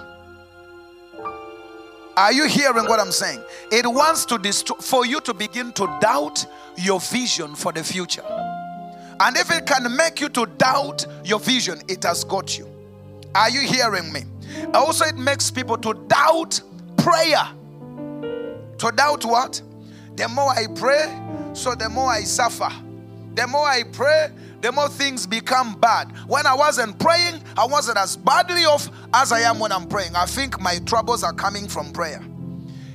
Are 2.16 2.32
you 2.32 2.48
hearing 2.48 2.86
what 2.86 3.00
I'm 3.00 3.12
saying? 3.12 3.42
It 3.72 3.86
wants 3.86 4.26
to 4.26 4.40
for 4.82 5.06
you 5.06 5.20
to 5.22 5.34
begin 5.34 5.72
to 5.74 5.98
doubt 6.02 6.46
your 6.76 7.00
vision 7.00 7.56
for 7.56 7.72
the 7.72 7.84
future. 7.84 8.24
And 9.20 9.36
if 9.36 9.52
it 9.52 9.66
can 9.66 9.96
make 9.96 10.22
you 10.22 10.30
to 10.30 10.46
doubt 10.58 11.06
your 11.24 11.40
vision, 11.40 11.80
it 11.88 12.04
has 12.04 12.24
got 12.24 12.58
you. 12.58 12.68
Are 13.36 13.50
you 13.50 13.62
hearing 13.62 14.12
me? 14.12 14.22
Also, 14.74 15.06
it 15.06 15.18
makes 15.18 15.52
people 15.52 15.78
to 15.78 15.94
doubt 16.08 16.62
prayer. 16.98 17.48
To 18.80 18.92
doubt 18.92 19.26
what? 19.26 19.62
The 20.16 20.28
more 20.28 20.52
I 20.52 20.68
pray, 20.68 21.20
so 21.54 21.76
the 21.76 21.90
more 21.90 22.10
I 22.10 22.22
suffer. 22.22 22.70
The 23.36 23.46
more 23.46 23.68
I 23.68 23.84
pray, 23.84 24.32
the 24.62 24.72
more 24.72 24.90
things 24.90 25.28
become 25.28 25.80
bad. 25.80 26.12
When 26.28 26.48
I 26.48 26.56
wasn't 26.56 27.00
praying, 27.00 27.44
I 27.56 27.66
wasn't 27.66 27.98
as 27.98 28.18
badly 28.18 28.66
off 28.66 28.90
as 29.14 29.32
I 29.32 29.42
am 29.42 29.60
when 29.60 29.72
I'm 29.72 29.88
praying. 29.88 30.16
I 30.16 30.26
think 30.26 30.60
my 30.60 30.80
troubles 30.80 31.24
are 31.24 31.34
coming 31.34 31.68
from 31.68 31.92
prayer. 31.92 32.24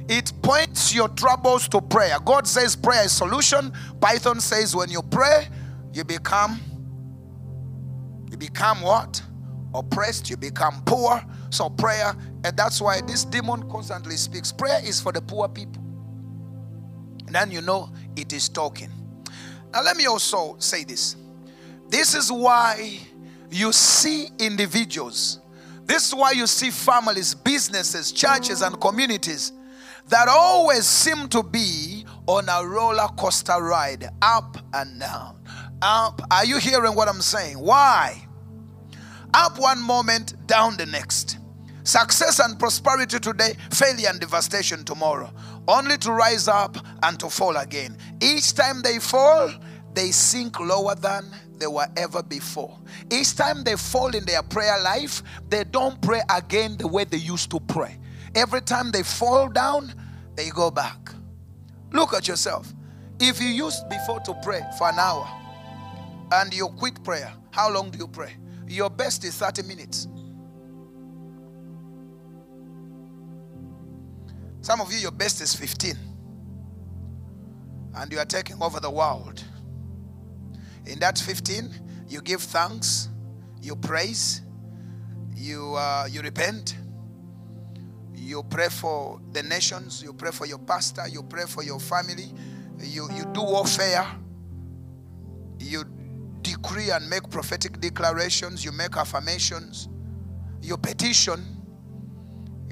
It 0.08 0.32
points 0.42 0.92
your 0.92 1.08
troubles 1.08 1.68
to 1.68 1.80
prayer. 1.80 2.18
God 2.24 2.46
says 2.46 2.74
prayer 2.74 3.04
is 3.04 3.12
solution. 3.12 3.72
Python 4.00 4.40
says 4.40 4.74
when 4.74 4.90
you 4.90 5.00
pray, 5.02 5.48
you 5.92 6.02
become 6.04 6.60
you 8.30 8.36
become 8.36 8.80
what? 8.80 9.22
Oppressed, 9.74 10.28
you 10.28 10.36
become 10.36 10.82
poor. 10.84 11.22
So 11.50 11.70
prayer, 11.70 12.16
and 12.44 12.56
that's 12.56 12.80
why 12.80 13.00
this 13.02 13.24
demon 13.24 13.68
constantly 13.70 14.16
speaks. 14.16 14.52
Prayer 14.52 14.80
is 14.84 15.00
for 15.00 15.12
the 15.12 15.20
poor 15.20 15.48
people 15.48 15.82
then 17.32 17.50
you 17.50 17.60
know 17.62 17.90
it 18.16 18.32
is 18.32 18.48
talking. 18.48 18.90
Now, 19.72 19.82
let 19.82 19.96
me 19.96 20.06
also 20.06 20.56
say 20.58 20.84
this. 20.84 21.16
This 21.88 22.14
is 22.14 22.30
why 22.30 22.98
you 23.50 23.72
see 23.72 24.28
individuals, 24.38 25.40
this 25.84 26.08
is 26.08 26.14
why 26.14 26.32
you 26.32 26.46
see 26.46 26.70
families, 26.70 27.34
businesses, 27.34 28.12
churches, 28.12 28.62
and 28.62 28.80
communities 28.80 29.52
that 30.08 30.28
always 30.28 30.86
seem 30.86 31.28
to 31.28 31.42
be 31.42 32.04
on 32.26 32.48
a 32.48 32.66
roller 32.66 33.08
coaster 33.18 33.60
ride, 33.62 34.08
up 34.22 34.56
and 34.74 35.00
down. 35.00 35.38
Up. 35.80 36.22
Are 36.30 36.44
you 36.44 36.58
hearing 36.58 36.94
what 36.94 37.08
I'm 37.08 37.20
saying? 37.20 37.58
Why? 37.58 38.26
Up 39.34 39.58
one 39.58 39.82
moment, 39.82 40.46
down 40.46 40.76
the 40.76 40.86
next. 40.86 41.38
Success 41.84 42.38
and 42.38 42.58
prosperity 42.58 43.18
today, 43.18 43.54
failure 43.70 44.08
and 44.08 44.20
devastation 44.20 44.84
tomorrow 44.84 45.32
only 45.68 45.96
to 45.98 46.12
rise 46.12 46.48
up 46.48 46.76
and 47.02 47.18
to 47.20 47.28
fall 47.30 47.56
again. 47.56 47.96
Each 48.20 48.54
time 48.54 48.82
they 48.82 48.98
fall, 48.98 49.50
they 49.94 50.10
sink 50.10 50.58
lower 50.58 50.94
than 50.94 51.24
they 51.58 51.66
were 51.66 51.86
ever 51.96 52.22
before. 52.22 52.76
Each 53.10 53.36
time 53.36 53.62
they 53.64 53.76
fall 53.76 54.14
in 54.14 54.24
their 54.24 54.42
prayer 54.42 54.80
life, 54.80 55.22
they 55.48 55.64
don't 55.64 56.00
pray 56.02 56.22
again 56.34 56.76
the 56.76 56.88
way 56.88 57.04
they 57.04 57.18
used 57.18 57.50
to 57.52 57.60
pray. 57.60 57.98
Every 58.34 58.62
time 58.62 58.90
they 58.90 59.02
fall 59.02 59.48
down, 59.48 59.92
they 60.34 60.50
go 60.50 60.70
back. 60.70 61.12
Look 61.92 62.14
at 62.14 62.26
yourself. 62.26 62.72
If 63.20 63.40
you 63.40 63.48
used 63.48 63.88
before 63.88 64.20
to 64.20 64.34
pray 64.42 64.62
for 64.78 64.88
an 64.88 64.98
hour 64.98 65.28
and 66.32 66.52
you 66.52 66.68
quit 66.68 67.04
prayer, 67.04 67.32
how 67.52 67.70
long 67.70 67.90
do 67.90 67.98
you 67.98 68.08
pray? 68.08 68.34
Your 68.66 68.88
best 68.88 69.22
is 69.24 69.36
30 69.36 69.62
minutes. 69.64 70.08
Some 74.62 74.80
of 74.80 74.92
you, 74.92 74.98
your 74.98 75.10
best 75.10 75.40
is 75.40 75.54
15. 75.54 75.96
And 77.96 78.12
you 78.12 78.18
are 78.20 78.24
taking 78.24 78.62
over 78.62 78.78
the 78.78 78.90
world. 78.90 79.42
In 80.86 81.00
that 81.00 81.18
15, 81.18 81.68
you 82.08 82.22
give 82.22 82.40
thanks, 82.40 83.08
you 83.60 83.74
praise, 83.74 84.40
you, 85.34 85.74
uh, 85.74 86.06
you 86.08 86.22
repent, 86.22 86.76
you 88.14 88.44
pray 88.44 88.68
for 88.68 89.20
the 89.32 89.42
nations, 89.42 90.00
you 90.00 90.12
pray 90.12 90.30
for 90.30 90.46
your 90.46 90.58
pastor, 90.58 91.08
you 91.08 91.24
pray 91.24 91.44
for 91.46 91.64
your 91.64 91.80
family, 91.80 92.32
you, 92.78 93.08
you 93.12 93.24
do 93.32 93.42
warfare, 93.42 94.06
you 95.58 95.84
decree 96.42 96.90
and 96.90 97.08
make 97.10 97.28
prophetic 97.30 97.80
declarations, 97.80 98.64
you 98.64 98.70
make 98.70 98.96
affirmations, 98.96 99.88
you 100.60 100.76
petition, 100.76 101.61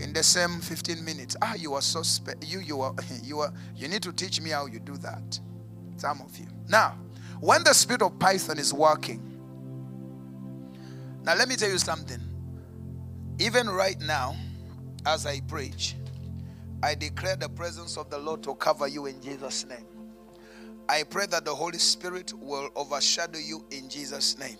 in 0.00 0.12
the 0.12 0.22
same 0.22 0.60
15 0.60 1.04
minutes. 1.04 1.36
Ah, 1.42 1.54
you 1.54 1.74
are 1.74 1.82
so 1.82 2.02
you 2.42 2.60
you 2.60 2.80
are 2.80 2.94
you 3.22 3.40
are 3.40 3.52
you 3.76 3.88
need 3.88 4.02
to 4.02 4.12
teach 4.12 4.40
me 4.40 4.50
how 4.50 4.66
you 4.66 4.80
do 4.80 4.96
that. 4.98 5.38
Some 5.96 6.20
of 6.22 6.36
you. 6.38 6.46
Now, 6.68 6.98
when 7.40 7.62
the 7.64 7.74
spirit 7.74 8.02
of 8.02 8.18
Python 8.18 8.58
is 8.58 8.72
working, 8.72 9.22
now 11.22 11.34
let 11.34 11.48
me 11.48 11.56
tell 11.56 11.70
you 11.70 11.78
something. 11.78 12.20
Even 13.38 13.68
right 13.68 14.00
now, 14.00 14.36
as 15.06 15.26
I 15.26 15.40
preach, 15.40 15.96
I 16.82 16.94
declare 16.94 17.36
the 17.36 17.48
presence 17.48 17.96
of 17.96 18.10
the 18.10 18.18
Lord 18.18 18.42
to 18.44 18.54
cover 18.54 18.88
you 18.88 19.06
in 19.06 19.20
Jesus' 19.20 19.66
name. 19.66 19.86
I 20.88 21.04
pray 21.04 21.26
that 21.26 21.44
the 21.44 21.54
Holy 21.54 21.78
Spirit 21.78 22.32
will 22.34 22.70
overshadow 22.74 23.38
you 23.38 23.64
in 23.70 23.88
Jesus' 23.88 24.38
name. 24.38 24.56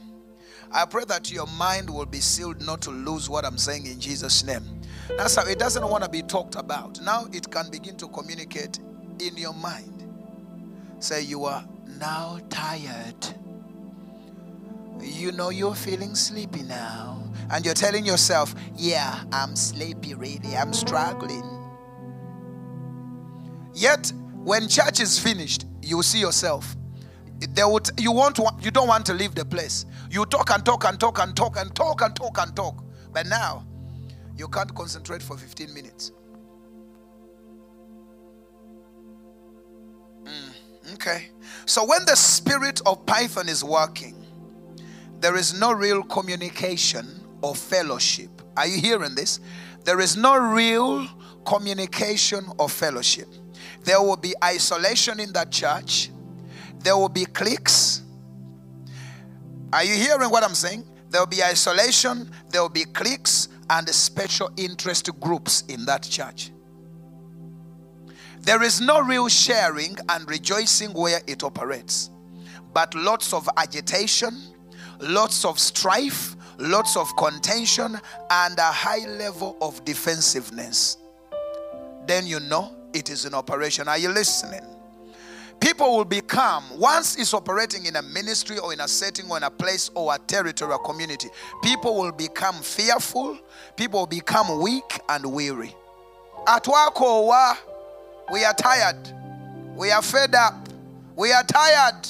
I 0.72 0.84
pray 0.84 1.05
that 1.09 1.32
your 1.32 1.47
mind 1.47 1.91
will 1.91 2.07
be 2.07 2.20
sealed 2.20 2.62
not 2.64 2.80
to 2.82 2.91
lose 2.91 3.28
what 3.28 3.45
I'm 3.45 3.59
saying 3.59 3.86
in 3.86 3.99
Jesus' 3.99 4.45
name. 4.45 4.80
That's 5.16 5.36
how 5.36 5.44
it 5.46 5.58
doesn't 5.58 5.86
want 5.88 6.04
to 6.04 6.11
be 6.11 6.22
talked 6.22 6.56
about. 6.56 7.00
Now 7.02 7.26
it 7.32 7.50
can 7.50 7.70
begin 7.70 7.96
to 7.98 8.08
communicate 8.08 8.78
in 9.20 9.36
your 9.36 9.54
mind. 9.54 10.04
Say, 11.00 11.22
You 11.22 11.44
are 11.44 11.64
now 11.98 12.38
tired. 12.50 13.26
You 15.00 15.32
know 15.32 15.50
you're 15.50 15.74
feeling 15.74 16.14
sleepy 16.14 16.62
now. 16.62 17.22
And 17.50 17.64
you're 17.64 17.74
telling 17.74 18.06
yourself, 18.06 18.54
Yeah, 18.76 19.22
I'm 19.32 19.56
sleepy, 19.56 20.14
really. 20.14 20.56
I'm 20.56 20.72
struggling. 20.72 21.44
Yet, 23.74 24.12
When 24.44 24.68
church 24.68 25.00
is 25.00 25.18
finished, 25.18 25.66
you 25.82 26.02
see 26.02 26.20
yourself. 26.20 26.76
They 27.40 27.64
would, 27.64 27.88
you 27.98 28.12
want 28.12 28.38
you 28.62 28.70
don't 28.70 28.88
want 28.88 29.04
to 29.06 29.14
leave 29.14 29.34
the 29.34 29.44
place. 29.44 29.86
You 30.11 30.24
talk 30.26 30.50
and 30.50 30.64
talk 30.64 30.84
and 30.86 30.98
talk 30.98 31.18
and 31.20 31.36
talk 31.36 31.56
and 31.58 31.74
talk 31.74 32.02
and 32.02 32.16
talk 32.16 32.38
and 32.38 32.56
talk. 32.56 32.84
But 33.12 33.26
now, 33.26 33.66
you 34.41 34.49
can't 34.49 34.74
concentrate 34.74 35.22
for 35.22 35.36
15 35.36 35.74
minutes. 35.74 36.12
Mm, 40.24 40.95
okay. 40.95 41.28
So 41.66 41.84
when 41.84 42.07
the 42.07 42.16
spirit 42.16 42.80
of 42.86 43.05
Python 43.05 43.51
is 43.51 43.62
working, 43.62 44.16
there 45.20 45.36
is 45.36 45.53
no 45.53 45.72
real 45.72 46.03
communication 46.03 47.07
or 47.43 47.55
fellowship. 47.55 48.30
Are 48.57 48.66
you 48.66 48.80
hearing 48.80 49.14
this? 49.14 49.41
There 49.84 50.01
is 50.01 50.16
no 50.16 50.38
real 50.38 51.07
communication 51.45 52.47
or 52.59 52.70
fellowship. 52.70 53.28
There 53.84 54.01
will 54.01 54.16
be 54.16 54.32
isolation 54.43 55.20
in 55.20 55.34
that 55.34 55.51
church. 55.53 56.11
There 56.78 56.97
will 56.97 57.11
be 57.11 57.26
cliques. 57.26 58.01
Are 59.70 59.84
you 59.84 59.95
hearing 59.95 60.30
what 60.30 60.43
I'm 60.43 60.55
saying? 60.55 60.86
There 61.11 61.20
will 61.20 61.26
be 61.26 61.43
isolation, 61.43 62.30
there 62.51 62.62
will 62.62 62.68
be 62.68 62.84
cliques, 62.84 63.49
and 63.71 63.89
special 63.89 64.51
interest 64.57 65.09
groups 65.21 65.62
in 65.68 65.87
that 65.87 66.03
church. 66.03 66.51
There 68.41 68.62
is 68.62 68.81
no 68.81 69.01
real 69.01 69.29
sharing 69.29 69.97
and 70.09 70.29
rejoicing 70.29 70.93
where 70.93 71.21
it 71.27 71.45
operates, 71.45 72.11
but 72.75 72.95
lots 72.95 73.33
of 73.33 73.49
agitation, 73.57 74.37
lots 74.99 75.45
of 75.45 75.59
strife, 75.59 76.37
lots 76.59 76.97
of 76.97 77.14
contention, 77.16 77.99
and 78.31 78.59
a 78.59 78.73
high 78.73 79.07
level 79.07 79.57
of 79.61 79.85
defensiveness. 79.85 80.97
Then 82.07 82.27
you 82.27 82.41
know 82.41 82.75
it 82.93 83.09
is 83.09 83.25
in 83.25 83.35
operation. 83.35 83.89
Are 83.89 83.99
you 83.99 84.09
listening? 84.09 84.64
People 85.61 85.96
will 85.96 86.04
become, 86.06 86.64
once 86.78 87.16
it's 87.16 87.34
operating 87.34 87.84
in 87.86 87.96
a 87.96 88.02
ministry 88.02 88.58
or 88.58 88.72
in 88.72 88.80
a 88.80 88.88
setting 88.88 89.30
or 89.30 89.36
in 89.36 89.42
a 89.42 89.50
place 89.50 89.90
or 89.94 90.14
a 90.14 90.18
territory 90.18 90.72
or 90.72 90.78
community, 90.78 91.28
people 91.62 91.96
will 92.00 92.12
become 92.12 92.56
fearful, 92.56 93.38
people 93.76 94.00
will 94.00 94.06
become 94.06 94.61
weak 94.61 95.00
and 95.11 95.24
weary. 95.24 95.74
At 96.48 96.66
work 96.66 96.98
we 98.32 98.44
are 98.44 98.54
tired, 98.54 99.12
we 99.76 99.90
are 99.90 100.02
fed 100.02 100.34
up, 100.34 100.68
we 101.14 101.30
are 101.30 101.44
tired. 101.44 102.08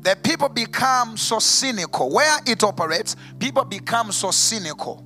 The 0.00 0.16
people 0.22 0.48
become 0.48 1.16
so 1.16 1.38
cynical. 1.38 2.10
Where 2.10 2.38
it 2.46 2.62
operates, 2.62 3.16
people 3.38 3.64
become 3.64 4.10
so 4.10 4.30
cynical. 4.30 5.04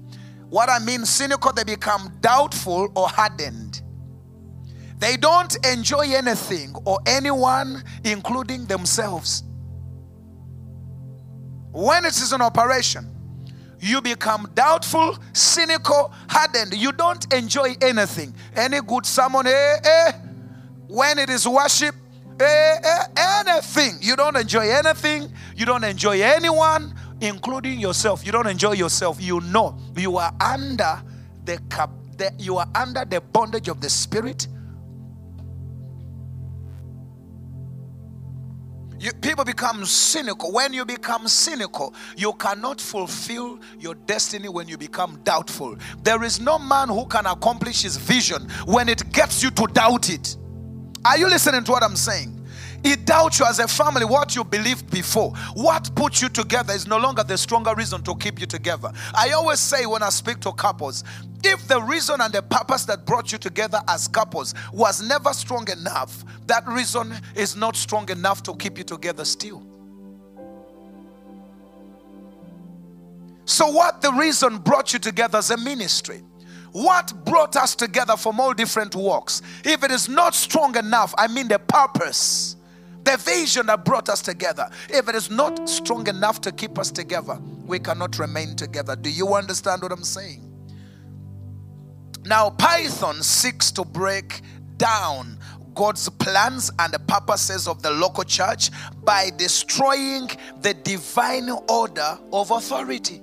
What 0.53 0.69
I 0.69 0.81
mean 0.81 1.07
cynical, 1.07 1.51
they 1.55 1.65
become 1.65 2.13
doubtful 2.21 2.93
or 2.95 3.09
hardened. 3.09 3.81
They 4.99 5.17
don't 5.17 5.57
enjoy 5.67 6.13
anything 6.13 6.75
or 6.85 6.99
anyone, 7.07 7.83
including 8.05 8.67
themselves. 8.67 9.45
When 11.71 12.05
it 12.05 12.19
is 12.19 12.35
an 12.35 12.43
operation, 12.43 13.09
you 13.81 14.03
become 14.03 14.51
doubtful, 14.53 15.17
cynical, 15.33 16.13
hardened. 16.29 16.75
You 16.75 16.93
don't 16.93 17.33
enjoy 17.33 17.75
anything. 17.81 18.35
Any 18.55 18.83
good 18.83 19.07
sermon, 19.07 19.47
eh, 19.47 19.77
eh. 19.83 20.13
When 20.87 21.19
it 21.19 21.31
is 21.31 21.49
worship, 21.49 21.95
Eh, 22.41 22.79
eh, 22.83 23.05
anything. 23.17 23.99
You 24.01 24.17
don't 24.17 24.37
enjoy 24.37 24.69
anything. 24.71 25.33
You 25.55 25.67
don't 25.67 25.85
enjoy 25.85 26.23
anyone, 26.23 26.95
including 27.23 27.79
yourself. 27.79 28.27
You 28.27 28.33
don't 28.33 28.49
enjoy 28.49 28.73
yourself. 28.73 29.23
You 29.23 29.41
know 29.41 29.79
you 29.97 30.19
are 30.19 30.33
under 30.41 31.03
the, 31.45 31.59
cap, 31.71 31.91
the 32.19 32.33
you 32.39 32.59
are 32.59 32.69
under 32.75 33.05
the 33.05 33.21
bondage 33.21 33.69
of 33.69 33.81
the 33.81 33.89
spirit. 33.89 34.49
You, 38.99 39.13
people 39.15 39.45
become 39.45 39.85
cynical. 39.85 40.53
When 40.53 40.73
you 40.73 40.85
become 40.85 41.27
cynical, 41.27 41.93
you 42.17 42.33
cannot 42.35 42.81
fulfill 42.81 43.59
your 43.79 43.95
destiny 43.95 44.49
when 44.49 44.69
you 44.69 44.79
become 44.79 45.21
doubtful. 45.25 45.77
There 46.03 46.23
is 46.23 46.41
no 46.41 46.59
man 46.59 46.89
who 46.89 47.07
can 47.07 47.27
accomplish 47.27 47.83
his 47.83 47.97
vision 47.97 48.49
when 48.65 48.89
it 48.89 49.13
gets 49.13 49.43
you 49.43 49.51
to 49.53 49.67
doubt 49.73 50.09
it. 50.09 50.37
Are 51.05 51.19
you 51.19 51.29
listening 51.29 51.65
to 51.65 51.73
what 51.73 51.83
I'm 51.83 51.97
saying? 51.97 52.42
It 52.85 53.05
doubts 53.05 53.39
you 53.39 53.47
as 53.47 53.59
a 53.59 53.69
family 53.69 54.05
what 54.05 54.35
you 54.35 54.45
believed 54.45 54.91
before. 54.91 55.33
What 55.55 55.95
put 55.95 56.21
you 56.21 56.29
together 56.29 56.73
is 56.73 56.87
no 56.87 56.99
longer 56.99 57.23
the 57.23 57.39
stronger 57.39 57.75
reason 57.75 58.03
to 58.03 58.15
keep 58.17 58.41
you 58.41 58.47
together. 58.47 58.91
I 59.15 59.31
always 59.31 59.61
say 59.61 59.87
when 59.87 60.03
I 60.03 60.09
speak 60.09 60.41
to 60.41 60.53
couples, 60.53 61.05
if 61.45 61.67
the 61.69 61.81
reason 61.81 62.21
and 62.21 62.33
the 62.33 62.43
purpose 62.43 62.85
that 62.87 63.05
brought 63.05 63.33
you 63.33 63.39
together 63.39 63.81
as 63.89 64.09
couples 64.09 64.55
was 64.73 65.03
never 65.03 65.33
strong 65.33 65.69
enough, 65.71 66.25
that 66.47 66.67
reason 66.67 67.15
is 67.35 67.57
not 67.57 67.77
strong 67.77 68.09
enough 68.11 68.43
to 68.45 68.55
keep 68.55 68.79
you 68.79 68.85
together 68.85 69.25
still. 69.25 69.63
So, 73.45 73.71
what 73.71 74.01
the 74.01 74.13
reason 74.13 74.59
brought 74.59 74.93
you 74.93 74.99
together 74.99 75.39
as 75.39 75.51
a 75.51 75.57
ministry? 75.57 76.23
What 76.73 77.13
brought 77.27 77.55
us 77.57 77.75
together 77.75 78.17
from 78.17 78.41
all 78.41 78.55
different 78.55 78.95
walks? 78.95 79.43
If 79.65 79.85
it 79.85 79.91
is 79.91 80.09
not 80.09 80.35
strong 80.35 80.77
enough, 80.77 81.15
I 81.19 81.27
mean 81.29 81.49
the 81.49 81.59
purpose, 81.59 82.57
the 83.05 83.17
vision 83.17 83.67
that 83.67 83.85
brought 83.85 84.09
us 84.09 84.23
together, 84.23 84.69
if 84.89 85.09
it 85.09 85.15
is 85.15 85.31
not 85.31 85.69
strong 85.69 86.07
enough 86.09 86.41
to 86.43 86.53
keep 86.53 86.79
us 86.79 86.91
together, 86.91 87.39
we 87.67 87.79
cannot 87.79 88.19
remain 88.19 88.57
together. 88.57 88.97
Do 88.97 89.11
you 89.11 89.35
understand 89.35 89.83
what 89.83 89.93
I'm 89.93 90.05
saying? 90.05 90.49
Now, 92.25 92.51
Python 92.51 93.23
seeks 93.23 93.73
to 93.73 93.85
break 93.85 94.43
down 94.77 95.39
God's 95.75 96.09
plans 96.09 96.71
and 96.79 96.93
the 96.93 96.99
purposes 97.01 97.67
of 97.67 97.83
the 97.83 97.91
local 97.91 98.25
church 98.25 98.71
by 99.03 99.31
destroying 99.37 100.31
the 100.61 100.75
divine 100.75 101.49
order 101.69 102.19
of 102.33 102.51
authority. 102.51 103.21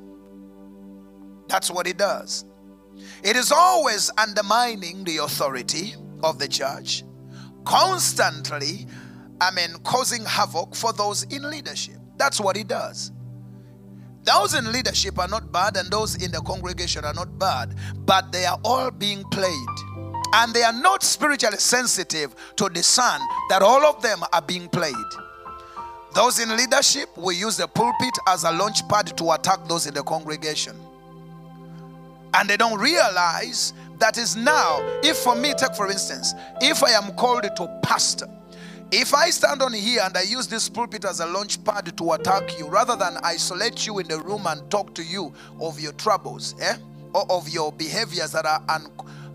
That's 1.48 1.72
what 1.72 1.88
it 1.88 1.98
does. 1.98 2.46
It 3.24 3.36
is 3.36 3.52
always 3.52 4.12
undermining 4.18 5.04
the 5.04 5.18
authority 5.18 5.96
of 6.22 6.40
the 6.40 6.48
church, 6.48 7.04
constantly, 7.66 8.88
I 9.42 9.52
mean, 9.52 9.70
causing 9.84 10.26
havoc 10.26 10.76
for 10.76 10.94
those 10.94 11.24
in 11.24 11.50
leadership. 11.50 11.96
That's 12.18 12.40
what 12.40 12.56
he 12.56 12.64
does. 12.64 13.12
Those 14.24 14.54
in 14.54 14.72
leadership 14.72 15.18
are 15.18 15.28
not 15.28 15.52
bad, 15.52 15.78
and 15.78 15.90
those 15.90 16.22
in 16.22 16.32
the 16.32 16.42
congregation 16.42 17.06
are 17.06 17.14
not 17.14 17.40
bad, 17.40 17.76
but 18.06 18.32
they 18.32 18.46
are 18.46 18.60
all 18.64 18.92
being 18.92 19.24
played. 19.32 19.76
And 20.34 20.54
they 20.54 20.64
are 20.64 20.74
not 20.74 21.02
spiritually 21.04 21.58
sensitive 21.58 22.36
to 22.58 22.70
discern 22.70 23.22
that 23.50 23.62
all 23.62 23.84
of 23.86 24.02
them 24.02 24.20
are 24.34 24.42
being 24.42 24.68
played. 24.68 24.94
Those 26.14 26.40
in 26.40 26.56
leadership 26.56 27.10
will 27.18 27.32
use 27.32 27.58
the 27.58 27.68
pulpit 27.68 28.18
as 28.28 28.44
a 28.44 28.52
launch 28.52 28.88
pad 28.90 29.16
to 29.18 29.32
attack 29.32 29.68
those 29.68 29.88
in 29.88 29.94
the 29.94 30.04
congregation 30.04 30.76
and 32.34 32.50
they 32.50 32.58
don't 32.58 32.80
realize 32.80 33.74
that 33.98 34.18
is 34.18 34.36
now 34.36 34.80
if 35.04 35.18
for 35.18 35.36
me 35.36 35.54
take 35.54 35.76
for 35.76 35.90
instance 35.90 36.34
if 36.62 36.84
i 36.84 36.92
am 36.92 37.12
called 37.16 37.44
to 37.56 37.80
pastor 37.84 38.28
if 38.92 39.14
i 39.14 39.30
stand 39.30 39.62
on 39.62 39.74
here 39.74 40.02
and 40.04 40.18
i 40.18 40.22
use 40.22 40.48
this 40.48 40.68
pulpit 40.68 41.06
as 41.06 41.20
a 41.20 41.26
launch 41.26 41.64
pad 41.64 41.96
to 41.98 42.12
attack 42.14 42.58
you 42.58 42.68
rather 42.68 42.96
than 42.96 43.18
isolate 43.24 43.86
you 43.86 44.00
in 44.00 44.08
the 44.08 44.20
room 44.20 44.46
and 44.48 44.70
talk 44.72 44.94
to 44.96 45.04
you 45.04 45.34
of 45.60 45.80
your 45.80 45.94
troubles 45.94 46.56
eh? 46.62 46.76
or 47.14 47.26
of 47.32 47.48
your 47.50 47.72
behaviors 47.72 48.32
that 48.32 48.46
are 48.46 48.64
un- 48.70 48.92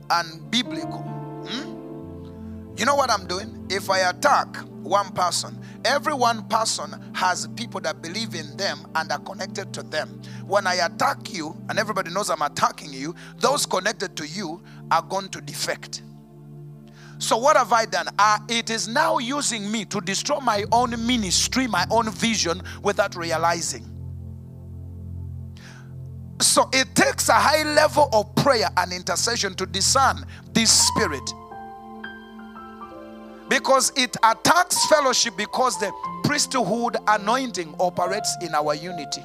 unbiblical 0.09 1.03
hmm? 1.49 2.75
you 2.77 2.85
know 2.85 2.95
what 2.95 3.11
i'm 3.11 3.27
doing 3.27 3.67
if 3.71 3.91
i 3.91 4.11
attack 4.11 4.57
one 4.83 5.11
person 5.13 5.59
Every 5.85 6.15
one 6.15 6.45
person 6.49 6.95
has 7.13 7.47
people 7.57 7.79
that 7.83 8.01
believe 8.01 8.35
in 8.35 8.57
them 8.57 8.87
and 8.95 9.13
are 9.13 9.19
connected 9.19 9.75
to 9.75 9.83
them. 9.83 10.09
When 10.47 10.67
I 10.67 10.77
attack 10.77 11.35
you, 11.35 11.55
and 11.69 11.79
everybody 11.79 12.11
knows 12.11 12.31
I'm 12.31 12.41
attacking 12.41 12.93
you, 12.93 13.15
those 13.37 13.67
connected 13.67 14.17
to 14.17 14.27
you 14.27 14.63
are 14.91 15.03
going 15.03 15.29
to 15.29 15.43
defect. 15.43 16.03
So, 17.25 17.39
what 17.39 17.57
have 17.57 17.73
I 17.73 17.87
done? 17.87 18.09
Uh, 18.19 18.39
it 18.51 18.69
is 18.69 18.87
now 18.87 19.17
using 19.17 19.73
me 19.73 19.87
to 19.87 20.01
destroy 20.03 20.41
my 20.41 20.67
own 20.71 20.91
ministry, 21.07 21.67
my 21.67 21.87
own 21.91 22.11
vision 22.11 22.61
without 22.83 23.17
realizing. 23.17 23.83
So, 26.39 26.69
it 26.75 26.95
takes 26.95 27.31
a 27.31 27.33
high 27.33 27.63
level 27.63 28.11
of 28.13 28.35
prayer 28.35 28.69
and 28.77 28.93
intercession 28.93 29.55
to 29.55 29.65
discern 29.65 30.27
this 30.53 30.71
spirit 30.71 31.33
because 33.49 33.91
it 33.97 34.15
attacks 34.23 34.85
fellowship 34.89 35.35
because 35.39 35.81
the 35.81 35.91
priesthood 36.25 36.99
anointing 37.09 37.75
operates 37.81 38.37
in 38.43 38.55
our 38.55 38.75
unity. 38.75 39.23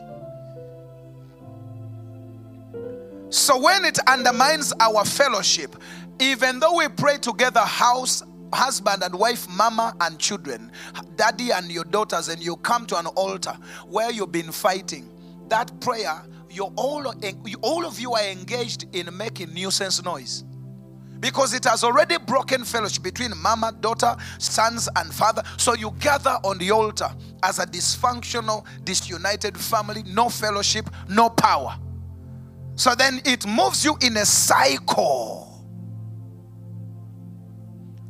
So 3.29 3.59
when 3.59 3.85
it 3.85 3.99
undermines 4.07 4.73
our 4.79 5.05
fellowship, 5.05 5.75
even 6.19 6.59
though 6.59 6.77
we 6.77 6.87
pray 6.87 7.17
together, 7.17 7.61
house, 7.61 8.23
husband 8.53 9.03
and 9.03 9.13
wife, 9.15 9.47
mama 9.49 9.95
and 10.01 10.19
children, 10.19 10.71
daddy 11.15 11.51
and 11.51 11.71
your 11.71 11.83
daughters, 11.85 12.29
and 12.29 12.41
you 12.41 12.55
come 12.57 12.85
to 12.87 12.97
an 12.97 13.07
altar 13.07 13.55
where 13.87 14.11
you've 14.11 14.31
been 14.31 14.51
fighting, 14.51 15.09
that 15.49 15.77
prayer 15.79 16.21
you're 16.49 16.73
all, 16.75 17.13
all 17.61 17.85
of 17.85 17.99
you 17.99 18.13
are 18.13 18.23
engaged 18.23 18.85
in 18.95 19.15
making 19.15 19.53
nuisance 19.53 20.03
noise 20.03 20.43
because 21.19 21.53
it 21.53 21.65
has 21.65 21.83
already 21.83 22.17
broken 22.17 22.63
fellowship 22.63 23.03
between 23.03 23.31
mama, 23.37 23.75
daughter, 23.81 24.15
sons, 24.37 24.87
and 24.95 25.13
father. 25.13 25.43
So 25.57 25.73
you 25.75 25.93
gather 25.99 26.37
on 26.43 26.57
the 26.57 26.71
altar 26.71 27.09
as 27.43 27.59
a 27.59 27.65
dysfunctional, 27.65 28.65
disunited 28.83 29.57
family, 29.57 30.03
no 30.03 30.29
fellowship, 30.29 30.89
no 31.09 31.29
power. 31.29 31.77
So 32.75 32.95
then 32.95 33.21
it 33.25 33.45
moves 33.45 33.83
you 33.83 33.97
in 34.01 34.17
a 34.17 34.25
cycle. 34.25 35.48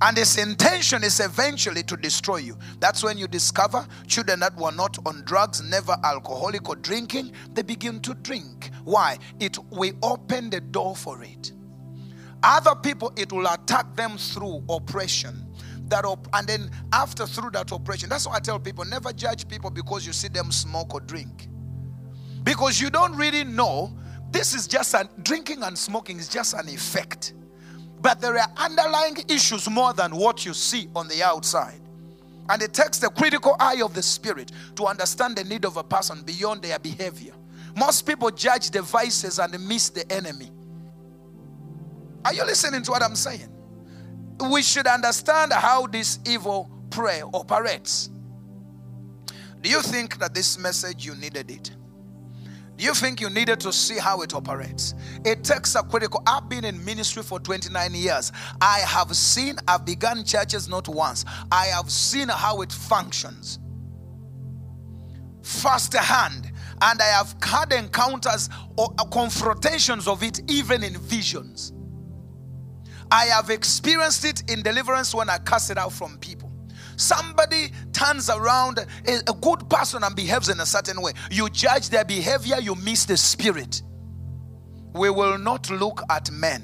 And 0.01 0.17
its 0.17 0.37
intention 0.37 1.03
is 1.03 1.19
eventually 1.19 1.83
to 1.83 1.97
destroy 1.97 2.37
you. 2.37 2.57
That's 2.79 3.03
when 3.03 3.17
you 3.17 3.27
discover 3.27 3.85
children 4.07 4.39
that 4.39 4.55
were 4.55 4.71
not 4.71 4.97
on 5.05 5.23
drugs, 5.25 5.61
never 5.61 5.97
alcoholic 6.03 6.69
or 6.69 6.77
drinking, 6.77 7.33
they 7.53 7.63
begin 7.63 7.99
to 8.01 8.13
drink. 8.13 8.71
Why? 8.85 9.17
It 9.39 9.57
we 9.71 9.93
open 10.01 10.49
the 10.49 10.61
door 10.61 10.95
for 10.95 11.21
it. 11.23 11.51
Other 12.43 12.75
people, 12.75 13.11
it 13.17 13.33
will 13.33 13.47
attack 13.47 13.95
them 13.95 14.17
through 14.17 14.63
oppression. 14.69 15.45
That 15.89 16.05
op- 16.05 16.29
and 16.33 16.47
then 16.47 16.71
after 16.93 17.25
through 17.25 17.51
that 17.51 17.71
oppression, 17.71 18.09
that's 18.09 18.27
why 18.27 18.35
I 18.35 18.39
tell 18.39 18.59
people 18.59 18.85
never 18.85 19.11
judge 19.11 19.47
people 19.47 19.69
because 19.69 20.07
you 20.07 20.13
see 20.13 20.29
them 20.29 20.51
smoke 20.51 20.93
or 20.93 21.01
drink. 21.01 21.47
Because 22.43 22.79
you 22.79 22.89
don't 22.89 23.15
really 23.15 23.43
know. 23.43 23.97
This 24.31 24.53
is 24.53 24.67
just 24.67 24.93
a 24.93 25.09
drinking 25.23 25.63
and 25.63 25.77
smoking 25.77 26.19
is 26.19 26.29
just 26.29 26.53
an 26.53 26.69
effect. 26.69 27.33
But 28.01 28.21
there 28.21 28.37
are 28.37 28.51
underlying 28.57 29.17
issues 29.27 29.69
more 29.69 29.93
than 29.93 30.15
what 30.15 30.45
you 30.45 30.53
see 30.53 30.89
on 30.95 31.07
the 31.07 31.21
outside. 31.23 31.81
And 32.49 32.61
it 32.61 32.73
takes 32.73 32.97
the 32.97 33.09
critical 33.09 33.55
eye 33.59 33.81
of 33.83 33.93
the 33.93 34.01
spirit 34.01 34.51
to 34.75 34.85
understand 34.85 35.35
the 35.35 35.43
need 35.43 35.65
of 35.65 35.77
a 35.77 35.83
person 35.83 36.23
beyond 36.23 36.63
their 36.63 36.79
behavior. 36.79 37.33
Most 37.75 38.07
people 38.07 38.31
judge 38.31 38.71
the 38.71 38.81
vices 38.81 39.37
and 39.39 39.67
miss 39.67 39.89
the 39.89 40.09
enemy. 40.11 40.49
Are 42.25 42.33
you 42.33 42.43
listening 42.45 42.81
to 42.83 42.91
what 42.91 43.03
I'm 43.03 43.15
saying? 43.15 43.49
We 44.51 44.61
should 44.61 44.87
understand 44.87 45.53
how 45.53 45.87
this 45.87 46.19
evil 46.25 46.69
prayer 46.89 47.23
operates. 47.33 48.09
Do 49.61 49.69
you 49.69 49.81
think 49.81 50.17
that 50.19 50.33
this 50.33 50.57
message 50.57 51.05
you 51.05 51.15
needed 51.15 51.51
it? 51.51 51.71
You 52.79 52.93
think 52.93 53.19
you 53.19 53.29
needed 53.29 53.59
to 53.61 53.73
see 53.73 53.97
how 53.97 54.21
it 54.21 54.33
operates? 54.33 54.95
It 55.25 55.43
takes 55.43 55.75
a 55.75 55.83
critical. 55.83 56.23
I've 56.25 56.47
been 56.47 56.63
in 56.63 56.83
ministry 56.85 57.21
for 57.23 57.39
29 57.39 57.93
years. 57.93 58.31
I 58.61 58.79
have 58.79 59.15
seen, 59.15 59.57
I've 59.67 59.85
begun 59.85 60.23
churches 60.23 60.69
not 60.69 60.87
once. 60.87 61.25
I 61.51 61.65
have 61.65 61.91
seen 61.91 62.29
how 62.29 62.61
it 62.61 62.71
functions 62.71 63.59
firsthand. 65.49 66.51
And 66.81 67.01
I 67.01 67.05
have 67.05 67.35
had 67.41 67.73
encounters 67.73 68.49
or 68.77 68.93
uh, 68.97 69.05
confrontations 69.05 70.07
of 70.07 70.23
it 70.23 70.49
even 70.49 70.83
in 70.83 70.97
visions. 70.97 71.73
I 73.11 73.25
have 73.25 73.49
experienced 73.49 74.23
it 74.23 74.49
in 74.49 74.61
deliverance 74.61 75.13
when 75.13 75.29
I 75.29 75.39
cast 75.39 75.71
it 75.71 75.77
out 75.77 75.91
from 75.91 76.17
people. 76.19 76.48
Somebody 76.99 77.71
turns 77.93 78.29
around 78.29 78.85
a, 79.07 79.33
good 79.39 79.69
person 79.69 80.03
and 80.03 80.13
behaves 80.13 80.49
in 80.49 80.59
a 80.59 80.65
certain 80.65 81.01
way. 81.01 81.13
You 81.31 81.49
judge 81.49 81.89
their 81.89 82.03
behavior, 82.03 82.57
you 82.59 82.75
miss 82.75 83.05
the 83.05 83.15
spirit. 83.15 83.81
We 84.93 85.09
will 85.09 85.37
not 85.37 85.69
look 85.69 86.01
at 86.09 86.29
men. 86.29 86.61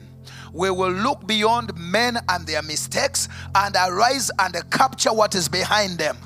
We 0.51 0.69
will 0.71 0.91
look 0.91 1.25
beyond 1.25 1.73
men 1.77 2.17
and 2.27 2.45
their 2.45 2.61
mistakes 2.61 3.29
and 3.55 3.73
arise 3.75 4.29
and 4.38 4.53
capture 4.71 5.13
what 5.13 5.36
is 5.36 5.47
behind 5.47 5.97
them. 5.99 6.17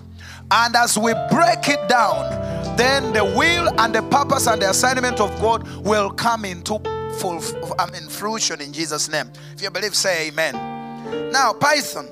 And 0.49 0.76
as 0.76 0.97
we 0.97 1.14
break 1.30 1.68
it 1.70 1.88
down, 1.88 2.76
then 2.78 3.14
the 3.14 3.24
will 3.24 3.70
and 3.80 3.93
the 3.93 4.01
purpose 4.01 4.47
and 4.47 4.60
the 4.60 4.72
assignment 4.72 5.20
of 5.20 5.39
God 5.39 5.68
will 5.86 6.10
come 6.10 6.45
into 6.45 6.80
full 7.20 7.43
I 7.78 7.91
mean 7.91 8.10
fruition 8.10 8.60
in 8.60 8.74
Jesus' 8.74 9.07
name. 9.07 9.32
If 9.53 9.62
you 9.62 9.70
believe, 9.70 9.93
say 9.93 10.30
amen. 10.30 11.32
Now, 11.32 11.53
Python, 11.53 12.07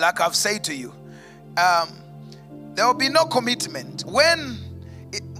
like 0.00 0.20
I've 0.20 0.34
said 0.34 0.64
to 0.64 0.74
you, 0.74 0.92
um, 1.56 1.88
there 2.74 2.86
will 2.86 2.94
be 2.94 3.08
no 3.08 3.24
commitment 3.24 4.04
when 4.06 4.58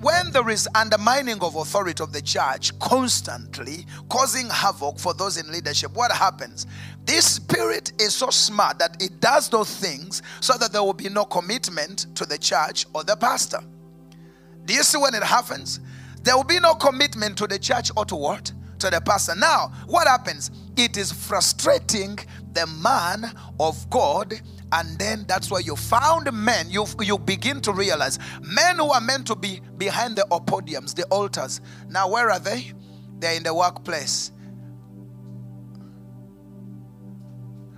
when 0.01 0.33
there 0.33 0.49
is 0.49 0.69
undermining 0.75 1.39
of 1.43 1.55
authority 1.55 2.03
of 2.03 2.13
the 2.13 2.21
church 2.21 2.77
constantly 2.81 3.87
causing 4.09 4.49
havoc 4.49 4.99
for 4.99 5.15
those 5.15 5.37
in 5.37 5.51
leadership 5.53 5.93
what 5.93 6.11
happens 6.11 6.67
this 7.05 7.37
spirit 7.37 7.93
is 8.01 8.13
so 8.13 8.31
smart 8.31 8.81
that 8.81 9.01
it 9.01 9.21
does 9.21 9.49
those 9.49 9.73
things 9.77 10.23
so 10.41 10.55
that 10.59 10.73
there 10.73 10.83
will 10.83 10.93
be 10.93 11.09
no 11.09 11.25
commitment 11.25 12.07
to 12.17 12.27
the 12.27 12.37
church 12.37 12.85
or 12.95 13.05
the 13.05 13.15
pastor 13.15 13.61
do 14.65 14.75
you 14.75 14.83
see 14.83 14.99
when 14.99 15.15
it 15.15 15.23
happens 15.23 15.79
there 16.23 16.37
will 16.37 16.45
be 16.45 16.61
no 16.61 16.75
commitment 16.75 17.39
to 17.39 17.47
the 17.47 17.59
church 17.59 17.91
or 17.97 18.05
to 18.07 18.17
what? 18.17 18.53
To 18.81 18.91
the 18.91 19.01
pastor. 19.01 19.35
Now, 19.35 19.73
what 19.87 20.07
happens? 20.07 20.51
It 20.77 20.97
is 20.97 21.13
frustrating 21.13 22.19
the 22.53 22.67
man 22.67 23.33
of 23.59 23.89
God 23.91 24.35
and 24.73 24.99
then 24.99 25.25
that's 25.27 25.51
why 25.51 25.59
you 25.61 25.77
found 25.77 26.33
men 26.33 26.71
you 26.71 26.87
you 27.01 27.19
begin 27.19 27.61
to 27.61 27.73
realize 27.73 28.19
men 28.43 28.77
who 28.77 28.91
are 28.91 29.01
meant 29.01 29.27
to 29.27 29.35
be 29.35 29.61
behind 29.79 30.17
the 30.17 30.23
podiums 30.47 30.95
the 30.95 31.05
altars. 31.07 31.61
Now 31.89 32.09
where 32.09 32.31
are 32.31 32.39
they? 32.39 32.73
They're 33.19 33.37
in 33.37 33.43
the 33.43 33.55
workplace. 33.55 34.33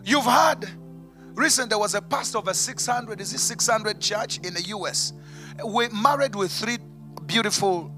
You've 0.04 0.24
heard 0.24 0.68
recent 1.34 1.70
there 1.70 1.78
was 1.78 1.94
a 1.94 2.02
pastor 2.02 2.38
of 2.38 2.48
a 2.48 2.54
600 2.54 3.20
is 3.20 3.32
it 3.32 3.38
600 3.38 4.00
church 4.00 4.38
in 4.38 4.52
the 4.52 4.60
us 4.60 5.14
we 5.66 5.88
married 5.88 6.34
with 6.34 6.52
three 6.52 6.78
beautiful 7.24 7.90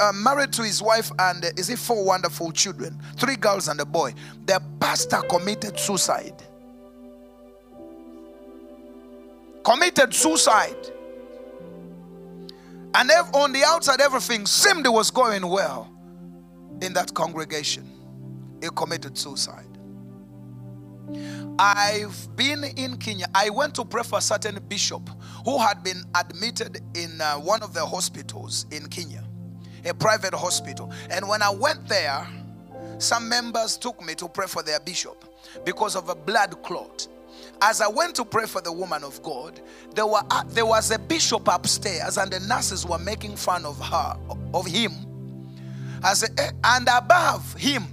uh, 0.00 0.12
married 0.12 0.52
to 0.54 0.62
his 0.62 0.82
wife 0.82 1.10
and 1.18 1.44
uh, 1.44 1.48
is 1.56 1.70
it 1.70 1.78
four 1.78 2.04
wonderful 2.04 2.52
children, 2.52 3.00
three 3.16 3.36
girls 3.36 3.68
and 3.68 3.80
a 3.80 3.84
boy. 3.84 4.14
The 4.46 4.62
pastor 4.80 5.20
committed 5.22 5.78
suicide. 5.78 6.42
Committed 9.64 10.14
suicide. 10.14 10.76
And 12.94 13.10
on 13.32 13.52
the 13.52 13.64
outside, 13.64 14.00
everything 14.00 14.46
seemed 14.46 14.86
was 14.86 15.10
going 15.10 15.46
well 15.46 15.90
in 16.80 16.92
that 16.92 17.12
congregation. 17.14 17.90
He 18.62 18.68
committed 18.74 19.18
suicide. 19.18 19.66
I've 21.58 22.28
been 22.36 22.64
in 22.64 22.96
Kenya. 22.98 23.26
I 23.34 23.50
went 23.50 23.74
to 23.76 23.84
pray 23.84 24.02
for 24.02 24.18
a 24.18 24.22
certain 24.22 24.58
bishop 24.68 25.08
who 25.44 25.58
had 25.58 25.82
been 25.82 26.02
admitted 26.14 26.80
in 26.94 27.20
uh, 27.20 27.34
one 27.34 27.62
of 27.62 27.74
the 27.74 27.84
hospitals 27.84 28.66
in 28.70 28.86
Kenya 28.88 29.23
a 29.84 29.94
private 29.94 30.34
hospital. 30.34 30.92
And 31.10 31.28
when 31.28 31.42
I 31.42 31.50
went 31.50 31.86
there, 31.88 32.26
some 32.98 33.28
members 33.28 33.76
took 33.76 34.04
me 34.04 34.14
to 34.16 34.28
pray 34.28 34.46
for 34.46 34.62
their 34.62 34.80
bishop 34.80 35.24
because 35.64 35.96
of 35.96 36.08
a 36.08 36.14
blood 36.14 36.62
clot. 36.62 37.06
As 37.60 37.80
I 37.80 37.88
went 37.88 38.14
to 38.16 38.24
pray 38.24 38.46
for 38.46 38.60
the 38.60 38.72
woman 38.72 39.04
of 39.04 39.22
God, 39.22 39.60
there 39.94 40.06
were 40.06 40.22
uh, 40.30 40.44
there 40.48 40.66
was 40.66 40.90
a 40.90 40.98
bishop 40.98 41.48
upstairs, 41.48 42.18
and 42.18 42.30
the 42.30 42.40
nurses 42.40 42.86
were 42.86 42.98
making 42.98 43.36
fun 43.36 43.64
of 43.64 43.78
her, 43.80 44.16
of 44.52 44.66
him. 44.66 44.92
As 46.02 46.22
a, 46.22 46.28
and 46.64 46.88
above 46.88 47.54
him, 47.54 47.84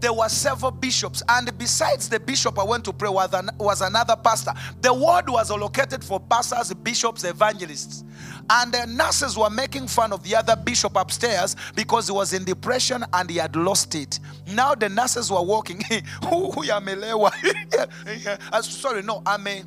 there 0.00 0.12
were 0.12 0.28
several 0.28 0.70
bishops, 0.70 1.22
and 1.28 1.56
besides 1.58 2.08
the 2.08 2.20
bishop 2.20 2.58
I 2.58 2.64
went 2.64 2.84
to 2.84 2.92
pray 2.92 3.08
was, 3.08 3.30
was 3.58 3.80
another 3.80 4.16
pastor. 4.16 4.52
The 4.80 4.92
ward 4.92 5.28
was 5.28 5.50
allocated 5.50 6.04
for 6.04 6.20
pastors, 6.20 6.72
bishops, 6.74 7.24
evangelists. 7.24 8.04
And 8.50 8.72
the 8.72 8.86
nurses 8.86 9.36
were 9.36 9.50
making 9.50 9.88
fun 9.88 10.12
of 10.12 10.22
the 10.22 10.34
other 10.36 10.56
bishop 10.56 10.96
upstairs 10.96 11.54
because 11.74 12.06
he 12.06 12.12
was 12.12 12.32
in 12.32 12.44
depression 12.44 13.04
and 13.12 13.28
he 13.28 13.36
had 13.36 13.54
lost 13.56 13.94
it. 13.94 14.18
Now 14.46 14.74
the 14.74 14.88
nurses 14.88 15.30
were 15.30 15.42
walking. 15.42 15.78
Amelewa. 16.22 17.32
Uh, 18.52 18.62
sorry, 18.62 19.02
no, 19.02 19.22
ame 19.26 19.64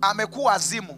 amekuwa 0.00 0.52
azimu. 0.52 0.96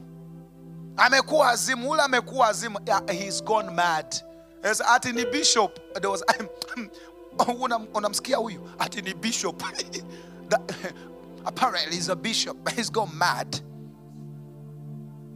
Amekuwa 0.96 1.50
azimu. 1.50 1.90
Ule 1.90 2.02
amekuwa 2.02 2.48
azimu. 2.48 2.78
He's 3.10 3.40
gone 3.42 3.70
mad. 3.70 4.22
As 4.62 4.80
ati 4.80 5.12
the 5.12 5.24
bishop. 5.26 5.78
There 5.94 6.10
was 6.10 6.22
Oh, 7.40 7.68
unamsikia 7.94 8.36
huyu 8.36 8.60
ati 8.78 9.02
ni 9.02 9.14
bishop. 9.14 9.62
Apparently 11.44 11.96
he's 11.96 12.08
a 12.08 12.16
bishop. 12.16 12.56
But 12.64 12.74
he's 12.74 12.90
gone 12.90 13.16
mad. 13.16 13.60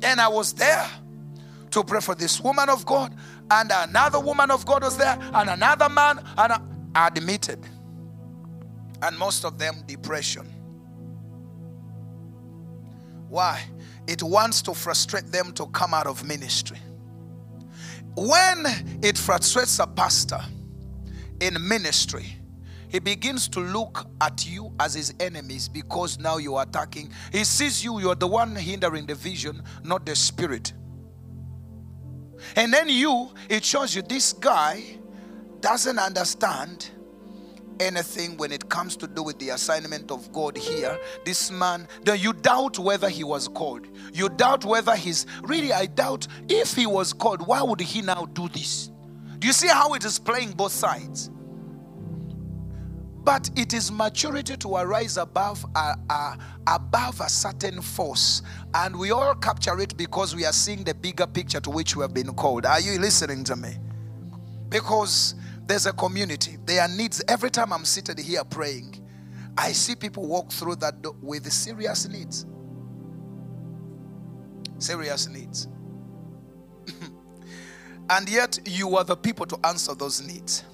And 0.02 0.20
I 0.20 0.28
was 0.28 0.52
there 0.52 0.86
to 1.70 1.82
pray 1.82 2.00
for 2.00 2.14
this 2.14 2.40
woman 2.40 2.68
of 2.68 2.84
God, 2.84 3.14
and 3.50 3.72
another 3.74 4.20
woman 4.20 4.50
of 4.50 4.64
God 4.66 4.84
was 4.84 4.96
there, 4.96 5.18
and 5.32 5.50
another 5.50 5.88
man, 5.88 6.22
and 6.36 6.52
admitted. 6.94 7.58
And 9.02 9.18
most 9.18 9.44
of 9.44 9.58
them, 9.58 9.82
depression. 9.86 10.46
Why? 13.28 13.64
It 14.06 14.22
wants 14.22 14.62
to 14.62 14.74
frustrate 14.74 15.32
them 15.32 15.52
to 15.52 15.66
come 15.66 15.94
out 15.94 16.06
of 16.06 16.24
ministry. 16.24 16.78
When 18.14 18.66
it 19.02 19.18
frustrates 19.18 19.78
a 19.80 19.86
pastor 19.86 20.40
in 21.44 21.68
ministry, 21.68 22.24
he 22.88 22.98
begins 22.98 23.48
to 23.48 23.60
look 23.60 24.06
at 24.20 24.46
you 24.48 24.72
as 24.80 24.94
his 24.94 25.12
enemies 25.20 25.68
because 25.68 26.18
now 26.18 26.38
you're 26.38 26.62
attacking. 26.62 27.10
He 27.32 27.44
sees 27.44 27.84
you, 27.84 28.00
you're 28.00 28.14
the 28.14 28.26
one 28.26 28.56
hindering 28.56 29.06
the 29.06 29.14
vision, 29.14 29.62
not 29.82 30.06
the 30.06 30.16
spirit. 30.16 30.72
And 32.56 32.72
then 32.72 32.88
you, 32.88 33.30
it 33.48 33.64
shows 33.64 33.94
you 33.94 34.02
this 34.02 34.32
guy 34.32 34.82
doesn't 35.60 35.98
understand 35.98 36.90
anything 37.80 38.36
when 38.36 38.52
it 38.52 38.68
comes 38.68 38.96
to 38.96 39.06
do 39.06 39.22
with 39.22 39.38
the 39.38 39.50
assignment 39.50 40.10
of 40.10 40.32
God 40.32 40.56
here. 40.56 40.98
This 41.24 41.50
man, 41.50 41.88
then 42.04 42.20
you 42.20 42.32
doubt 42.32 42.78
whether 42.78 43.08
he 43.08 43.24
was 43.24 43.48
called. 43.48 43.86
You 44.12 44.28
doubt 44.30 44.64
whether 44.64 44.94
he's 44.94 45.26
really, 45.42 45.72
I 45.72 45.86
doubt 45.86 46.26
if 46.48 46.74
he 46.74 46.86
was 46.86 47.12
called, 47.12 47.46
why 47.46 47.62
would 47.62 47.80
he 47.80 48.00
now 48.02 48.26
do 48.26 48.48
this? 48.48 48.90
Do 49.38 49.46
you 49.46 49.52
see 49.52 49.68
how 49.68 49.92
it 49.94 50.04
is 50.04 50.18
playing 50.18 50.52
both 50.52 50.72
sides? 50.72 51.30
But 53.24 53.50
it 53.56 53.72
is 53.72 53.90
maturity 53.90 54.56
to 54.58 54.76
arise 54.76 55.16
above 55.16 55.64
a, 55.74 55.96
a, 56.10 56.38
above 56.66 57.20
a 57.20 57.28
certain 57.28 57.80
force, 57.80 58.42
and 58.74 58.94
we 58.94 59.12
all 59.12 59.34
capture 59.34 59.80
it 59.80 59.96
because 59.96 60.36
we 60.36 60.44
are 60.44 60.52
seeing 60.52 60.84
the 60.84 60.94
bigger 60.94 61.26
picture 61.26 61.60
to 61.60 61.70
which 61.70 61.96
we 61.96 62.02
have 62.02 62.12
been 62.12 62.34
called. 62.34 62.66
Are 62.66 62.80
you 62.80 62.98
listening 62.98 63.42
to 63.44 63.56
me? 63.56 63.76
Because 64.68 65.36
there's 65.66 65.86
a 65.86 65.92
community, 65.94 66.58
there 66.66 66.82
are 66.82 66.88
needs. 66.88 67.22
Every 67.26 67.50
time 67.50 67.72
I'm 67.72 67.86
seated 67.86 68.18
here 68.18 68.44
praying, 68.44 69.00
I 69.56 69.72
see 69.72 69.94
people 69.94 70.26
walk 70.26 70.52
through 70.52 70.76
that 70.76 71.00
door 71.00 71.16
with 71.22 71.50
serious 71.50 72.06
needs. 72.06 72.44
Serious 74.78 75.28
needs. 75.28 75.68
and 78.10 78.28
yet, 78.28 78.58
you 78.66 78.96
are 78.98 79.04
the 79.04 79.16
people 79.16 79.46
to 79.46 79.58
answer 79.64 79.94
those 79.94 80.20
needs. 80.20 80.64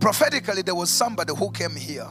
Prophetically, 0.00 0.62
there 0.62 0.74
was 0.74 0.88
somebody 0.88 1.34
who 1.36 1.50
came 1.50 1.76
here 1.76 2.08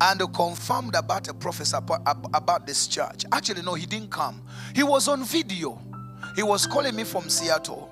and 0.00 0.20
confirmed 0.34 0.94
about 0.94 1.26
a 1.28 1.34
prophecy 1.34 1.76
about 1.76 2.66
this 2.66 2.86
church. 2.86 3.24
Actually, 3.32 3.62
no, 3.62 3.74
he 3.74 3.86
didn't 3.86 4.10
come. 4.10 4.42
He 4.74 4.82
was 4.82 5.08
on 5.08 5.24
video. 5.24 5.80
He 6.36 6.42
was 6.42 6.66
calling 6.66 6.94
me 6.94 7.04
from 7.04 7.30
Seattle, 7.30 7.90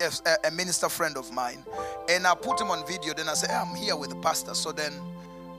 a, 0.00 0.48
a 0.48 0.50
minister 0.50 0.88
friend 0.88 1.16
of 1.16 1.32
mine. 1.32 1.64
And 2.08 2.26
I 2.26 2.34
put 2.34 2.60
him 2.60 2.70
on 2.70 2.84
video. 2.86 3.14
Then 3.14 3.28
I 3.28 3.34
said, 3.34 3.50
I'm 3.50 3.74
here 3.76 3.96
with 3.96 4.10
the 4.10 4.16
pastor. 4.16 4.54
So 4.54 4.72
then 4.72 4.92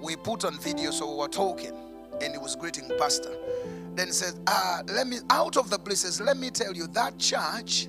we 0.02 0.18
put 0.18 0.44
on 0.44 0.60
video, 0.60 0.92
so 0.92 1.10
we 1.10 1.18
were 1.18 1.30
talking. 1.30 1.74
And 2.22 2.34
he 2.34 2.38
was 2.38 2.56
greeting 2.56 2.92
pastor. 3.00 3.34
Then 3.96 4.08
he 4.08 4.14
said, 4.14 4.34
ah, 4.48 4.82
let 4.88 5.08
me, 5.08 5.18
out 5.30 5.56
of 5.58 5.70
the 5.70 5.80
places, 5.80 6.20
let 6.20 6.38
me 6.38 6.50
tell 6.50 6.74
you, 6.74 6.88
that 6.88 7.18
church 7.18 7.88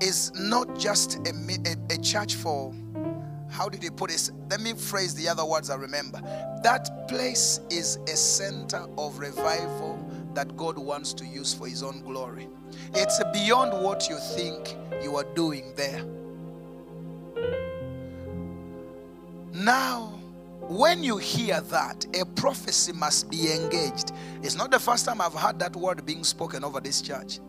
is 0.00 0.32
not 0.34 0.78
just 0.78 1.16
a, 1.26 1.32
a, 1.64 1.94
a 1.94 1.98
church 1.98 2.34
for 2.34 2.74
how 3.56 3.70
did 3.70 3.82
he 3.82 3.88
put 3.88 4.10
it? 4.10 4.30
Let 4.50 4.60
me 4.60 4.74
phrase 4.74 5.14
the 5.14 5.28
other 5.28 5.44
words 5.44 5.70
I 5.70 5.76
remember. 5.76 6.20
That 6.62 7.08
place 7.08 7.60
is 7.70 7.96
a 8.06 8.14
center 8.14 8.86
of 8.98 9.18
revival 9.18 9.98
that 10.34 10.54
God 10.58 10.76
wants 10.78 11.14
to 11.14 11.24
use 11.24 11.54
for 11.54 11.66
his 11.66 11.82
own 11.82 12.02
glory. 12.02 12.48
It's 12.92 13.22
beyond 13.32 13.82
what 13.82 14.10
you 14.10 14.18
think 14.18 14.76
you 15.02 15.16
are 15.16 15.24
doing 15.34 15.72
there. 15.74 16.04
Now, 19.54 20.12
when 20.68 21.02
you 21.02 21.16
hear 21.16 21.62
that, 21.62 22.04
a 22.14 22.26
prophecy 22.26 22.92
must 22.92 23.30
be 23.30 23.50
engaged. 23.52 24.12
It's 24.42 24.54
not 24.54 24.70
the 24.70 24.78
first 24.78 25.06
time 25.06 25.22
I've 25.22 25.32
heard 25.32 25.58
that 25.60 25.74
word 25.74 26.04
being 26.04 26.24
spoken 26.24 26.62
over 26.62 26.78
this 26.80 27.00
church. 27.00 27.40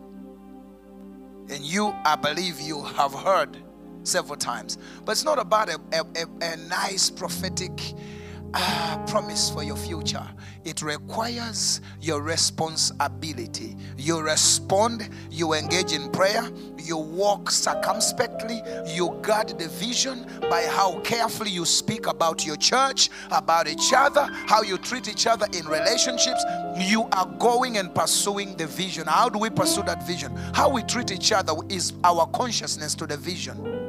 And 1.50 1.62
you, 1.62 1.94
I 2.04 2.16
believe 2.16 2.60
you 2.60 2.82
have 2.82 3.12
heard 3.12 3.58
several 4.02 4.36
times. 4.36 4.78
But 5.04 5.12
it's 5.12 5.24
not 5.24 5.38
about 5.38 5.68
a, 5.68 5.80
a, 5.92 6.26
a, 6.42 6.56
nice 6.68 7.10
prophetic 7.10 7.80
uh, 8.54 9.04
promise 9.06 9.50
for 9.50 9.62
your 9.62 9.76
future. 9.76 10.26
It 10.64 10.82
requires 10.82 11.80
your 12.00 12.22
responsibility. 12.22 13.76
You 13.96 14.20
respond, 14.20 15.08
you 15.30 15.54
engage 15.54 15.92
in 15.92 16.10
prayer, 16.10 16.50
you 16.78 16.96
walk 16.96 17.50
circumspectly, 17.50 18.62
you 18.86 19.18
guard 19.22 19.58
the 19.58 19.68
vision 19.68 20.26
by 20.50 20.62
how 20.62 21.00
carefully 21.00 21.50
you 21.50 21.64
speak 21.64 22.06
about 22.06 22.46
your 22.46 22.56
church, 22.56 23.10
about 23.30 23.68
each 23.68 23.92
other, 23.94 24.28
how 24.46 24.62
you 24.62 24.78
treat 24.78 25.08
each 25.08 25.26
other 25.26 25.46
in 25.52 25.66
relationships. 25.66 26.44
You 26.76 27.08
are 27.12 27.26
going 27.38 27.78
and 27.78 27.94
pursuing 27.94 28.56
the 28.56 28.66
vision. 28.66 29.06
How 29.06 29.28
do 29.28 29.38
we 29.38 29.50
pursue 29.50 29.82
that 29.84 30.06
vision? 30.06 30.34
How 30.54 30.68
we 30.68 30.82
treat 30.82 31.10
each 31.10 31.32
other 31.32 31.54
is 31.68 31.92
our 32.04 32.26
consciousness 32.26 32.94
to 32.96 33.06
the 33.06 33.16
vision. 33.16 33.87